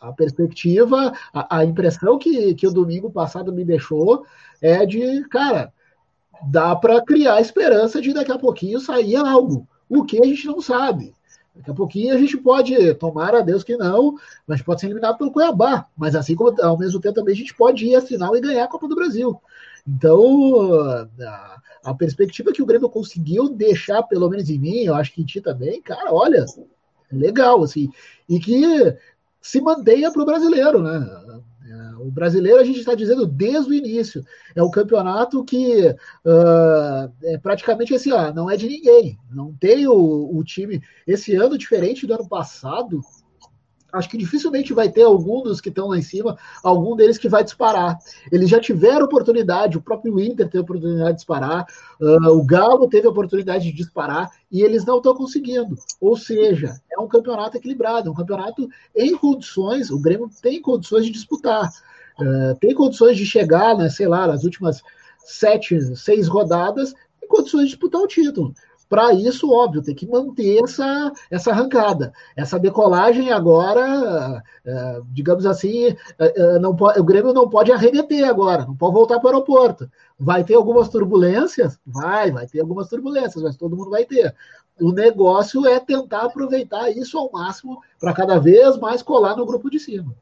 a 0.00 0.12
perspectiva, 0.12 1.12
a, 1.32 1.58
a 1.58 1.64
impressão 1.64 2.18
que, 2.18 2.54
que 2.54 2.66
o 2.66 2.72
domingo 2.72 3.10
passado 3.10 3.52
me 3.52 3.64
deixou 3.64 4.24
é 4.60 4.84
de, 4.84 5.26
cara, 5.28 5.72
dá 6.50 6.74
para 6.76 7.02
criar 7.02 7.40
esperança 7.40 8.00
de 8.00 8.12
daqui 8.12 8.32
a 8.32 8.38
pouquinho 8.38 8.80
sair 8.80 9.16
algo. 9.16 9.66
O 9.88 10.04
que 10.04 10.20
a 10.20 10.26
gente 10.26 10.46
não 10.46 10.60
sabe. 10.60 11.14
Daqui 11.54 11.70
a 11.70 11.74
pouquinho 11.74 12.14
a 12.14 12.18
gente 12.18 12.36
pode, 12.38 12.94
tomar 12.94 13.34
a 13.34 13.40
Deus 13.40 13.62
que 13.62 13.76
não, 13.76 14.16
mas 14.46 14.62
pode 14.62 14.80
ser 14.80 14.86
eliminado 14.86 15.18
pelo 15.18 15.30
Cuiabá. 15.30 15.86
Mas 15.96 16.14
assim 16.14 16.34
como 16.34 16.54
ao 16.62 16.78
mesmo 16.78 17.00
tempo 17.00 17.14
também 17.14 17.34
a 17.34 17.36
gente 17.36 17.54
pode 17.54 17.86
ir 17.86 17.94
à 17.94 18.00
final 18.00 18.34
e 18.36 18.40
ganhar 18.40 18.64
a 18.64 18.68
Copa 18.68 18.88
do 18.88 18.94
Brasil. 18.94 19.38
Então, 19.86 20.72
a, 21.20 21.58
a 21.84 21.94
perspectiva 21.94 22.52
que 22.52 22.62
o 22.62 22.66
Grêmio 22.66 22.88
conseguiu 22.88 23.48
deixar, 23.48 24.02
pelo 24.04 24.28
menos 24.30 24.48
em 24.48 24.58
mim, 24.58 24.78
eu 24.78 24.94
acho 24.94 25.12
que 25.12 25.20
em 25.20 25.26
ti 25.26 25.40
também, 25.40 25.82
cara, 25.82 26.12
olha, 26.12 26.46
legal, 27.10 27.62
assim, 27.62 27.90
e 28.28 28.38
que 28.38 28.96
se 29.40 29.60
mantenha 29.60 30.10
para 30.10 30.22
o 30.22 30.26
brasileiro, 30.26 30.80
né? 30.80 31.42
O 32.02 32.10
brasileiro, 32.10 32.60
a 32.60 32.64
gente 32.64 32.78
está 32.78 32.94
dizendo 32.94 33.26
desde 33.26 33.70
o 33.70 33.74
início, 33.74 34.24
é 34.54 34.62
um 34.62 34.70
campeonato 34.70 35.44
que 35.44 35.88
uh, 35.88 37.12
é 37.22 37.38
praticamente 37.38 37.94
assim, 37.94 38.12
ó, 38.12 38.32
não 38.32 38.50
é 38.50 38.56
de 38.56 38.68
ninguém. 38.68 39.18
Não 39.30 39.52
tem 39.54 39.86
o, 39.86 40.36
o 40.36 40.44
time. 40.44 40.82
Esse 41.06 41.34
ano, 41.34 41.56
diferente 41.56 42.06
do 42.06 42.14
ano 42.14 42.28
passado, 42.28 43.00
acho 43.92 44.08
que 44.08 44.16
dificilmente 44.16 44.72
vai 44.72 44.88
ter 44.88 45.02
algum 45.02 45.42
dos 45.42 45.60
que 45.60 45.68
estão 45.68 45.88
lá 45.88 45.98
em 45.98 46.02
cima, 46.02 46.36
algum 46.62 46.96
deles 46.96 47.18
que 47.18 47.28
vai 47.28 47.44
disparar. 47.44 47.98
Eles 48.30 48.48
já 48.48 48.58
tiveram 48.58 49.04
oportunidade, 49.04 49.76
o 49.76 49.82
próprio 49.82 50.18
Inter 50.18 50.48
teve 50.48 50.62
oportunidade 50.62 51.10
de 51.10 51.16
disparar, 51.16 51.66
uh, 52.00 52.30
o 52.30 52.44
Galo 52.44 52.88
teve 52.88 53.06
oportunidade 53.06 53.64
de 53.64 53.72
disparar 53.72 54.30
e 54.50 54.62
eles 54.62 54.84
não 54.84 54.96
estão 54.96 55.14
conseguindo. 55.14 55.76
Ou 56.00 56.16
seja, 56.16 56.74
é 56.90 56.98
um 56.98 57.06
campeonato 57.06 57.56
equilibrado, 57.56 58.08
é 58.08 58.10
um 58.12 58.16
campeonato 58.16 58.68
em 58.96 59.16
condições, 59.16 59.90
o 59.90 60.00
Grêmio 60.00 60.30
tem 60.40 60.60
condições 60.60 61.04
de 61.04 61.10
disputar, 61.10 61.70
uh, 62.20 62.54
tem 62.60 62.74
condições 62.74 63.16
de 63.16 63.24
chegar, 63.24 63.76
né, 63.76 63.88
sei 63.88 64.06
lá, 64.06 64.26
nas 64.26 64.44
últimas 64.44 64.82
sete, 65.18 65.96
seis 65.96 66.28
rodadas, 66.28 66.94
em 67.22 67.26
condições 67.26 67.64
de 67.64 67.68
disputar 67.68 68.00
o 68.00 68.06
título. 68.06 68.54
Para 68.92 69.14
isso, 69.14 69.50
óbvio, 69.50 69.82
tem 69.82 69.94
que 69.94 70.06
manter 70.06 70.62
essa, 70.62 71.10
essa 71.30 71.50
arrancada. 71.50 72.12
Essa 72.36 72.58
decolagem 72.58 73.32
agora, 73.32 74.42
é, 74.66 75.00
digamos 75.06 75.46
assim, 75.46 75.96
é, 76.18 76.58
não 76.58 76.76
pode, 76.76 77.00
o 77.00 77.04
Grêmio 77.04 77.32
não 77.32 77.48
pode 77.48 77.72
arremeter 77.72 78.28
agora, 78.28 78.66
não 78.66 78.76
pode 78.76 78.92
voltar 78.92 79.18
para 79.18 79.28
o 79.28 79.32
aeroporto. 79.32 79.90
Vai 80.18 80.44
ter 80.44 80.56
algumas 80.56 80.90
turbulências? 80.90 81.78
Vai, 81.86 82.30
vai 82.30 82.46
ter 82.46 82.60
algumas 82.60 82.86
turbulências, 82.90 83.42
mas 83.42 83.56
todo 83.56 83.74
mundo 83.74 83.88
vai 83.88 84.04
ter. 84.04 84.34
O 84.78 84.92
negócio 84.92 85.66
é 85.66 85.80
tentar 85.80 86.26
aproveitar 86.26 86.90
isso 86.90 87.16
ao 87.16 87.32
máximo 87.32 87.80
para 87.98 88.12
cada 88.12 88.38
vez 88.38 88.76
mais 88.76 89.02
colar 89.02 89.36
no 89.36 89.46
grupo 89.46 89.70
de 89.70 89.80
cima. 89.80 90.14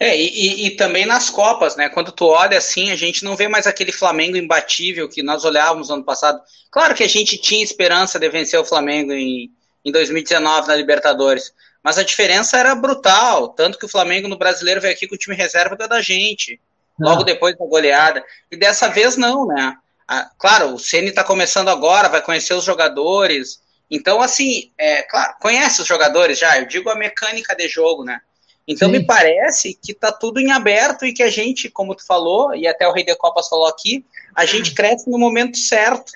É, 0.00 0.16
e, 0.16 0.66
e, 0.66 0.70
também 0.76 1.06
nas 1.06 1.30
Copas, 1.30 1.76
né? 1.76 1.88
Quando 1.88 2.10
tu 2.10 2.26
olha 2.26 2.58
assim, 2.58 2.90
a 2.90 2.96
gente 2.96 3.24
não 3.24 3.36
vê 3.36 3.48
mais 3.48 3.66
aquele 3.66 3.92
Flamengo 3.92 4.36
imbatível 4.36 5.08
que 5.08 5.22
nós 5.22 5.44
olhávamos 5.44 5.90
ano 5.90 6.04
passado. 6.04 6.40
Claro 6.70 6.94
que 6.94 7.04
a 7.04 7.08
gente 7.08 7.38
tinha 7.38 7.62
esperança 7.62 8.18
de 8.18 8.28
vencer 8.28 8.58
o 8.58 8.64
Flamengo 8.64 9.12
em, 9.12 9.50
em 9.84 9.92
2019 9.92 10.68
na 10.68 10.74
Libertadores, 10.74 11.52
mas 11.82 11.98
a 11.98 12.02
diferença 12.02 12.56
era 12.56 12.74
brutal. 12.74 13.50
Tanto 13.50 13.78
que 13.78 13.86
o 13.86 13.88
Flamengo 13.88 14.26
no 14.26 14.38
brasileiro 14.38 14.80
veio 14.80 14.94
aqui 14.94 15.06
com 15.06 15.14
o 15.14 15.18
time 15.18 15.36
reserva 15.36 15.76
da 15.76 16.00
gente, 16.00 16.60
logo 16.98 17.22
depois 17.22 17.56
da 17.56 17.66
goleada. 17.66 18.24
E 18.50 18.56
dessa 18.56 18.88
vez 18.88 19.16
não, 19.16 19.46
né? 19.46 19.76
Ah, 20.06 20.30
claro, 20.38 20.74
o 20.74 20.78
Ceni 20.78 21.08
está 21.08 21.22
começando 21.22 21.68
agora, 21.68 22.08
vai 22.08 22.22
conhecer 22.22 22.54
os 22.54 22.64
jogadores. 22.64 23.60
Então, 23.90 24.20
assim, 24.22 24.72
é, 24.78 25.02
claro, 25.02 25.34
conhece 25.40 25.82
os 25.82 25.86
jogadores 25.86 26.38
já, 26.38 26.58
eu 26.58 26.66
digo 26.66 26.88
a 26.90 26.94
mecânica 26.94 27.54
de 27.54 27.68
jogo, 27.68 28.04
né? 28.04 28.20
Então 28.68 28.90
Sim. 28.90 28.98
me 28.98 29.06
parece 29.06 29.72
que 29.82 29.92
está 29.92 30.12
tudo 30.12 30.38
em 30.38 30.52
aberto 30.52 31.06
e 31.06 31.12
que 31.14 31.22
a 31.22 31.30
gente, 31.30 31.70
como 31.70 31.94
tu 31.94 32.04
falou, 32.04 32.54
e 32.54 32.68
até 32.68 32.86
o 32.86 32.92
Rei 32.92 33.02
de 33.02 33.16
Copas 33.16 33.48
falou 33.48 33.66
aqui, 33.66 34.04
a 34.34 34.44
gente 34.44 34.74
cresce 34.74 35.08
no 35.08 35.18
momento 35.18 35.56
certo. 35.56 36.12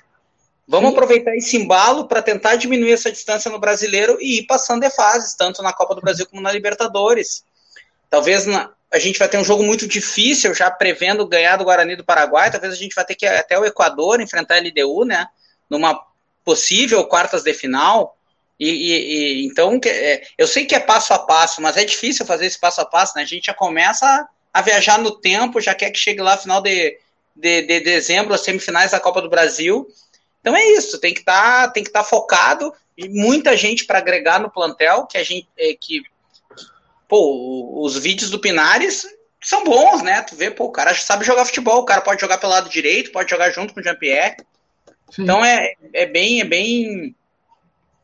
Vamos 0.68 0.90
Sim. 0.90 0.96
aproveitar 0.96 1.34
esse 1.34 1.56
embalo 1.56 2.06
para 2.06 2.20
tentar 2.20 2.56
diminuir 2.56 2.92
essa 2.92 3.10
distância 3.10 3.50
no 3.50 3.58
brasileiro 3.58 4.18
e 4.20 4.40
ir 4.40 4.46
passando 4.46 4.82
de 4.82 4.90
fases, 4.90 5.34
tanto 5.34 5.62
na 5.62 5.72
Copa 5.72 5.94
do 5.94 6.02
Brasil 6.02 6.26
como 6.26 6.42
na 6.42 6.52
Libertadores. 6.52 7.42
Talvez 8.10 8.44
na, 8.44 8.70
a 8.92 8.98
gente 8.98 9.18
vai 9.18 9.28
ter 9.28 9.38
um 9.38 9.44
jogo 9.44 9.62
muito 9.62 9.88
difícil, 9.88 10.54
já 10.54 10.70
prevendo 10.70 11.26
ganhar 11.26 11.56
do 11.56 11.64
Guarani 11.64 11.96
do 11.96 12.04
Paraguai. 12.04 12.50
Talvez 12.50 12.74
a 12.74 12.76
gente 12.76 12.94
vai 12.94 13.04
ter 13.06 13.14
que 13.14 13.24
ir 13.24 13.30
até 13.30 13.58
o 13.58 13.64
Equador 13.64 14.20
enfrentar 14.20 14.56
a 14.56 14.58
LDU, 14.58 15.06
né? 15.06 15.26
Numa 15.70 15.98
possível 16.44 17.02
quartas 17.06 17.42
de 17.42 17.54
final. 17.54 18.14
E, 18.62 18.70
e, 18.70 19.42
e 19.42 19.46
então, 19.46 19.80
é, 19.84 20.22
eu 20.38 20.46
sei 20.46 20.64
que 20.64 20.74
é 20.74 20.78
passo 20.78 21.12
a 21.12 21.18
passo, 21.18 21.60
mas 21.60 21.76
é 21.76 21.84
difícil 21.84 22.24
fazer 22.24 22.46
esse 22.46 22.60
passo 22.60 22.80
a 22.80 22.84
passo, 22.84 23.14
né? 23.16 23.22
A 23.22 23.26
gente 23.26 23.46
já 23.46 23.54
começa 23.54 24.06
a, 24.06 24.28
a 24.52 24.62
viajar 24.62 25.00
no 25.00 25.10
tempo, 25.10 25.60
já 25.60 25.74
quer 25.74 25.90
que 25.90 25.98
chegue 25.98 26.22
lá 26.22 26.36
final 26.36 26.62
de, 26.62 26.96
de, 27.34 27.62
de 27.62 27.80
dezembro, 27.80 28.32
as 28.32 28.42
semifinais 28.42 28.92
da 28.92 29.00
Copa 29.00 29.20
do 29.20 29.28
Brasil. 29.28 29.88
Então 30.40 30.56
é 30.56 30.64
isso, 30.64 31.00
tem 31.00 31.12
que 31.12 31.20
estar 31.20 31.66
tá, 31.66 31.72
tem 31.72 31.82
que 31.82 31.88
estar 31.88 32.04
tá 32.04 32.08
focado 32.08 32.72
e 32.96 33.08
muita 33.08 33.56
gente 33.56 33.84
para 33.84 33.98
agregar 33.98 34.38
no 34.38 34.50
plantel, 34.50 35.06
que 35.06 35.18
a 35.18 35.24
gente 35.24 35.48
é, 35.58 35.74
que 35.74 36.00
pô, 37.08 37.82
os 37.82 37.98
vídeos 37.98 38.30
do 38.30 38.38
Pinares 38.38 39.04
são 39.42 39.64
bons, 39.64 40.02
né? 40.02 40.22
Tu 40.22 40.36
vê, 40.36 40.52
pô, 40.52 40.66
o 40.66 40.72
cara 40.72 40.94
sabe 40.94 41.24
jogar 41.24 41.46
futebol, 41.46 41.80
o 41.80 41.84
cara 41.84 42.00
pode 42.00 42.20
jogar 42.20 42.38
pelo 42.38 42.52
lado 42.52 42.70
direito, 42.70 43.10
pode 43.10 43.28
jogar 43.28 43.50
junto 43.50 43.74
com 43.74 43.80
o 43.80 43.82
Jean-Pierre. 43.82 44.36
Então 45.18 45.44
é, 45.44 45.74
é 45.92 46.06
bem 46.06 46.40
é 46.40 46.44
bem 46.44 47.16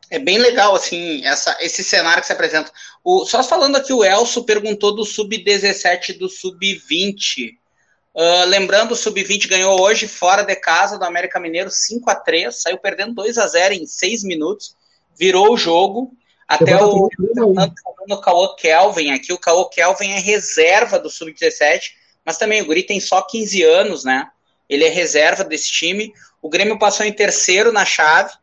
é 0.09 0.17
bem 0.17 0.37
legal, 0.39 0.75
assim, 0.75 1.23
essa, 1.25 1.55
esse 1.61 1.83
cenário 1.83 2.21
que 2.21 2.27
se 2.27 2.33
apresenta. 2.33 2.71
O, 3.03 3.25
só 3.25 3.43
falando 3.43 3.75
aqui, 3.75 3.93
o 3.93 4.03
Elso 4.03 4.43
perguntou 4.43 4.95
do 4.95 5.05
sub-17 5.05 6.17
do 6.17 6.27
sub-20. 6.27 7.51
Uh, 8.15 8.21
ah, 8.21 8.43
lembrando, 8.45 8.93
o 8.93 8.95
sub-20 8.95 9.47
ganhou 9.47 9.79
hoje 9.79 10.07
fora 10.07 10.43
de 10.43 10.55
casa 10.55 10.97
do 10.97 11.05
América 11.05 11.39
Mineiro 11.39 11.69
5 11.69 12.09
a 12.09 12.15
3 12.15 12.59
saiu 12.59 12.79
perdendo 12.79 13.13
2 13.13 13.37
a 13.37 13.45
0 13.45 13.75
em 13.75 13.85
6 13.85 14.23
minutos, 14.23 14.75
virou 15.17 15.53
o 15.53 15.57
jogo. 15.57 16.11
Até 16.47 16.75
o 16.83 17.07
Fernando 17.15 17.53
falando 17.55 18.11
o 18.11 18.21
Caô 18.21 18.55
Kelvin 18.55 19.11
aqui, 19.11 19.31
o 19.31 19.37
Caô 19.37 19.69
Kelvin 19.69 20.09
é 20.13 20.19
reserva 20.19 20.97
do 20.97 21.07
sub-17, 21.07 21.91
mas 22.25 22.39
também 22.39 22.63
o 22.63 22.65
Guri 22.65 22.81
tem 22.81 22.99
só 22.99 23.21
15 23.21 23.61
anos, 23.61 24.03
né? 24.03 24.27
Ele 24.67 24.83
é 24.83 24.89
reserva 24.89 25.43
desse 25.43 25.71
time. 25.71 26.11
O 26.41 26.49
Grêmio 26.49 26.79
passou 26.79 27.05
em 27.05 27.13
terceiro 27.13 27.71
na 27.71 27.85
chave, 27.85 28.33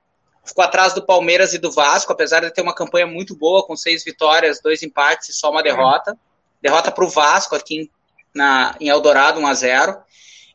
ficou 0.47 0.65
atrás 0.65 0.95
do 0.95 1.05
Palmeiras 1.05 1.53
e 1.53 1.59
do 1.59 1.71
Vasco, 1.71 2.13
apesar 2.13 2.41
de 2.41 2.51
ter 2.53 2.63
uma 2.63 2.75
campanha 2.75 3.07
muito 3.07 3.35
boa, 3.37 3.67
com 3.67 3.77
seis 3.77 4.05
vitórias, 4.05 4.61
dois 4.61 4.83
empates 4.83 5.29
e 5.31 5.33
só 5.33 5.51
uma 5.51 5.63
derrota. 5.63 6.17
Derrota 6.63 6.91
para 6.91 7.05
o 7.05 7.09
Vasco 7.09 7.55
aqui 7.55 7.81
em, 7.81 7.91
na, 8.35 8.77
em 8.81 8.89
Eldorado, 8.89 9.41
1 9.41 9.47
a 9.47 9.55
0 9.55 9.99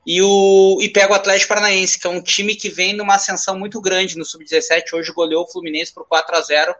e, 0.05 0.21
o, 0.21 0.79
e 0.81 0.89
pega 0.89 1.11
o 1.11 1.15
Atlético 1.15 1.49
Paranaense, 1.49 1.99
que 1.99 2.07
é 2.07 2.09
um 2.09 2.21
time 2.21 2.55
que 2.55 2.69
vem 2.69 2.93
numa 2.93 3.15
ascensão 3.15 3.57
muito 3.57 3.79
grande 3.79 4.17
no 4.17 4.25
Sub-17. 4.25 4.93
Hoje 4.93 5.11
goleou 5.13 5.43
o 5.43 5.47
Fluminense 5.47 5.93
por 5.93 6.07
4 6.07 6.35
a 6.35 6.41
0 6.41 6.75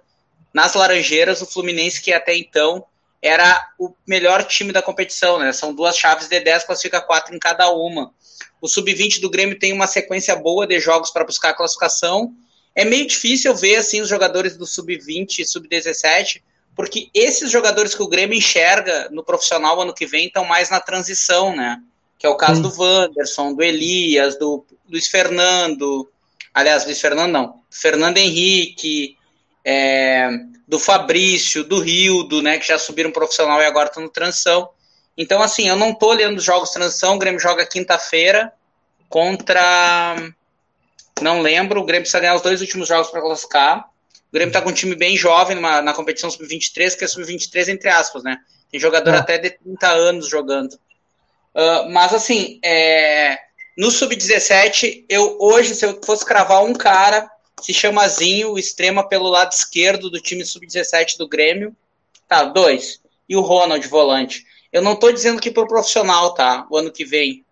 nas 0.54 0.74
Laranjeiras. 0.74 1.42
O 1.42 1.46
Fluminense, 1.46 2.02
que 2.02 2.12
até 2.12 2.36
então 2.36 2.84
era 3.22 3.70
o 3.78 3.94
melhor 4.08 4.44
time 4.46 4.72
da 4.72 4.82
competição, 4.82 5.38
né? 5.38 5.54
São 5.54 5.74
duas 5.74 5.96
chaves 5.96 6.28
de 6.28 6.40
10, 6.40 6.64
classifica 6.64 7.00
quatro 7.00 7.36
em 7.36 7.40
cada 7.40 7.70
uma. 7.70 8.12
O 8.60 8.68
Sub-20 8.68 9.22
do 9.22 9.30
Grêmio 9.30 9.60
tem 9.60 9.72
uma 9.72 9.86
sequência 9.86 10.36
boa 10.36 10.66
de 10.66 10.80
jogos 10.80 11.12
para 11.12 11.24
buscar 11.24 11.50
a 11.50 11.54
classificação 11.54 12.34
é 12.76 12.86
meio 12.86 13.06
difícil 13.06 13.54
ver 13.56 13.78
assim 13.78 14.02
os 14.02 14.10
jogadores 14.10 14.58
do 14.58 14.66
sub-20 14.66 15.40
e 15.40 15.46
sub-17, 15.46 16.42
porque 16.76 17.10
esses 17.14 17.52
jogadores 17.52 17.94
que 17.94 18.02
o 18.02 18.08
Grêmio 18.08 18.38
enxerga 18.38 19.10
no 19.12 19.24
profissional 19.24 19.82
ano 19.82 19.94
que 19.94 20.06
vem 20.06 20.28
estão 20.28 20.46
mais 20.46 20.70
na 20.70 20.80
transição, 20.80 21.56
né? 21.56 21.82
Que 22.18 22.26
é 22.26 22.30
o 22.30 22.38
caso 22.38 22.62
do 22.62 22.74
Wanderson, 22.82 23.54
do 23.54 23.64
Elias, 23.64 24.38
do 24.38 24.66
Luiz 24.90 25.08
Fernando, 25.08 26.10
aliás, 26.54 26.86
Luiz 26.86 27.02
Fernando 27.02 27.32
não, 27.32 27.62
Fernando 27.70 28.18
Henrique, 28.18 29.18
é, 29.66 30.30
do 30.68 30.80
Fabrício, 30.80 31.64
do 31.64 31.80
Rildo, 31.80 32.42
né, 32.42 32.58
que 32.58 32.68
já 32.68 32.78
subiram 32.78 33.12
profissional 33.12 33.62
e 33.62 33.66
agora 33.66 33.88
estão 33.88 34.04
no 34.04 34.10
transição. 34.10 34.70
Então, 35.18 35.42
assim, 35.42 35.68
eu 35.68 35.76
não 35.76 35.94
tô 35.94 36.08
olhando 36.08 36.38
os 36.38 36.44
jogos 36.44 36.72
transição, 36.72 37.16
o 37.16 37.20
Grêmio 37.20 37.40
joga 37.40 37.66
quinta-feira 37.66 38.54
contra 39.10 40.16
não 41.20 41.42
lembro. 41.42 41.82
O 41.82 41.86
Grêmio 41.86 42.04
precisa 42.04 42.20
ganhar 42.20 42.36
os 42.36 42.42
dois 42.42 42.62
últimos 42.62 42.88
jogos 42.88 43.10
para 43.10 43.22
classificar. 43.22 43.90
O 44.30 44.34
Grêmio 44.34 44.50
está 44.50 44.62
com 44.62 44.70
um 44.70 44.74
time 44.74 44.96
bem 44.96 45.18
jovem 45.18 45.56
numa, 45.56 45.82
na 45.82 45.94
competição 45.94 46.30
sub-23, 46.30 46.98
que 46.98 47.04
é 47.04 47.08
sub-23 47.08 47.70
entre 47.70 47.90
aspas, 47.90 48.24
né? 48.24 48.38
Tem 48.72 48.80
jogador 48.80 49.14
é. 49.14 49.18
até 49.18 49.38
de 49.38 49.50
30 49.50 49.88
anos 49.90 50.30
jogando. 50.30 50.74
Uh, 51.54 51.90
mas 51.92 52.14
assim, 52.14 52.60
é, 52.64 53.38
no 53.78 53.92
sub-17, 53.92 55.06
eu 55.10 55.38
hoje, 55.40 55.76
se 55.76 55.86
eu 55.86 56.00
fosse 56.04 56.26
cravar 56.26 56.64
um 56.64 56.74
cara, 56.74 57.30
se 57.62 57.74
chama 57.74 58.08
Zinho, 58.08 58.58
extrema 58.58 59.08
pelo 59.08 59.30
lado 59.30 59.52
esquerdo 59.52 60.10
do 60.10 60.20
time 60.20 60.46
sub-17 60.46 61.18
do 61.18 61.28
Grêmio. 61.28 61.76
Tá, 62.28 62.44
dois. 62.44 63.02
E 63.28 63.36
o 63.36 63.42
Ronald, 63.42 63.86
volante. 63.88 64.46
Eu 64.72 64.82
não 64.82 64.94
estou 64.94 65.12
dizendo 65.12 65.42
que 65.42 65.52
pro 65.52 65.68
profissional, 65.68 66.34
tá? 66.34 66.66
O 66.70 66.78
ano 66.78 66.92
que 66.92 67.04
vem. 67.04 67.46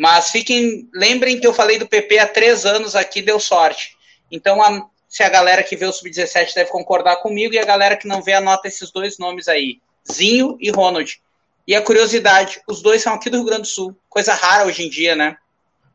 Mas 0.00 0.30
fiquem, 0.30 0.88
lembrem 0.94 1.38
que 1.38 1.46
eu 1.46 1.52
falei 1.52 1.78
do 1.78 1.86
PP 1.86 2.18
há 2.20 2.26
três 2.26 2.64
anos 2.64 2.96
aqui, 2.96 3.20
deu 3.20 3.38
sorte. 3.38 3.98
Então, 4.32 4.62
a, 4.62 4.86
se 5.06 5.22
a 5.22 5.28
galera 5.28 5.62
que 5.62 5.76
vê 5.76 5.84
o 5.84 5.92
Sub-17 5.92 6.54
deve 6.54 6.70
concordar 6.70 7.16
comigo, 7.16 7.52
e 7.52 7.58
a 7.58 7.66
galera 7.66 7.98
que 7.98 8.08
não 8.08 8.22
vê, 8.22 8.32
anota 8.32 8.66
esses 8.66 8.90
dois 8.90 9.18
nomes 9.18 9.46
aí: 9.46 9.78
Zinho 10.10 10.56
e 10.58 10.70
Ronald. 10.70 11.20
E 11.68 11.76
a 11.76 11.82
curiosidade, 11.82 12.62
os 12.66 12.80
dois 12.80 13.02
são 13.02 13.12
aqui 13.12 13.28
do 13.28 13.36
Rio 13.36 13.44
Grande 13.44 13.62
do 13.62 13.68
Sul, 13.68 13.94
coisa 14.08 14.32
rara 14.32 14.64
hoje 14.64 14.82
em 14.82 14.88
dia, 14.88 15.14
né? 15.14 15.36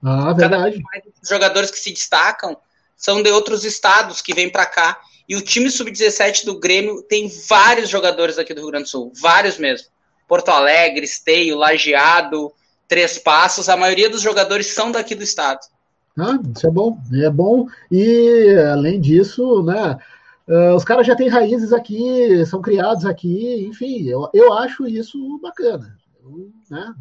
Ah, 0.04 0.32
verdade. 0.34 0.84
Os 1.24 1.28
jogadores 1.28 1.72
que 1.72 1.80
se 1.80 1.92
destacam 1.92 2.56
são 2.96 3.24
de 3.24 3.32
outros 3.32 3.66
estados 3.66 4.22
que 4.22 4.36
vêm 4.36 4.52
para 4.52 4.68
cá. 4.68 5.02
E 5.28 5.36
o 5.36 5.42
time 5.42 5.72
sub-17 5.72 6.46
do 6.46 6.60
Grêmio 6.60 7.02
tem 7.02 7.28
vários 7.50 7.90
jogadores 7.90 8.38
aqui 8.38 8.54
do 8.54 8.62
Rio 8.62 8.70
Grande 8.70 8.84
do 8.84 8.90
Sul, 8.90 9.12
vários 9.20 9.58
mesmo. 9.58 9.88
Porto 10.28 10.50
Alegre, 10.50 11.06
Esteio, 11.06 11.58
Lajeado, 11.58 12.54
Três 12.88 13.18
Passos, 13.18 13.70
a 13.70 13.78
maioria 13.78 14.10
dos 14.10 14.22
jogadores 14.22 14.74
são 14.74 14.92
daqui 14.92 15.16
do 15.16 15.24
estado. 15.24 15.60
Ah, 16.18 16.40
isso 16.56 16.66
é 16.66 16.72
bom, 16.72 16.98
é 17.14 17.30
bom. 17.30 17.68
E 17.92 18.56
além 18.72 19.02
disso, 19.02 19.64
né, 19.64 19.98
uh, 20.48 20.76
os 20.76 20.84
caras 20.84 21.06
já 21.06 21.16
têm 21.16 21.28
raízes 21.28 21.74
aqui, 21.74 22.46
são 22.46 22.62
criados 22.62 23.06
aqui, 23.06 23.66
enfim, 23.68 24.08
eu, 24.08 24.30
eu 24.34 24.54
acho 24.54 24.88
isso 24.88 25.40
bacana. 25.42 25.98
Eu, 26.24 26.50
né, 26.70 26.94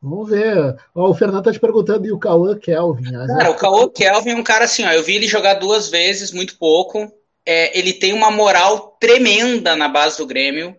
Vamos 0.00 0.30
ver. 0.30 0.76
Ó, 0.94 1.10
o 1.10 1.14
Fernando 1.14 1.44
tá 1.44 1.52
te 1.52 1.58
perguntando 1.58 2.06
e 2.06 2.12
o 2.12 2.18
Cauã 2.18 2.56
Kelvin. 2.56 3.10
Cara, 3.10 3.50
o 3.50 3.56
Cauã 3.56 3.88
Kelvin 3.88 4.30
é 4.30 4.36
um 4.36 4.44
cara 4.44 4.64
assim, 4.64 4.84
ó, 4.84 4.92
eu 4.92 5.02
vi 5.02 5.16
ele 5.16 5.26
jogar 5.26 5.54
duas 5.54 5.88
vezes, 5.88 6.32
muito 6.32 6.56
pouco. 6.56 7.12
É, 7.44 7.76
ele 7.76 7.92
tem 7.92 8.12
uma 8.12 8.30
moral 8.30 8.96
tremenda 9.00 9.74
na 9.74 9.88
base 9.88 10.18
do 10.18 10.26
Grêmio. 10.26 10.76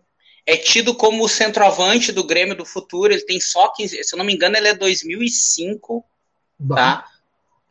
É 0.50 0.58
tido 0.58 0.96
como 0.96 1.24
o 1.24 1.30
centroavante 1.30 2.12
do 2.12 2.24
Grêmio 2.24 2.56
do 2.56 2.66
futuro. 2.66 3.14
Ele 3.14 3.26
tem 3.26 3.40
só 3.40 3.70
15. 3.70 4.04
Se 4.04 4.16
eu 4.16 4.18
não 4.18 4.26
me 4.26 4.34
engano, 4.34 4.58
ele 4.58 4.68
é 4.68 4.74
2005. 4.74 6.04
Bah. 6.58 6.76
Tá? 6.76 7.06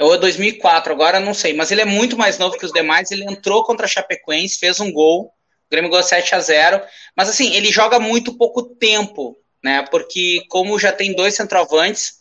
Ou 0.00 0.14
é 0.14 0.18
2004, 0.18 0.92
agora 0.92 1.18
não 1.18 1.34
sei. 1.34 1.52
Mas 1.54 1.72
ele 1.72 1.80
é 1.80 1.84
muito 1.84 2.16
mais 2.16 2.38
novo 2.38 2.56
que 2.56 2.64
os 2.64 2.72
demais. 2.72 3.10
Ele 3.10 3.24
entrou 3.24 3.64
contra 3.64 3.86
a 3.86 3.88
Chapecoense, 3.88 4.58
fez 4.58 4.78
um 4.80 4.92
gol. 4.92 5.24
O 5.24 5.70
Grêmio 5.70 5.90
ganhou 5.90 6.02
7 6.02 6.34
a 6.34 6.40
0 6.40 6.80
Mas 7.16 7.28
assim, 7.28 7.52
ele 7.54 7.72
joga 7.72 7.98
muito 7.98 8.36
pouco 8.38 8.62
tempo 8.62 9.36
né? 9.62 9.84
Porque 9.90 10.44
como 10.48 10.78
já 10.78 10.92
tem 10.92 11.14
dois 11.14 11.34
centroavantes, 11.34 12.17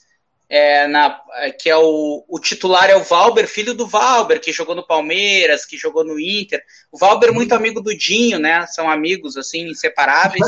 é, 0.50 0.88
na, 0.88 1.22
que 1.60 1.70
é 1.70 1.76
o, 1.76 2.24
o 2.28 2.40
titular 2.40 2.90
é 2.90 2.96
o 2.96 3.04
Valber, 3.04 3.48
filho 3.48 3.74
do 3.74 3.88
Valber, 3.88 4.40
que 4.40 4.54
jogou 4.54 4.76
no 4.76 4.86
Palmeiras, 4.86 5.66
que 5.66 5.78
jogou 5.78 6.04
no 6.04 6.20
Inter. 6.20 6.64
O 6.92 6.98
Valber 6.98 7.34
muito 7.34 7.54
amigo 7.54 7.82
do 7.82 7.96
Dinho, 7.96 8.40
né? 8.40 8.66
São 8.68 8.90
amigos 8.90 9.36
assim 9.36 9.68
inseparáveis. 9.70 10.46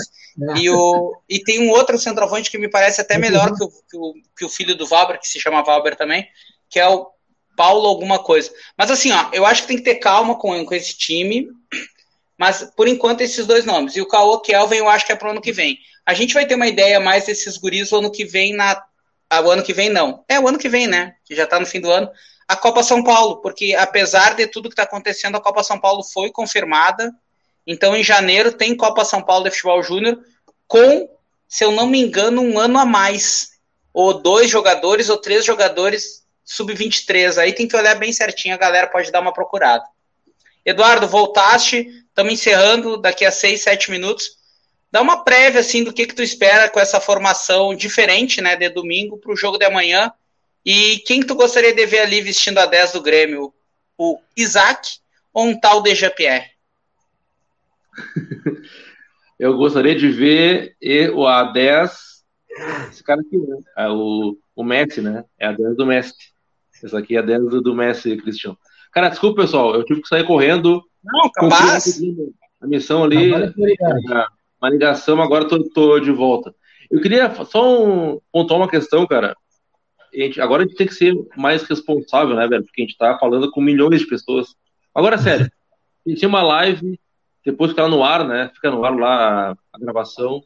E, 0.55 0.69
o, 0.69 1.17
e 1.27 1.39
tem 1.39 1.59
um 1.59 1.69
outro 1.69 1.97
centroavante 1.97 2.49
que 2.49 2.57
me 2.57 2.69
parece 2.69 3.01
até 3.01 3.17
melhor 3.17 3.53
que 3.53 3.63
o, 3.63 3.69
que 3.69 3.97
o, 3.97 4.13
que 4.37 4.45
o 4.45 4.49
filho 4.49 4.75
do 4.75 4.87
Valber, 4.87 5.19
que 5.19 5.27
se 5.27 5.39
chama 5.39 5.63
Valber 5.63 5.97
também, 5.97 6.25
que 6.69 6.79
é 6.79 6.87
o 6.87 7.07
Paulo 7.57 7.87
alguma 7.87 8.19
coisa. 8.19 8.49
Mas 8.77 8.89
assim, 8.89 9.11
ó, 9.11 9.29
eu 9.33 9.45
acho 9.45 9.63
que 9.63 9.67
tem 9.67 9.77
que 9.77 9.83
ter 9.83 9.95
calma 9.95 10.37
com, 10.37 10.63
com 10.65 10.73
esse 10.73 10.97
time. 10.97 11.49
Mas 12.37 12.71
por 12.73 12.87
enquanto 12.87 13.19
esses 13.19 13.45
dois 13.45 13.65
nomes. 13.65 13.97
E 13.97 14.01
o 14.01 14.07
Caô 14.07 14.39
Kelvin 14.39 14.77
eu 14.77 14.87
acho 14.87 15.05
que 15.05 15.11
é 15.11 15.15
pro 15.15 15.31
ano 15.31 15.41
que 15.41 15.51
vem. 15.51 15.77
A 16.05 16.13
gente 16.13 16.33
vai 16.33 16.47
ter 16.47 16.55
uma 16.55 16.67
ideia 16.67 16.97
mais 17.01 17.25
desses 17.25 17.57
guris 17.57 17.91
o 17.91 17.97
ano 17.97 18.09
que 18.09 18.23
vem 18.23 18.53
na. 18.55 18.81
Ah, 19.29 19.41
o 19.41 19.51
ano 19.51 19.63
que 19.63 19.73
vem 19.73 19.89
não. 19.89 20.23
É 20.27 20.39
o 20.39 20.47
ano 20.47 20.57
que 20.57 20.67
vem, 20.67 20.87
né? 20.87 21.15
Que 21.23 21.35
já 21.35 21.43
está 21.43 21.59
no 21.59 21.65
fim 21.65 21.79
do 21.79 21.91
ano. 21.91 22.09
A 22.47 22.55
Copa 22.55 22.81
São 22.81 23.03
Paulo, 23.03 23.37
porque 23.41 23.75
apesar 23.75 24.35
de 24.35 24.47
tudo 24.47 24.69
que 24.69 24.73
está 24.73 24.83
acontecendo, 24.83 25.35
a 25.35 25.41
Copa 25.41 25.63
São 25.63 25.79
Paulo 25.79 26.03
foi 26.03 26.31
confirmada. 26.31 27.13
Então, 27.65 27.95
em 27.95 28.03
janeiro, 28.03 28.51
tem 28.51 28.75
Copa 28.75 29.05
São 29.05 29.21
Paulo 29.21 29.43
de 29.43 29.51
Futebol 29.51 29.83
Júnior 29.83 30.19
com, 30.67 31.07
se 31.47 31.63
eu 31.63 31.71
não 31.71 31.85
me 31.85 32.01
engano, 32.01 32.41
um 32.41 32.57
ano 32.57 32.79
a 32.79 32.85
mais. 32.85 33.59
Ou 33.93 34.15
dois 34.15 34.49
jogadores 34.49 35.09
ou 35.09 35.17
três 35.17 35.45
jogadores 35.45 36.23
sub-23. 36.43 37.37
Aí 37.37 37.53
tem 37.53 37.67
que 37.67 37.75
olhar 37.75 37.95
bem 37.95 38.11
certinho, 38.11 38.55
a 38.55 38.57
galera 38.57 38.87
pode 38.87 39.11
dar 39.11 39.19
uma 39.19 39.33
procurada. 39.33 39.83
Eduardo, 40.65 41.07
voltaste, 41.07 41.87
estamos 42.07 42.33
encerrando 42.33 42.97
daqui 42.97 43.25
a 43.25 43.31
seis, 43.31 43.61
sete 43.61 43.91
minutos. 43.91 44.38
Dá 44.91 45.01
uma 45.01 45.23
prévia 45.23 45.59
assim 45.59 45.83
do 45.83 45.93
que, 45.93 46.07
que 46.07 46.15
tu 46.15 46.23
espera 46.23 46.69
com 46.69 46.79
essa 46.79 46.99
formação 46.99 47.75
diferente, 47.75 48.41
né, 48.41 48.55
de 48.55 48.69
domingo 48.69 49.17
para 49.17 49.31
o 49.31 49.37
jogo 49.37 49.57
de 49.57 49.65
amanhã. 49.65 50.11
E 50.65 50.97
quem 51.05 51.21
tu 51.21 51.35
gostaria 51.35 51.73
de 51.73 51.85
ver 51.85 51.99
ali 51.99 52.21
vestindo 52.21 52.57
a 52.57 52.65
10 52.65 52.93
do 52.93 53.01
Grêmio? 53.01 53.53
O 53.97 54.19
Isaac 54.35 54.99
ou 55.33 55.45
um 55.45 55.59
tal 55.59 55.81
de 55.81 55.93
Jean-Pierre? 55.93 56.51
Eu 59.39 59.55
gostaria 59.55 59.95
de 59.95 60.09
ver 60.09 60.75
o 61.13 61.21
A10, 61.21 61.91
esse 62.89 63.01
cara 63.01 63.21
aqui, 63.21 63.37
né? 63.37 63.57
É 63.77 63.87
o, 63.87 64.37
o 64.53 64.63
Messi, 64.65 65.01
né? 65.01 65.23
É 65.39 65.47
a 65.47 65.53
10 65.53 65.77
do 65.77 65.85
Messi. 65.85 66.13
Essa 66.83 66.99
aqui 66.99 67.15
é 67.15 67.19
a 67.19 67.21
10 67.21 67.61
do, 67.61 67.73
Messi, 67.73 68.17
Cristiano. 68.17 68.57
Cara, 68.91 69.07
desculpa, 69.07 69.43
pessoal, 69.43 69.75
eu 69.75 69.85
tive 69.85 70.01
que 70.01 70.09
sair 70.09 70.25
correndo. 70.25 70.83
Não, 71.01 71.29
capaz. 71.31 72.01
A 72.59 72.67
missão 72.67 73.03
ali 73.03 73.31
uma 74.61 74.69
ligação, 74.69 75.21
agora 75.21 75.47
tô, 75.47 75.63
tô 75.69 75.99
de 75.99 76.11
volta. 76.11 76.53
Eu 76.89 77.01
queria 77.01 77.33
só 77.45 77.83
um, 77.83 78.19
pontuar 78.31 78.59
uma 78.59 78.69
questão, 78.69 79.05
cara. 79.07 79.35
A 80.13 80.17
gente, 80.17 80.41
agora 80.41 80.63
a 80.63 80.65
gente 80.65 80.75
tem 80.75 80.87
que 80.87 80.93
ser 80.93 81.15
mais 81.37 81.63
responsável, 81.63 82.35
né, 82.35 82.47
velho? 82.47 82.63
Porque 82.63 82.81
a 82.81 82.85
gente 82.85 82.97
tá 82.97 83.17
falando 83.19 83.49
com 83.51 83.61
milhões 83.61 83.99
de 83.99 84.07
pessoas. 84.07 84.55
Agora, 84.93 85.17
sério, 85.17 85.45
a 86.05 86.09
gente 86.09 86.19
tinha 86.19 86.29
uma 86.29 86.41
live, 86.41 86.99
depois 87.45 87.71
fica 87.71 87.87
no 87.87 88.03
ar, 88.03 88.27
né? 88.27 88.51
Fica 88.53 88.71
no 88.71 88.83
ar 88.83 88.95
lá 88.95 89.55
a 89.71 89.79
gravação. 89.79 90.43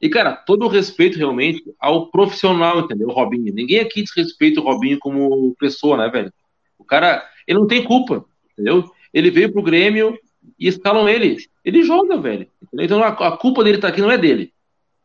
E, 0.00 0.08
cara, 0.08 0.32
todo 0.34 0.64
o 0.64 0.68
respeito 0.68 1.18
realmente 1.18 1.62
ao 1.78 2.10
profissional, 2.10 2.80
entendeu? 2.80 3.08
Robinho. 3.08 3.52
Ninguém 3.52 3.80
aqui 3.80 4.02
desrespeita 4.02 4.60
o 4.60 4.64
Robinho 4.64 4.98
como 4.98 5.54
pessoa, 5.58 5.96
né, 5.96 6.08
velho? 6.08 6.32
O 6.78 6.84
cara, 6.84 7.26
ele 7.46 7.58
não 7.58 7.66
tem 7.66 7.82
culpa, 7.82 8.24
entendeu? 8.52 8.90
Ele 9.12 9.30
veio 9.30 9.52
pro 9.52 9.62
Grêmio, 9.62 10.18
e 10.58 10.68
escalam 10.68 11.08
ele. 11.08 11.36
Ele 11.64 11.82
joga, 11.82 12.16
velho. 12.16 12.46
Então 12.80 13.02
a, 13.02 13.36
culpa 13.36 13.62
dele 13.62 13.78
tá 13.78 13.88
aqui 13.88 14.00
não 14.00 14.10
é 14.10 14.18
dele. 14.18 14.52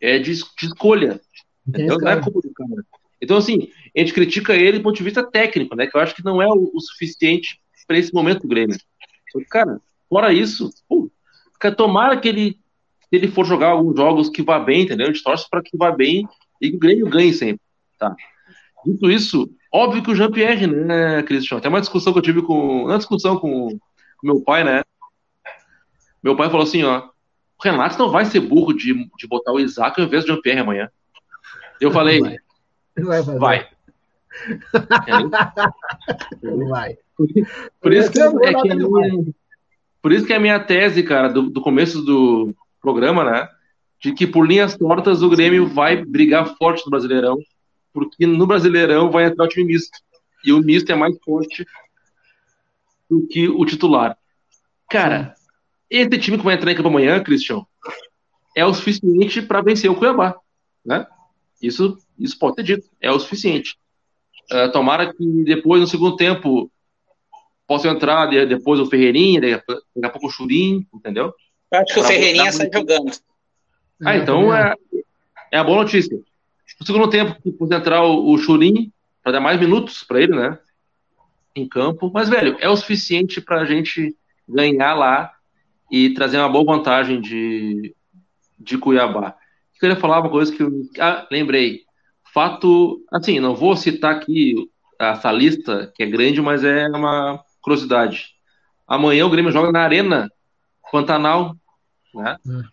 É 0.02 0.18
de, 0.18 0.34
de 0.34 0.66
escolha. 0.66 1.20
Então, 1.68 1.98
não 1.98 2.08
é 2.08 2.22
culpa 2.22 2.42
do 2.42 2.54
cara. 2.54 2.86
Então, 3.22 3.38
assim, 3.38 3.70
a 3.96 4.00
gente 4.00 4.14
critica 4.14 4.56
ele 4.56 4.80
do 4.80 4.84
ponto 4.84 4.96
de 4.96 5.04
vista 5.04 5.24
técnico, 5.24 5.76
né? 5.76 5.88
Que 5.88 5.98
eu 5.98 6.02
acho 6.02 6.16
que 6.16 6.24
não 6.24 6.42
é 6.42 6.48
o, 6.48 6.72
o 6.74 6.80
suficiente 6.80 7.60
para 7.86 7.98
esse 7.98 8.14
momento 8.14 8.42
do 8.42 8.48
Grêmio. 8.48 8.78
Que, 9.32 9.44
cara, 9.46 9.82
fora 10.08 10.32
isso, 10.32 10.70
pô, 10.88 11.12
cara, 11.60 11.76
tomara 11.76 12.18
que 12.18 12.28
ele, 12.28 12.60
se 13.02 13.08
ele 13.12 13.28
for 13.28 13.46
jogar 13.46 13.70
alguns 13.70 13.98
jogos 13.98 14.30
que 14.30 14.42
vá 14.42 14.60
bem, 14.60 14.84
entendeu? 14.84 15.08
A 15.08 15.12
gente 15.12 15.24
torce 15.24 15.50
para 15.50 15.62
que 15.62 15.76
vá 15.76 15.92
bem 15.92 16.28
e 16.62 16.70
que 16.70 16.76
o 16.78 16.80
Grêmio 16.80 17.10
ganhe 17.10 17.34
sempre, 17.34 17.62
tá? 17.98 18.16
Dito 18.86 19.12
isso, 19.12 19.50
óbvio 19.74 20.02
que 20.02 20.12
o 20.12 20.16
Jean-Pierre, 20.16 20.68
né, 20.68 21.22
Cristian? 21.24 21.60
Tem 21.60 21.70
uma 21.70 21.82
discussão 21.82 22.14
que 22.14 22.20
eu 22.20 22.24
tive 22.24 22.42
com. 22.42 22.86
Uma 22.86 22.98
discussão 22.98 23.38
com, 23.38 23.70
com 23.70 24.28
meu 24.28 24.42
pai, 24.42 24.64
né? 24.64 24.84
Meu 26.24 26.36
pai 26.36 26.50
falou 26.50 26.64
assim, 26.64 26.84
ó, 26.84 27.10
o 27.60 27.64
Renato 27.64 28.00
não 28.00 28.10
vai 28.10 28.26
ser 28.26 28.40
burro 28.40 28.74
de, 28.74 28.94
de 28.94 29.28
botar 29.28 29.52
o 29.52 29.60
Isaac 29.60 30.00
ao 30.00 30.08
invés 30.08 30.24
do 30.24 30.34
Jean-Pierre 30.34 30.62
amanhã. 30.62 30.90
Eu 31.80 31.92
falei, 31.92 32.20
vai. 32.22 32.38
Vai. 32.98 33.38
vai. 33.38 33.68
vai. 36.68 36.98
Por 37.82 37.94
isso, 37.94 38.12
que, 38.12 38.20
é 38.22 38.54
que 38.54 38.76
minha, 38.76 39.34
por 40.02 40.14
isso 40.14 40.26
que 40.26 40.32
é 40.32 40.38
a 40.38 40.40
minha 40.40 40.60
tese, 40.60 41.04
cara, 41.04 41.28
do, 41.28 41.50
do 41.50 41.62
começo 41.62 42.02
do 42.02 42.56
programa, 42.82 43.30
né? 43.30 43.48
De 44.02 44.14
que 44.14 44.26
por 44.26 44.48
linhas 44.48 44.78
tortas 44.78 45.22
o 45.22 45.30
Grêmio 45.30 45.68
vai 45.68 46.04
brigar 46.06 46.56
forte 46.56 46.86
no 46.86 46.92
Brasileirão, 46.92 47.38
porque 47.94 48.26
no 48.26 48.48
Brasileirão 48.48 49.12
vai 49.12 49.26
entrar 49.26 49.44
o 49.44 49.50
time 49.50 49.74
misto. 49.74 50.00
E 50.46 50.54
o 50.54 50.60
misto 50.60 50.90
é 50.92 50.96
mais 50.96 51.18
forte 51.22 51.66
do 53.10 53.28
que 53.28 53.50
o 53.50 53.66
titular. 53.66 54.18
Cara, 54.90 55.36
esse 55.90 56.18
time 56.20 56.38
que 56.38 56.44
vai 56.44 56.56
entrar 56.56 56.72
em 56.72 56.76
campo 56.76 56.90
amanhã, 56.90 57.22
Christian, 57.24 57.66
é 58.56 58.66
o 58.66 58.74
suficiente 58.74 59.42
para 59.42 59.62
vencer 59.62 59.90
o 59.90 59.96
Cuiabá. 59.96 60.36
Né? 60.86 61.06
Isso, 61.62 61.98
isso 62.18 62.38
pode 62.38 62.56
ser 62.56 62.64
dito. 62.64 62.90
É 63.02 63.12
o 63.12 63.20
suficiente. 63.20 63.78
Uh, 64.52 64.72
tomara 64.72 65.14
que 65.14 65.44
depois, 65.44 65.82
no 65.82 65.88
segundo 65.88 66.16
tempo, 66.16 66.72
possa 67.68 67.88
entrar 67.88 68.26
depois 68.48 68.80
o 68.80 68.86
Ferreirinha, 68.86 69.42
daqui 69.42 69.64
a 70.04 70.10
pouco 70.10 70.28
o 70.28 70.32
Churim, 70.32 70.88
entendeu? 70.94 71.34
Eu 71.72 71.80
acho 71.80 71.94
que 71.94 71.94
pra 71.94 72.02
o 72.02 72.06
Ferreirinha 72.06 72.52
sai 72.52 72.70
jogando. 72.74 73.12
Ah, 74.04 74.18
então 74.18 74.56
é, 74.56 74.76
é 75.52 75.58
a 75.58 75.64
boa 75.64 75.84
notícia. 75.84 76.18
No 76.80 76.86
segundo 76.86 77.10
tempo, 77.10 77.36
pode 77.54 77.76
entrar 77.76 78.04
o, 78.04 78.32
o 78.32 78.38
Churim, 78.38 78.92
para 79.22 79.34
dar 79.34 79.40
mais 79.40 79.60
minutos 79.60 80.04
para 80.04 80.22
ele, 80.22 80.36
né? 80.36 80.58
Em 81.56 81.68
campo. 81.68 82.10
Mas, 82.12 82.30
velho, 82.30 82.58
é 82.60 82.70
o 82.70 82.76
suficiente 82.76 83.42
para 83.42 83.62
a 83.62 83.66
gente 83.66 84.16
ganhar 84.48 84.96
lá 84.96 85.32
e 85.92 86.14
trazer 86.14 86.38
uma 86.38 86.50
boa 86.50 86.78
vantagem 86.78 87.20
de, 87.20 87.96
de 88.58 88.78
Cuiabá. 88.78 89.36
Eu 89.76 89.80
queria 89.80 89.96
falar 89.96 90.20
uma 90.20 90.30
coisa 90.30 90.54
que 90.54 90.62
eu 90.62 90.72
ah, 91.00 91.28
lembrei. 91.32 91.82
Fato, 92.34 93.04
assim, 93.12 93.40
não 93.40 93.56
vou 93.56 93.76
citar 93.76 94.16
aqui 94.16 94.70
essa 95.00 95.32
lista, 95.32 95.92
que 95.96 96.04
é 96.04 96.06
grande, 96.06 96.42
mas 96.42 96.64
é 96.64 96.88
uma 96.88 97.44
curiosidade. 97.62 98.36
Amanhã 98.88 99.26
o 99.26 99.30
Grêmio 99.30 99.52
joga 99.52 99.72
na 99.72 99.82
Arena 99.82 100.30
Pantanal, 100.92 101.56
né? 102.14 102.38
Hum. 102.46 102.64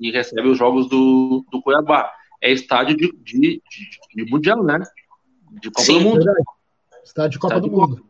E 0.00 0.10
recebe 0.10 0.48
os 0.48 0.58
jogos 0.58 0.88
do, 0.88 1.44
do 1.50 1.62
Cuiabá. 1.62 2.12
É 2.42 2.52
estádio 2.52 2.96
de, 2.96 3.12
de, 3.22 3.62
de, 3.70 4.24
de 4.24 4.30
Mundial, 4.30 4.62
né? 4.62 4.80
De 5.60 5.70
Copa 5.70 5.82
Sim, 5.82 5.98
do 5.98 6.04
Mundo. 6.04 6.16
Verdade. 6.16 6.42
Estádio 7.04 7.30
de 7.30 7.38
Copa 7.38 7.54
estádio 7.54 7.70
do 7.70 7.80
Mundo. 7.80 8.06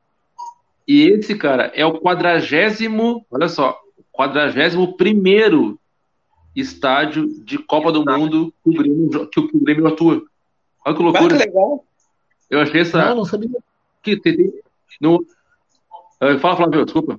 E 0.86 1.02
esse, 1.08 1.36
cara, 1.36 1.72
é 1.74 1.84
o 1.86 2.00
quadragésimo, 2.00 3.24
olha 3.30 3.48
só, 3.48 3.78
41 4.14 5.78
estádio 6.56 7.28
de 7.44 7.58
Copa 7.58 7.90
do 7.90 8.04
Mundo 8.04 8.54
que 8.62 8.70
o 8.70 8.72
Grêmio, 8.72 9.28
que 9.28 9.40
o 9.40 9.60
Grêmio 9.60 9.86
atua. 9.86 10.22
Olha 10.86 10.96
que 10.96 11.02
loucura. 11.02 11.36
que 11.36 11.44
legal. 11.44 11.84
Eu 12.48 12.60
achei 12.60 12.80
essa. 12.82 13.04
Não, 13.06 13.16
não 13.16 13.24
sabia. 13.24 13.50
Que 14.02 14.16
tem, 14.16 14.52
no... 15.00 15.24
Fala, 16.40 16.56
Flávio, 16.56 16.84
desculpa. 16.84 17.18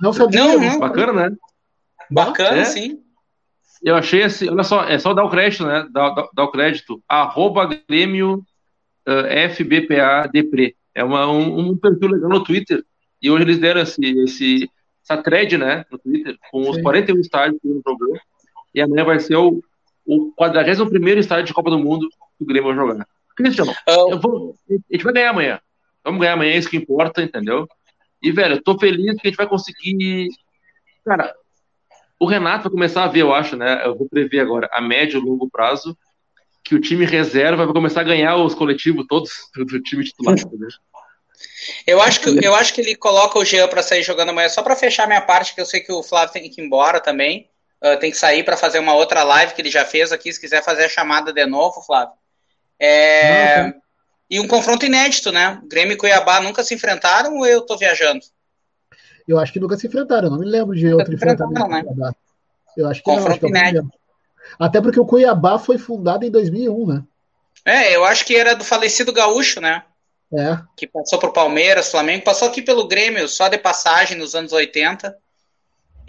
Não 0.00 0.12
sabia. 0.12 0.40
Não, 0.40 0.58
não. 0.58 0.78
Bacana, 0.78 1.12
né? 1.12 1.36
Bacana, 2.10 2.58
é? 2.58 2.64
sim. 2.64 3.02
Eu 3.82 3.96
achei 3.96 4.22
assim, 4.22 4.48
olha 4.48 4.62
só, 4.62 4.84
é 4.84 4.98
só 4.98 5.12
dar 5.12 5.24
o 5.24 5.30
crédito, 5.30 5.66
né? 5.66 5.86
Dar, 5.90 6.10
dar, 6.10 6.28
dar 6.32 6.44
o 6.44 6.50
crédito. 6.50 7.02
Arroba 7.08 7.68
Grêmio 7.88 8.44
uh, 9.06 9.26
eh, 9.26 9.48
FBPA 9.48 10.28
Depre. 10.32 10.76
É 10.94 11.02
uma, 11.02 11.26
um, 11.30 11.58
um, 11.58 11.76
perfil 11.76 12.08
legal 12.08 12.30
no 12.30 12.44
Twitter. 12.44 12.84
E 13.20 13.30
hoje 13.30 13.44
eles 13.44 13.58
deram 13.58 13.80
esse, 13.80 14.00
esse, 14.20 14.70
essa 15.02 15.22
thread, 15.22 15.58
né? 15.58 15.84
No 15.90 15.98
Twitter, 15.98 16.36
com 16.50 16.60
os 16.68 16.76
Sim. 16.76 16.82
41 16.82 17.20
estádios 17.20 17.60
que 17.60 17.68
o 17.68 17.82
jogou. 17.86 18.18
E 18.74 18.80
amanhã 18.80 19.04
vai 19.04 19.20
ser 19.20 19.36
o, 19.36 19.62
o 20.06 20.32
41 20.32 21.18
estádio 21.18 21.46
de 21.46 21.54
Copa 21.54 21.70
do 21.70 21.78
Mundo 21.78 22.08
que 22.08 22.44
o 22.44 22.46
Grêmio 22.46 22.74
vai 22.74 22.86
jogar. 22.86 23.06
Cristiano, 23.36 23.72
oh. 23.88 24.18
vou, 24.18 24.56
a 24.70 24.94
gente 24.94 25.04
vai 25.04 25.12
ganhar 25.12 25.30
amanhã. 25.30 25.60
Vamos 26.04 26.20
ganhar 26.20 26.34
amanhã, 26.34 26.52
é 26.52 26.58
isso 26.58 26.68
que 26.68 26.76
importa, 26.76 27.22
entendeu? 27.22 27.66
E, 28.22 28.30
velho, 28.30 28.56
eu 28.56 28.62
tô 28.62 28.78
feliz 28.78 29.16
que 29.16 29.26
a 29.26 29.30
gente 29.30 29.36
vai 29.36 29.48
conseguir. 29.48 30.28
Cara, 31.04 31.34
o 32.18 32.26
Renato 32.26 32.64
vai 32.64 32.72
começar 32.72 33.04
a 33.04 33.08
ver, 33.08 33.20
eu 33.20 33.34
acho, 33.34 33.56
né? 33.56 33.84
Eu 33.84 33.96
vou 33.96 34.08
prever 34.08 34.40
agora, 34.40 34.68
a 34.72 34.80
médio 34.80 35.20
e 35.20 35.24
longo 35.24 35.50
prazo, 35.50 35.96
que 36.62 36.74
o 36.74 36.80
time 36.80 37.04
reserva 37.04 37.64
vai 37.64 37.74
começar 37.74 38.02
a 38.02 38.04
ganhar 38.04 38.36
os 38.36 38.54
coletivos 38.54 39.06
todos 39.08 39.30
do 39.56 39.80
time 39.82 40.04
titular, 40.04 40.38
entendeu? 40.38 40.68
Eu 41.86 42.00
acho 42.00 42.20
que, 42.20 42.44
eu 42.44 42.54
acho 42.54 42.74
que 42.74 42.80
ele 42.80 42.94
coloca 42.94 43.38
o 43.38 43.44
Jean 43.44 43.68
para 43.68 43.82
sair 43.82 44.02
jogando 44.02 44.30
amanhã, 44.30 44.48
só 44.48 44.62
para 44.62 44.76
fechar 44.76 45.06
minha 45.06 45.20
parte, 45.20 45.54
que 45.54 45.60
eu 45.60 45.66
sei 45.66 45.80
que 45.80 45.92
o 45.92 46.02
Flávio 46.02 46.32
tem 46.32 46.48
que 46.50 46.60
ir 46.60 46.64
embora 46.64 47.00
também. 47.00 47.48
Uh, 47.82 47.98
tem 47.98 48.10
que 48.12 48.16
sair 48.16 48.44
para 48.44 48.56
fazer 48.56 48.78
uma 48.78 48.94
outra 48.94 49.24
live 49.24 49.54
que 49.54 49.60
ele 49.60 49.70
já 49.70 49.84
fez 49.84 50.12
aqui, 50.12 50.32
se 50.32 50.40
quiser 50.40 50.62
fazer 50.62 50.84
a 50.84 50.88
chamada 50.88 51.32
de 51.32 51.44
novo, 51.46 51.82
Flávio. 51.82 52.14
É... 52.78 53.62
Não, 53.62 53.82
e 54.30 54.40
um 54.40 54.48
confronto 54.48 54.86
inédito, 54.86 55.30
né? 55.30 55.60
Grêmio 55.68 55.92
e 55.92 55.96
Cuiabá 55.96 56.40
nunca 56.40 56.64
se 56.64 56.74
enfrentaram 56.74 57.36
ou 57.36 57.46
eu 57.46 57.60
tô 57.60 57.76
viajando? 57.76 58.20
Eu 59.28 59.38
acho 59.38 59.52
que 59.52 59.60
nunca 59.60 59.76
se 59.76 59.86
enfrentaram, 59.86 60.30
não 60.30 60.38
me 60.38 60.46
lembro 60.46 60.74
de 60.74 60.92
outro 60.94 61.12
enfrentamento. 61.12 61.68
Né? 61.68 62.12
Eu 62.76 62.88
acho 62.88 63.00
que 63.00 63.04
confronto 63.04 63.28
não, 63.28 63.32
acho 63.32 63.40
que 63.40 63.46
inédito. 63.46 63.92
Até 64.58 64.80
porque 64.80 64.98
o 64.98 65.04
Cuiabá 65.04 65.58
foi 65.58 65.76
fundado 65.76 66.24
em 66.24 66.30
2001, 66.30 66.86
né? 66.86 67.02
É, 67.64 67.94
eu 67.94 68.04
acho 68.04 68.24
que 68.24 68.34
era 68.34 68.54
do 68.54 68.64
falecido 68.64 69.12
Gaúcho, 69.12 69.60
né? 69.60 69.82
É. 70.34 70.58
Que 70.76 70.86
passou 70.86 71.18
por 71.18 71.32
Palmeiras, 71.32 71.90
Flamengo, 71.90 72.24
passou 72.24 72.48
aqui 72.48 72.62
pelo 72.62 72.88
Grêmio 72.88 73.28
só 73.28 73.48
de 73.48 73.58
passagem 73.58 74.16
nos 74.16 74.34
anos 74.34 74.52
80 74.52 75.14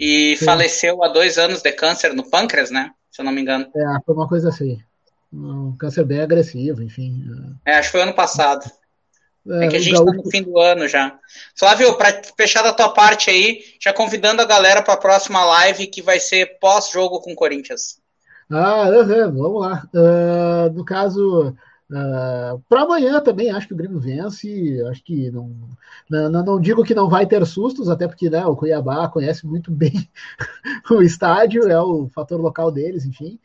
e 0.00 0.36
Sim. 0.36 0.44
faleceu 0.44 1.04
há 1.04 1.08
dois 1.08 1.38
anos 1.38 1.60
de 1.62 1.72
câncer 1.72 2.14
no 2.14 2.28
pâncreas, 2.28 2.70
né? 2.70 2.90
Se 3.10 3.20
eu 3.20 3.24
não 3.24 3.32
me 3.32 3.42
engano. 3.42 3.66
É, 3.76 3.84
foi 4.04 4.14
uma 4.14 4.28
coisa 4.28 4.48
assim 4.48 4.82
um 5.34 5.76
câncer 5.76 6.04
bem 6.04 6.20
agressivo, 6.20 6.82
enfim. 6.82 7.24
É, 7.66 7.76
acho 7.76 7.88
que 7.88 7.92
foi 7.92 8.02
ano 8.02 8.14
passado. 8.14 8.64
É, 9.46 9.66
é 9.66 9.68
que 9.68 9.76
a 9.76 9.80
gente 9.80 9.94
está 9.94 10.12
no 10.12 10.30
fim 10.30 10.42
do 10.42 10.58
ano 10.58 10.88
já. 10.88 11.18
Flávio, 11.58 11.96
para 11.96 12.22
fechar 12.36 12.62
da 12.62 12.72
tua 12.72 12.90
parte 12.90 13.30
aí, 13.30 13.60
já 13.80 13.92
convidando 13.92 14.40
a 14.40 14.46
galera 14.46 14.82
para 14.82 14.94
a 14.94 14.98
próxima 14.98 15.44
live 15.44 15.86
que 15.86 16.00
vai 16.00 16.20
ser 16.20 16.58
pós-jogo 16.58 17.20
com 17.20 17.32
o 17.32 17.36
Corinthians. 17.36 17.98
Ah, 18.50 18.88
uhum, 18.88 19.32
vamos 19.36 19.60
lá. 19.60 19.82
Uh, 19.92 20.72
no 20.72 20.84
caso, 20.84 21.54
uh, 21.90 21.96
ah, 21.96 22.58
para 22.68 22.82
amanhã 22.82 23.20
também 23.20 23.50
acho 23.50 23.66
que 23.68 23.74
o 23.74 23.76
Grêmio 23.76 23.98
vence. 23.98 24.82
Acho 24.90 25.02
que 25.04 25.30
não, 25.30 25.50
não, 26.10 26.44
não, 26.44 26.60
digo 26.60 26.84
que 26.84 26.94
não 26.94 27.08
vai 27.08 27.26
ter 27.26 27.44
sustos, 27.46 27.88
até 27.88 28.06
porque 28.08 28.30
né, 28.30 28.44
o 28.46 28.56
Cuiabá 28.56 29.08
conhece 29.08 29.46
muito 29.46 29.70
bem 29.72 30.08
o 30.90 31.02
estádio, 31.02 31.68
é 31.68 31.80
o 31.80 32.08
fator 32.08 32.40
local 32.40 32.70
deles, 32.70 33.04
enfim. 33.04 33.38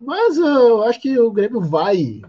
Mas 0.00 0.36
uh, 0.38 0.42
eu 0.42 0.82
acho 0.84 1.00
que 1.00 1.18
o 1.18 1.30
Grêmio 1.30 1.60
vai, 1.60 2.20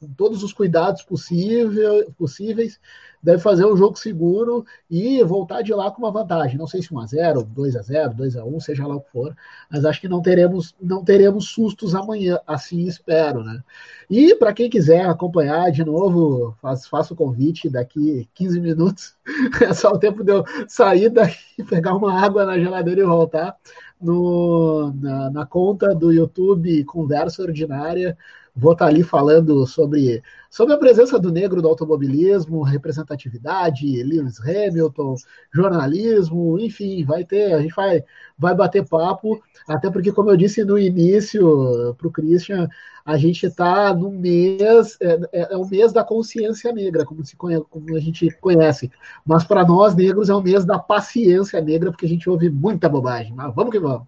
com 0.00 0.08
todos 0.14 0.42
os 0.42 0.52
cuidados 0.52 1.02
possível, 1.02 2.12
possíveis, 2.16 2.78
deve 3.22 3.40
fazer 3.40 3.64
um 3.64 3.76
jogo 3.76 3.96
seguro 3.96 4.64
e 4.90 5.22
voltar 5.22 5.62
de 5.62 5.72
lá 5.72 5.90
com 5.90 6.02
uma 6.02 6.10
vantagem. 6.10 6.58
Não 6.58 6.66
sei 6.66 6.82
se 6.82 6.88
1x0, 6.88 7.46
2x0, 7.54 8.16
2x1, 8.16 8.60
seja 8.60 8.86
lá 8.86 8.96
o 8.96 9.00
que 9.00 9.10
for, 9.10 9.36
mas 9.70 9.84
acho 9.84 10.00
que 10.00 10.08
não 10.08 10.20
teremos, 10.20 10.74
não 10.80 11.04
teremos 11.04 11.48
sustos 11.48 11.94
amanhã, 11.94 12.38
assim 12.46 12.86
espero, 12.86 13.44
né? 13.44 13.62
E 14.10 14.34
para 14.34 14.52
quem 14.52 14.68
quiser 14.68 15.06
acompanhar 15.06 15.70
de 15.70 15.84
novo, 15.84 16.56
faço, 16.60 16.88
faço 16.88 17.14
o 17.14 17.16
convite 17.16 17.70
daqui 17.70 18.28
15 18.34 18.60
minutos. 18.60 19.14
É 19.62 19.72
só 19.72 19.92
o 19.92 19.98
tempo 19.98 20.24
de 20.24 20.32
eu 20.32 20.44
sair 20.66 21.08
daqui, 21.08 21.62
pegar 21.68 21.94
uma 21.94 22.20
água 22.20 22.44
na 22.44 22.58
geladeira 22.58 23.00
e 23.00 23.04
voltar 23.04 23.56
no, 24.00 24.92
na, 25.00 25.30
na, 25.30 25.46
conta 25.46 25.94
do 25.94 26.10
YouTube 26.10 26.84
Conversa 26.84 27.42
Ordinária. 27.42 28.18
Vou 28.54 28.72
estar 28.72 28.86
ali 28.86 29.02
falando 29.02 29.66
sobre, 29.66 30.22
sobre 30.50 30.74
a 30.74 30.78
presença 30.78 31.18
do 31.18 31.32
negro 31.32 31.62
no 31.62 31.68
automobilismo, 31.68 32.62
representatividade, 32.62 34.02
Lewis 34.02 34.38
Hamilton, 34.40 35.14
jornalismo, 35.50 36.58
enfim, 36.58 37.02
vai 37.02 37.24
ter, 37.24 37.54
a 37.54 37.62
gente 37.62 37.74
vai, 37.74 38.04
vai 38.38 38.54
bater 38.54 38.86
papo, 38.86 39.42
até 39.66 39.90
porque, 39.90 40.12
como 40.12 40.30
eu 40.30 40.36
disse 40.36 40.64
no 40.64 40.78
início 40.78 41.94
para 41.96 42.06
o 42.08 42.12
Christian, 42.12 42.68
a 43.04 43.16
gente 43.16 43.46
está 43.46 43.94
no 43.94 44.10
mês, 44.10 44.96
é, 45.00 45.18
é, 45.32 45.54
é, 45.54 45.56
o 45.56 45.66
mês 45.66 45.92
da 45.92 46.04
consciência 46.04 46.72
negra, 46.72 47.04
como, 47.04 47.24
se 47.24 47.34
como 47.36 47.96
a 47.96 48.00
gente 48.00 48.30
conhece. 48.40 48.90
Mas 49.26 49.44
para 49.44 49.64
nós, 49.64 49.94
negros, 49.94 50.28
é 50.28 50.34
o 50.34 50.42
mês 50.42 50.64
da 50.64 50.78
paciência 50.78 51.60
negra, 51.60 51.90
porque 51.90 52.06
a 52.06 52.08
gente 52.08 52.28
ouve 52.30 52.48
muita 52.48 52.88
bobagem. 52.88 53.32
Mas 53.34 53.54
vamos 53.54 53.72
que 53.72 53.80
vamos. 53.80 54.06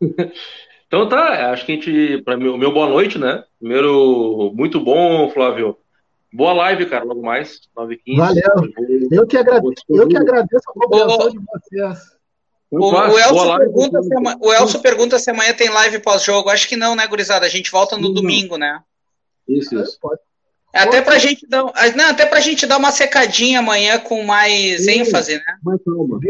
Então 0.88 1.06
tá, 1.06 1.52
acho 1.52 1.66
que 1.66 1.72
a 1.72 1.74
gente. 1.74 2.22
Para 2.22 2.36
o 2.36 2.58
meu 2.58 2.72
boa 2.72 2.88
noite, 2.88 3.18
né? 3.18 3.44
Primeiro, 3.60 4.50
muito 4.54 4.80
bom, 4.80 5.30
Flávio. 5.30 5.76
Boa 6.32 6.52
live, 6.52 6.86
cara, 6.86 7.04
logo 7.04 7.22
mais, 7.22 7.60
9h15. 7.76 8.16
Valeu. 8.16 8.42
Eu 9.10 9.26
que 9.26 9.36
agradeço, 9.36 9.82
eu 9.88 10.08
que 10.08 10.16
agradeço 10.16 10.64
a 10.68 10.72
compreensão 10.72 11.30
de 11.30 11.38
vocês. 11.38 12.18
O, 12.70 12.90
o, 12.90 13.18
Elcio 13.18 13.56
pergunta 13.56 14.02
se 14.02 14.14
amanhã, 14.14 14.38
o 14.40 14.52
Elcio 14.52 14.80
pergunta 14.80 15.18
se 15.18 15.30
amanhã 15.30 15.54
tem 15.54 15.70
live 15.70 16.00
pós-jogo. 16.00 16.50
Acho 16.50 16.68
que 16.68 16.76
não, 16.76 16.94
né, 16.94 17.06
gurizada? 17.06 17.46
A 17.46 17.48
gente 17.48 17.70
volta 17.70 17.96
no 17.96 18.10
domingo, 18.10 18.58
né? 18.58 18.80
Isso, 19.48 19.78
isso. 19.78 19.98
É 20.74 20.80
até 20.80 21.00
pra, 21.00 21.18
gente 21.18 21.46
dar, 21.48 21.64
não, 21.96 22.10
até 22.10 22.26
pra 22.26 22.40
gente 22.40 22.66
dar 22.66 22.76
uma 22.76 22.90
secadinha 22.90 23.60
amanhã 23.60 23.98
com 23.98 24.22
mais 24.22 24.84
Sim, 24.84 25.00
ênfase, 25.00 25.36
né? 25.36 25.56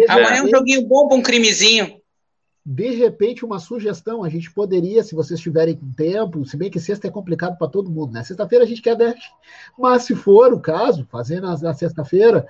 Amanhã 0.08 0.36
é 0.38 0.42
um 0.42 0.48
joguinho 0.48 0.86
bom 0.86 1.08
pra 1.08 1.16
um 1.16 1.22
crimezinho. 1.22 2.00
De 2.70 2.90
repente, 2.90 3.46
uma 3.46 3.58
sugestão, 3.58 4.22
a 4.22 4.28
gente 4.28 4.50
poderia, 4.50 5.02
se 5.02 5.14
vocês 5.14 5.40
tiverem 5.40 5.74
com 5.74 5.90
tempo, 5.90 6.44
se 6.44 6.54
bem 6.54 6.70
que 6.70 6.78
sexta 6.78 7.06
é 7.06 7.10
complicado 7.10 7.56
para 7.56 7.66
todo 7.66 7.90
mundo, 7.90 8.12
né? 8.12 8.22
Sexta-feira 8.22 8.62
a 8.62 8.68
gente 8.68 8.82
quer 8.82 8.94
dash, 8.94 9.32
mas 9.78 10.02
se 10.02 10.14
for 10.14 10.52
o 10.52 10.60
caso, 10.60 11.06
fazer 11.10 11.40
na, 11.40 11.56
na 11.56 11.72
sexta-feira, 11.72 12.46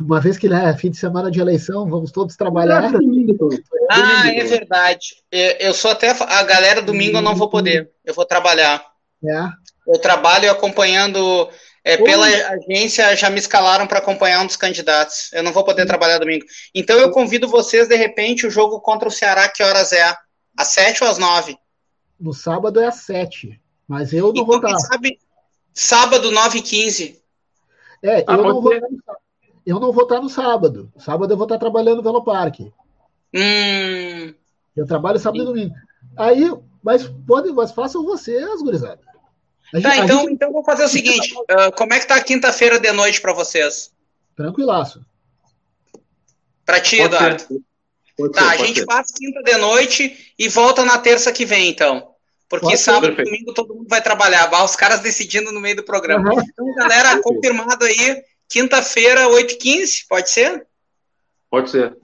uma 0.00 0.20
vez 0.20 0.36
que 0.36 0.52
é 0.52 0.76
fim 0.76 0.90
de 0.90 0.96
semana 0.96 1.30
de 1.30 1.40
eleição, 1.40 1.88
vamos 1.88 2.10
todos 2.10 2.34
trabalhar. 2.34 2.90
Ah, 3.88 4.28
é 4.28 4.42
verdade. 4.42 5.22
Eu 5.30 5.72
sou 5.72 5.92
até. 5.92 6.10
A 6.10 6.42
galera 6.42 6.82
domingo 6.82 7.18
eu 7.18 7.22
não 7.22 7.36
vou 7.36 7.48
poder. 7.48 7.92
Eu 8.04 8.14
vou 8.14 8.24
trabalhar. 8.24 8.84
É. 9.24 9.48
Eu 9.86 10.00
trabalho 10.00 10.50
acompanhando. 10.50 11.48
É, 11.86 11.96
pela 11.96 12.26
agência 12.26 13.14
já 13.14 13.30
me 13.30 13.38
escalaram 13.38 13.86
para 13.86 14.00
acompanhar 14.00 14.42
um 14.42 14.46
dos 14.46 14.56
candidatos. 14.56 15.30
Eu 15.32 15.44
não 15.44 15.52
vou 15.52 15.62
poder 15.62 15.86
trabalhar 15.86 16.18
domingo. 16.18 16.44
Então 16.74 16.98
eu 16.98 17.12
convido 17.12 17.46
vocês, 17.46 17.86
de 17.86 17.94
repente, 17.94 18.44
o 18.44 18.50
jogo 18.50 18.80
contra 18.80 19.06
o 19.06 19.12
Ceará, 19.12 19.48
que 19.48 19.62
horas 19.62 19.92
é? 19.92 20.12
Às 20.58 20.66
sete 20.66 21.04
ou 21.04 21.08
às 21.08 21.16
nove? 21.16 21.56
No 22.18 22.34
sábado 22.34 22.80
é 22.80 22.88
às 22.88 22.96
sete. 22.96 23.60
Mas 23.86 24.12
eu 24.12 24.24
não 24.24 24.42
então, 24.42 24.46
vou 24.46 24.56
estar. 24.56 24.76
Sabe, 24.80 25.20
sábado, 25.72 26.32
nove 26.32 26.58
e 26.58 26.62
quinze. 26.62 27.22
É, 28.02 28.24
ah, 28.26 28.32
eu 28.32 28.42
não 28.42 28.60
vou 28.60 28.72
eu 29.64 29.78
não 29.78 29.92
vou 29.92 30.02
estar 30.02 30.20
no 30.20 30.28
sábado. 30.28 30.92
Sábado 30.98 31.32
eu 31.32 31.36
vou 31.36 31.46
estar 31.46 31.58
trabalhando 31.58 31.98
no 31.98 32.02
Velopark. 32.02 32.62
Hum. 33.32 34.34
Eu 34.76 34.86
trabalho 34.88 35.20
sábado 35.20 35.44
e 35.44 35.46
domingo. 35.46 35.74
Aí, 36.16 36.52
mas 36.82 37.06
pode, 37.06 37.52
mas 37.52 37.70
façam 37.70 38.04
vocês, 38.04 38.60
gurizada. 38.60 38.98
Tá, 39.72 39.96
então, 39.96 40.20
gente... 40.20 40.32
então 40.32 40.52
vou 40.52 40.64
fazer 40.64 40.84
o 40.84 40.88
seguinte: 40.88 41.34
uh, 41.34 41.72
como 41.76 41.92
é 41.92 41.98
que 41.98 42.06
tá 42.06 42.16
a 42.16 42.22
quinta-feira 42.22 42.78
de 42.78 42.92
noite 42.92 43.20
para 43.20 43.32
vocês? 43.32 43.92
Tranquilaço. 44.36 45.04
Para 46.64 46.80
ti, 46.80 46.96
pode 46.98 47.14
Eduardo. 47.14 47.42
Ser. 47.42 48.30
tá, 48.32 48.42
ser, 48.42 48.48
a 48.48 48.56
gente 48.56 48.80
ser. 48.80 48.86
faz 48.86 49.12
quinta 49.12 49.42
de 49.42 49.56
noite 49.56 50.34
e 50.38 50.48
volta 50.48 50.84
na 50.84 50.98
terça 50.98 51.32
que 51.32 51.44
vem, 51.44 51.68
então. 51.68 52.12
Porque 52.48 52.66
pode 52.66 52.78
sábado 52.78 53.20
e 53.20 53.24
domingo 53.24 53.52
todo 53.52 53.74
mundo 53.74 53.88
vai 53.88 54.00
trabalhar. 54.00 54.48
Os 54.64 54.76
caras 54.76 55.00
decidindo 55.00 55.50
no 55.50 55.60
meio 55.60 55.76
do 55.76 55.82
programa. 55.82 56.32
Uhum. 56.32 56.40
Então, 56.40 56.74
galera, 56.74 57.20
confirmado 57.20 57.84
aí. 57.84 58.22
Quinta-feira, 58.48 59.26
8h15, 59.28 60.06
pode 60.08 60.30
ser? 60.30 60.64
Pode 61.50 61.70
ser. 61.70 61.96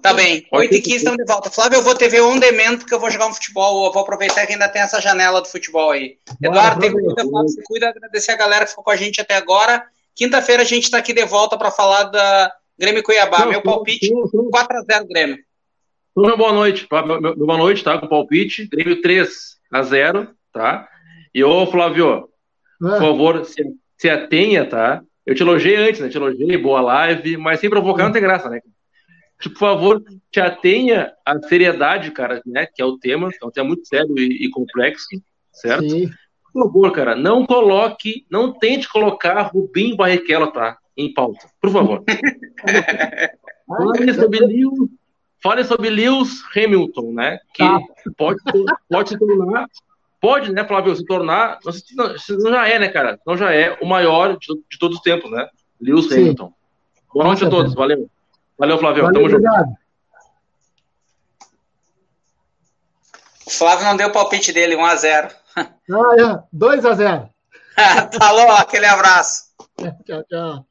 Tá 0.00 0.12
bem, 0.14 0.46
8h15 0.52 0.86
estamos 0.96 1.18
de 1.18 1.24
volta. 1.24 1.50
Flávio, 1.50 1.76
eu 1.78 1.82
vou 1.82 1.94
TV 1.94 2.20
on 2.20 2.38
demand 2.38 2.78
porque 2.78 2.94
eu 2.94 3.00
vou 3.00 3.10
jogar 3.10 3.26
um 3.26 3.34
futebol. 3.34 3.86
Eu 3.86 3.92
vou 3.92 4.02
aproveitar 4.02 4.46
que 4.46 4.52
ainda 4.52 4.68
tem 4.68 4.82
essa 4.82 5.00
janela 5.00 5.40
do 5.40 5.48
futebol 5.48 5.90
aí. 5.90 6.18
Bora, 6.40 6.56
Eduardo, 6.56 6.80
tem 6.80 6.92
cuida, 6.92 7.22
Flávio, 7.22 7.48
se 7.48 7.62
cuida. 7.64 7.88
Agradecer 7.88 8.32
a 8.32 8.36
galera 8.36 8.64
que 8.64 8.70
ficou 8.70 8.84
com 8.84 8.90
a 8.90 8.96
gente 8.96 9.20
até 9.20 9.36
agora. 9.36 9.84
Quinta-feira 10.14 10.62
a 10.62 10.66
gente 10.66 10.84
está 10.84 10.98
aqui 10.98 11.12
de 11.12 11.24
volta 11.24 11.56
para 11.56 11.70
falar 11.70 12.04
da 12.04 12.52
Grêmio 12.78 13.02
Cuiabá. 13.02 13.40
Não, 13.40 13.48
meu 13.48 13.62
palpite, 13.62 14.10
4x0 14.10 15.08
Grêmio. 15.08 15.38
Meu 16.16 16.36
boa 16.36 16.52
noite. 16.52 16.86
Meu, 16.90 17.36
boa 17.36 17.58
noite, 17.58 17.82
tá? 17.82 17.98
Com 17.98 18.06
palpite. 18.06 18.66
Grêmio 18.66 19.00
3x0, 19.00 20.28
tá? 20.52 20.88
E 21.34 21.42
ô, 21.42 21.66
Flávio, 21.66 22.28
por 22.78 22.98
favor, 22.98 23.44
se, 23.44 23.64
se 23.96 24.10
atenha, 24.10 24.68
tá? 24.68 25.02
Eu 25.24 25.34
te 25.34 25.42
elogiei 25.42 25.76
antes, 25.76 26.00
né? 26.00 26.08
Te 26.08 26.16
elogiei, 26.16 26.58
boa 26.58 26.80
live, 26.80 27.36
mas 27.36 27.60
sem 27.60 27.70
provocar 27.70 28.04
não 28.04 28.12
tem 28.12 28.20
graça, 28.20 28.50
né? 28.50 28.60
Por 29.48 29.58
favor, 29.58 30.02
te 30.30 30.40
atenha 30.40 31.12
a 31.24 31.38
seriedade, 31.40 32.10
cara, 32.10 32.42
né? 32.46 32.66
Que 32.66 32.82
é 32.82 32.84
o 32.84 32.98
tema, 32.98 33.30
é 33.40 33.46
um 33.46 33.50
tema 33.50 33.68
muito 33.68 33.86
sério 33.86 34.18
e, 34.18 34.46
e 34.46 34.50
complexo, 34.50 35.06
certo? 35.52 35.88
Sim. 35.88 36.10
Por 36.52 36.64
favor, 36.64 36.92
cara, 36.92 37.16
não 37.16 37.46
coloque, 37.46 38.26
não 38.30 38.52
tente 38.52 38.88
colocar 38.88 39.40
Rubinho 39.42 39.96
Barrichello, 39.96 40.52
tá? 40.52 40.78
Em 40.96 41.12
pauta. 41.12 41.46
Por 41.60 41.70
favor. 41.70 42.04
fale, 43.66 44.14
sobre 44.14 44.40
Lewis, 44.40 44.90
fale 45.42 45.64
sobre 45.64 45.88
Lewis 45.88 46.42
Hamilton, 46.54 47.12
né? 47.12 47.38
Que 47.54 47.64
tá. 47.64 47.80
pode, 48.16 48.38
pode 48.88 49.08
se 49.08 49.18
tornar. 49.18 49.66
Pode, 50.20 50.52
né, 50.52 50.64
Flávio, 50.64 50.94
se 50.94 51.04
tornar. 51.04 51.58
Não, 51.96 52.14
não 52.38 52.50
já 52.50 52.68
é, 52.68 52.78
né, 52.78 52.88
cara? 52.88 53.18
Não 53.26 53.36
já 53.36 53.52
é 53.52 53.76
o 53.80 53.86
maior 53.86 54.36
de, 54.38 54.54
de 54.70 54.78
todos 54.78 54.98
os 54.98 55.02
tempos, 55.02 55.30
né? 55.30 55.48
Lewis 55.80 56.08
Sim. 56.08 56.20
Hamilton. 56.20 56.52
Boa 57.12 57.24
noite 57.26 57.44
a 57.44 57.50
todos. 57.50 57.74
Valeu. 57.74 58.08
Valeu, 58.62 58.78
Flávio. 58.78 59.02
Valeu, 59.02 59.22
Tamo 59.22 59.26
obrigado. 59.26 59.66
junto. 59.66 59.78
O 63.44 63.50
Flávio 63.50 63.84
não 63.86 63.96
deu 63.96 64.06
o 64.06 64.12
palpite 64.12 64.52
dele, 64.52 64.76
1x0. 64.76 65.32
Ah, 65.56 65.66
é. 65.66 66.56
2x0. 66.56 67.28
Falou, 68.16 68.52
aquele 68.52 68.86
abraço. 68.86 69.46
tchau, 70.06 70.22
tchau. 70.30 70.66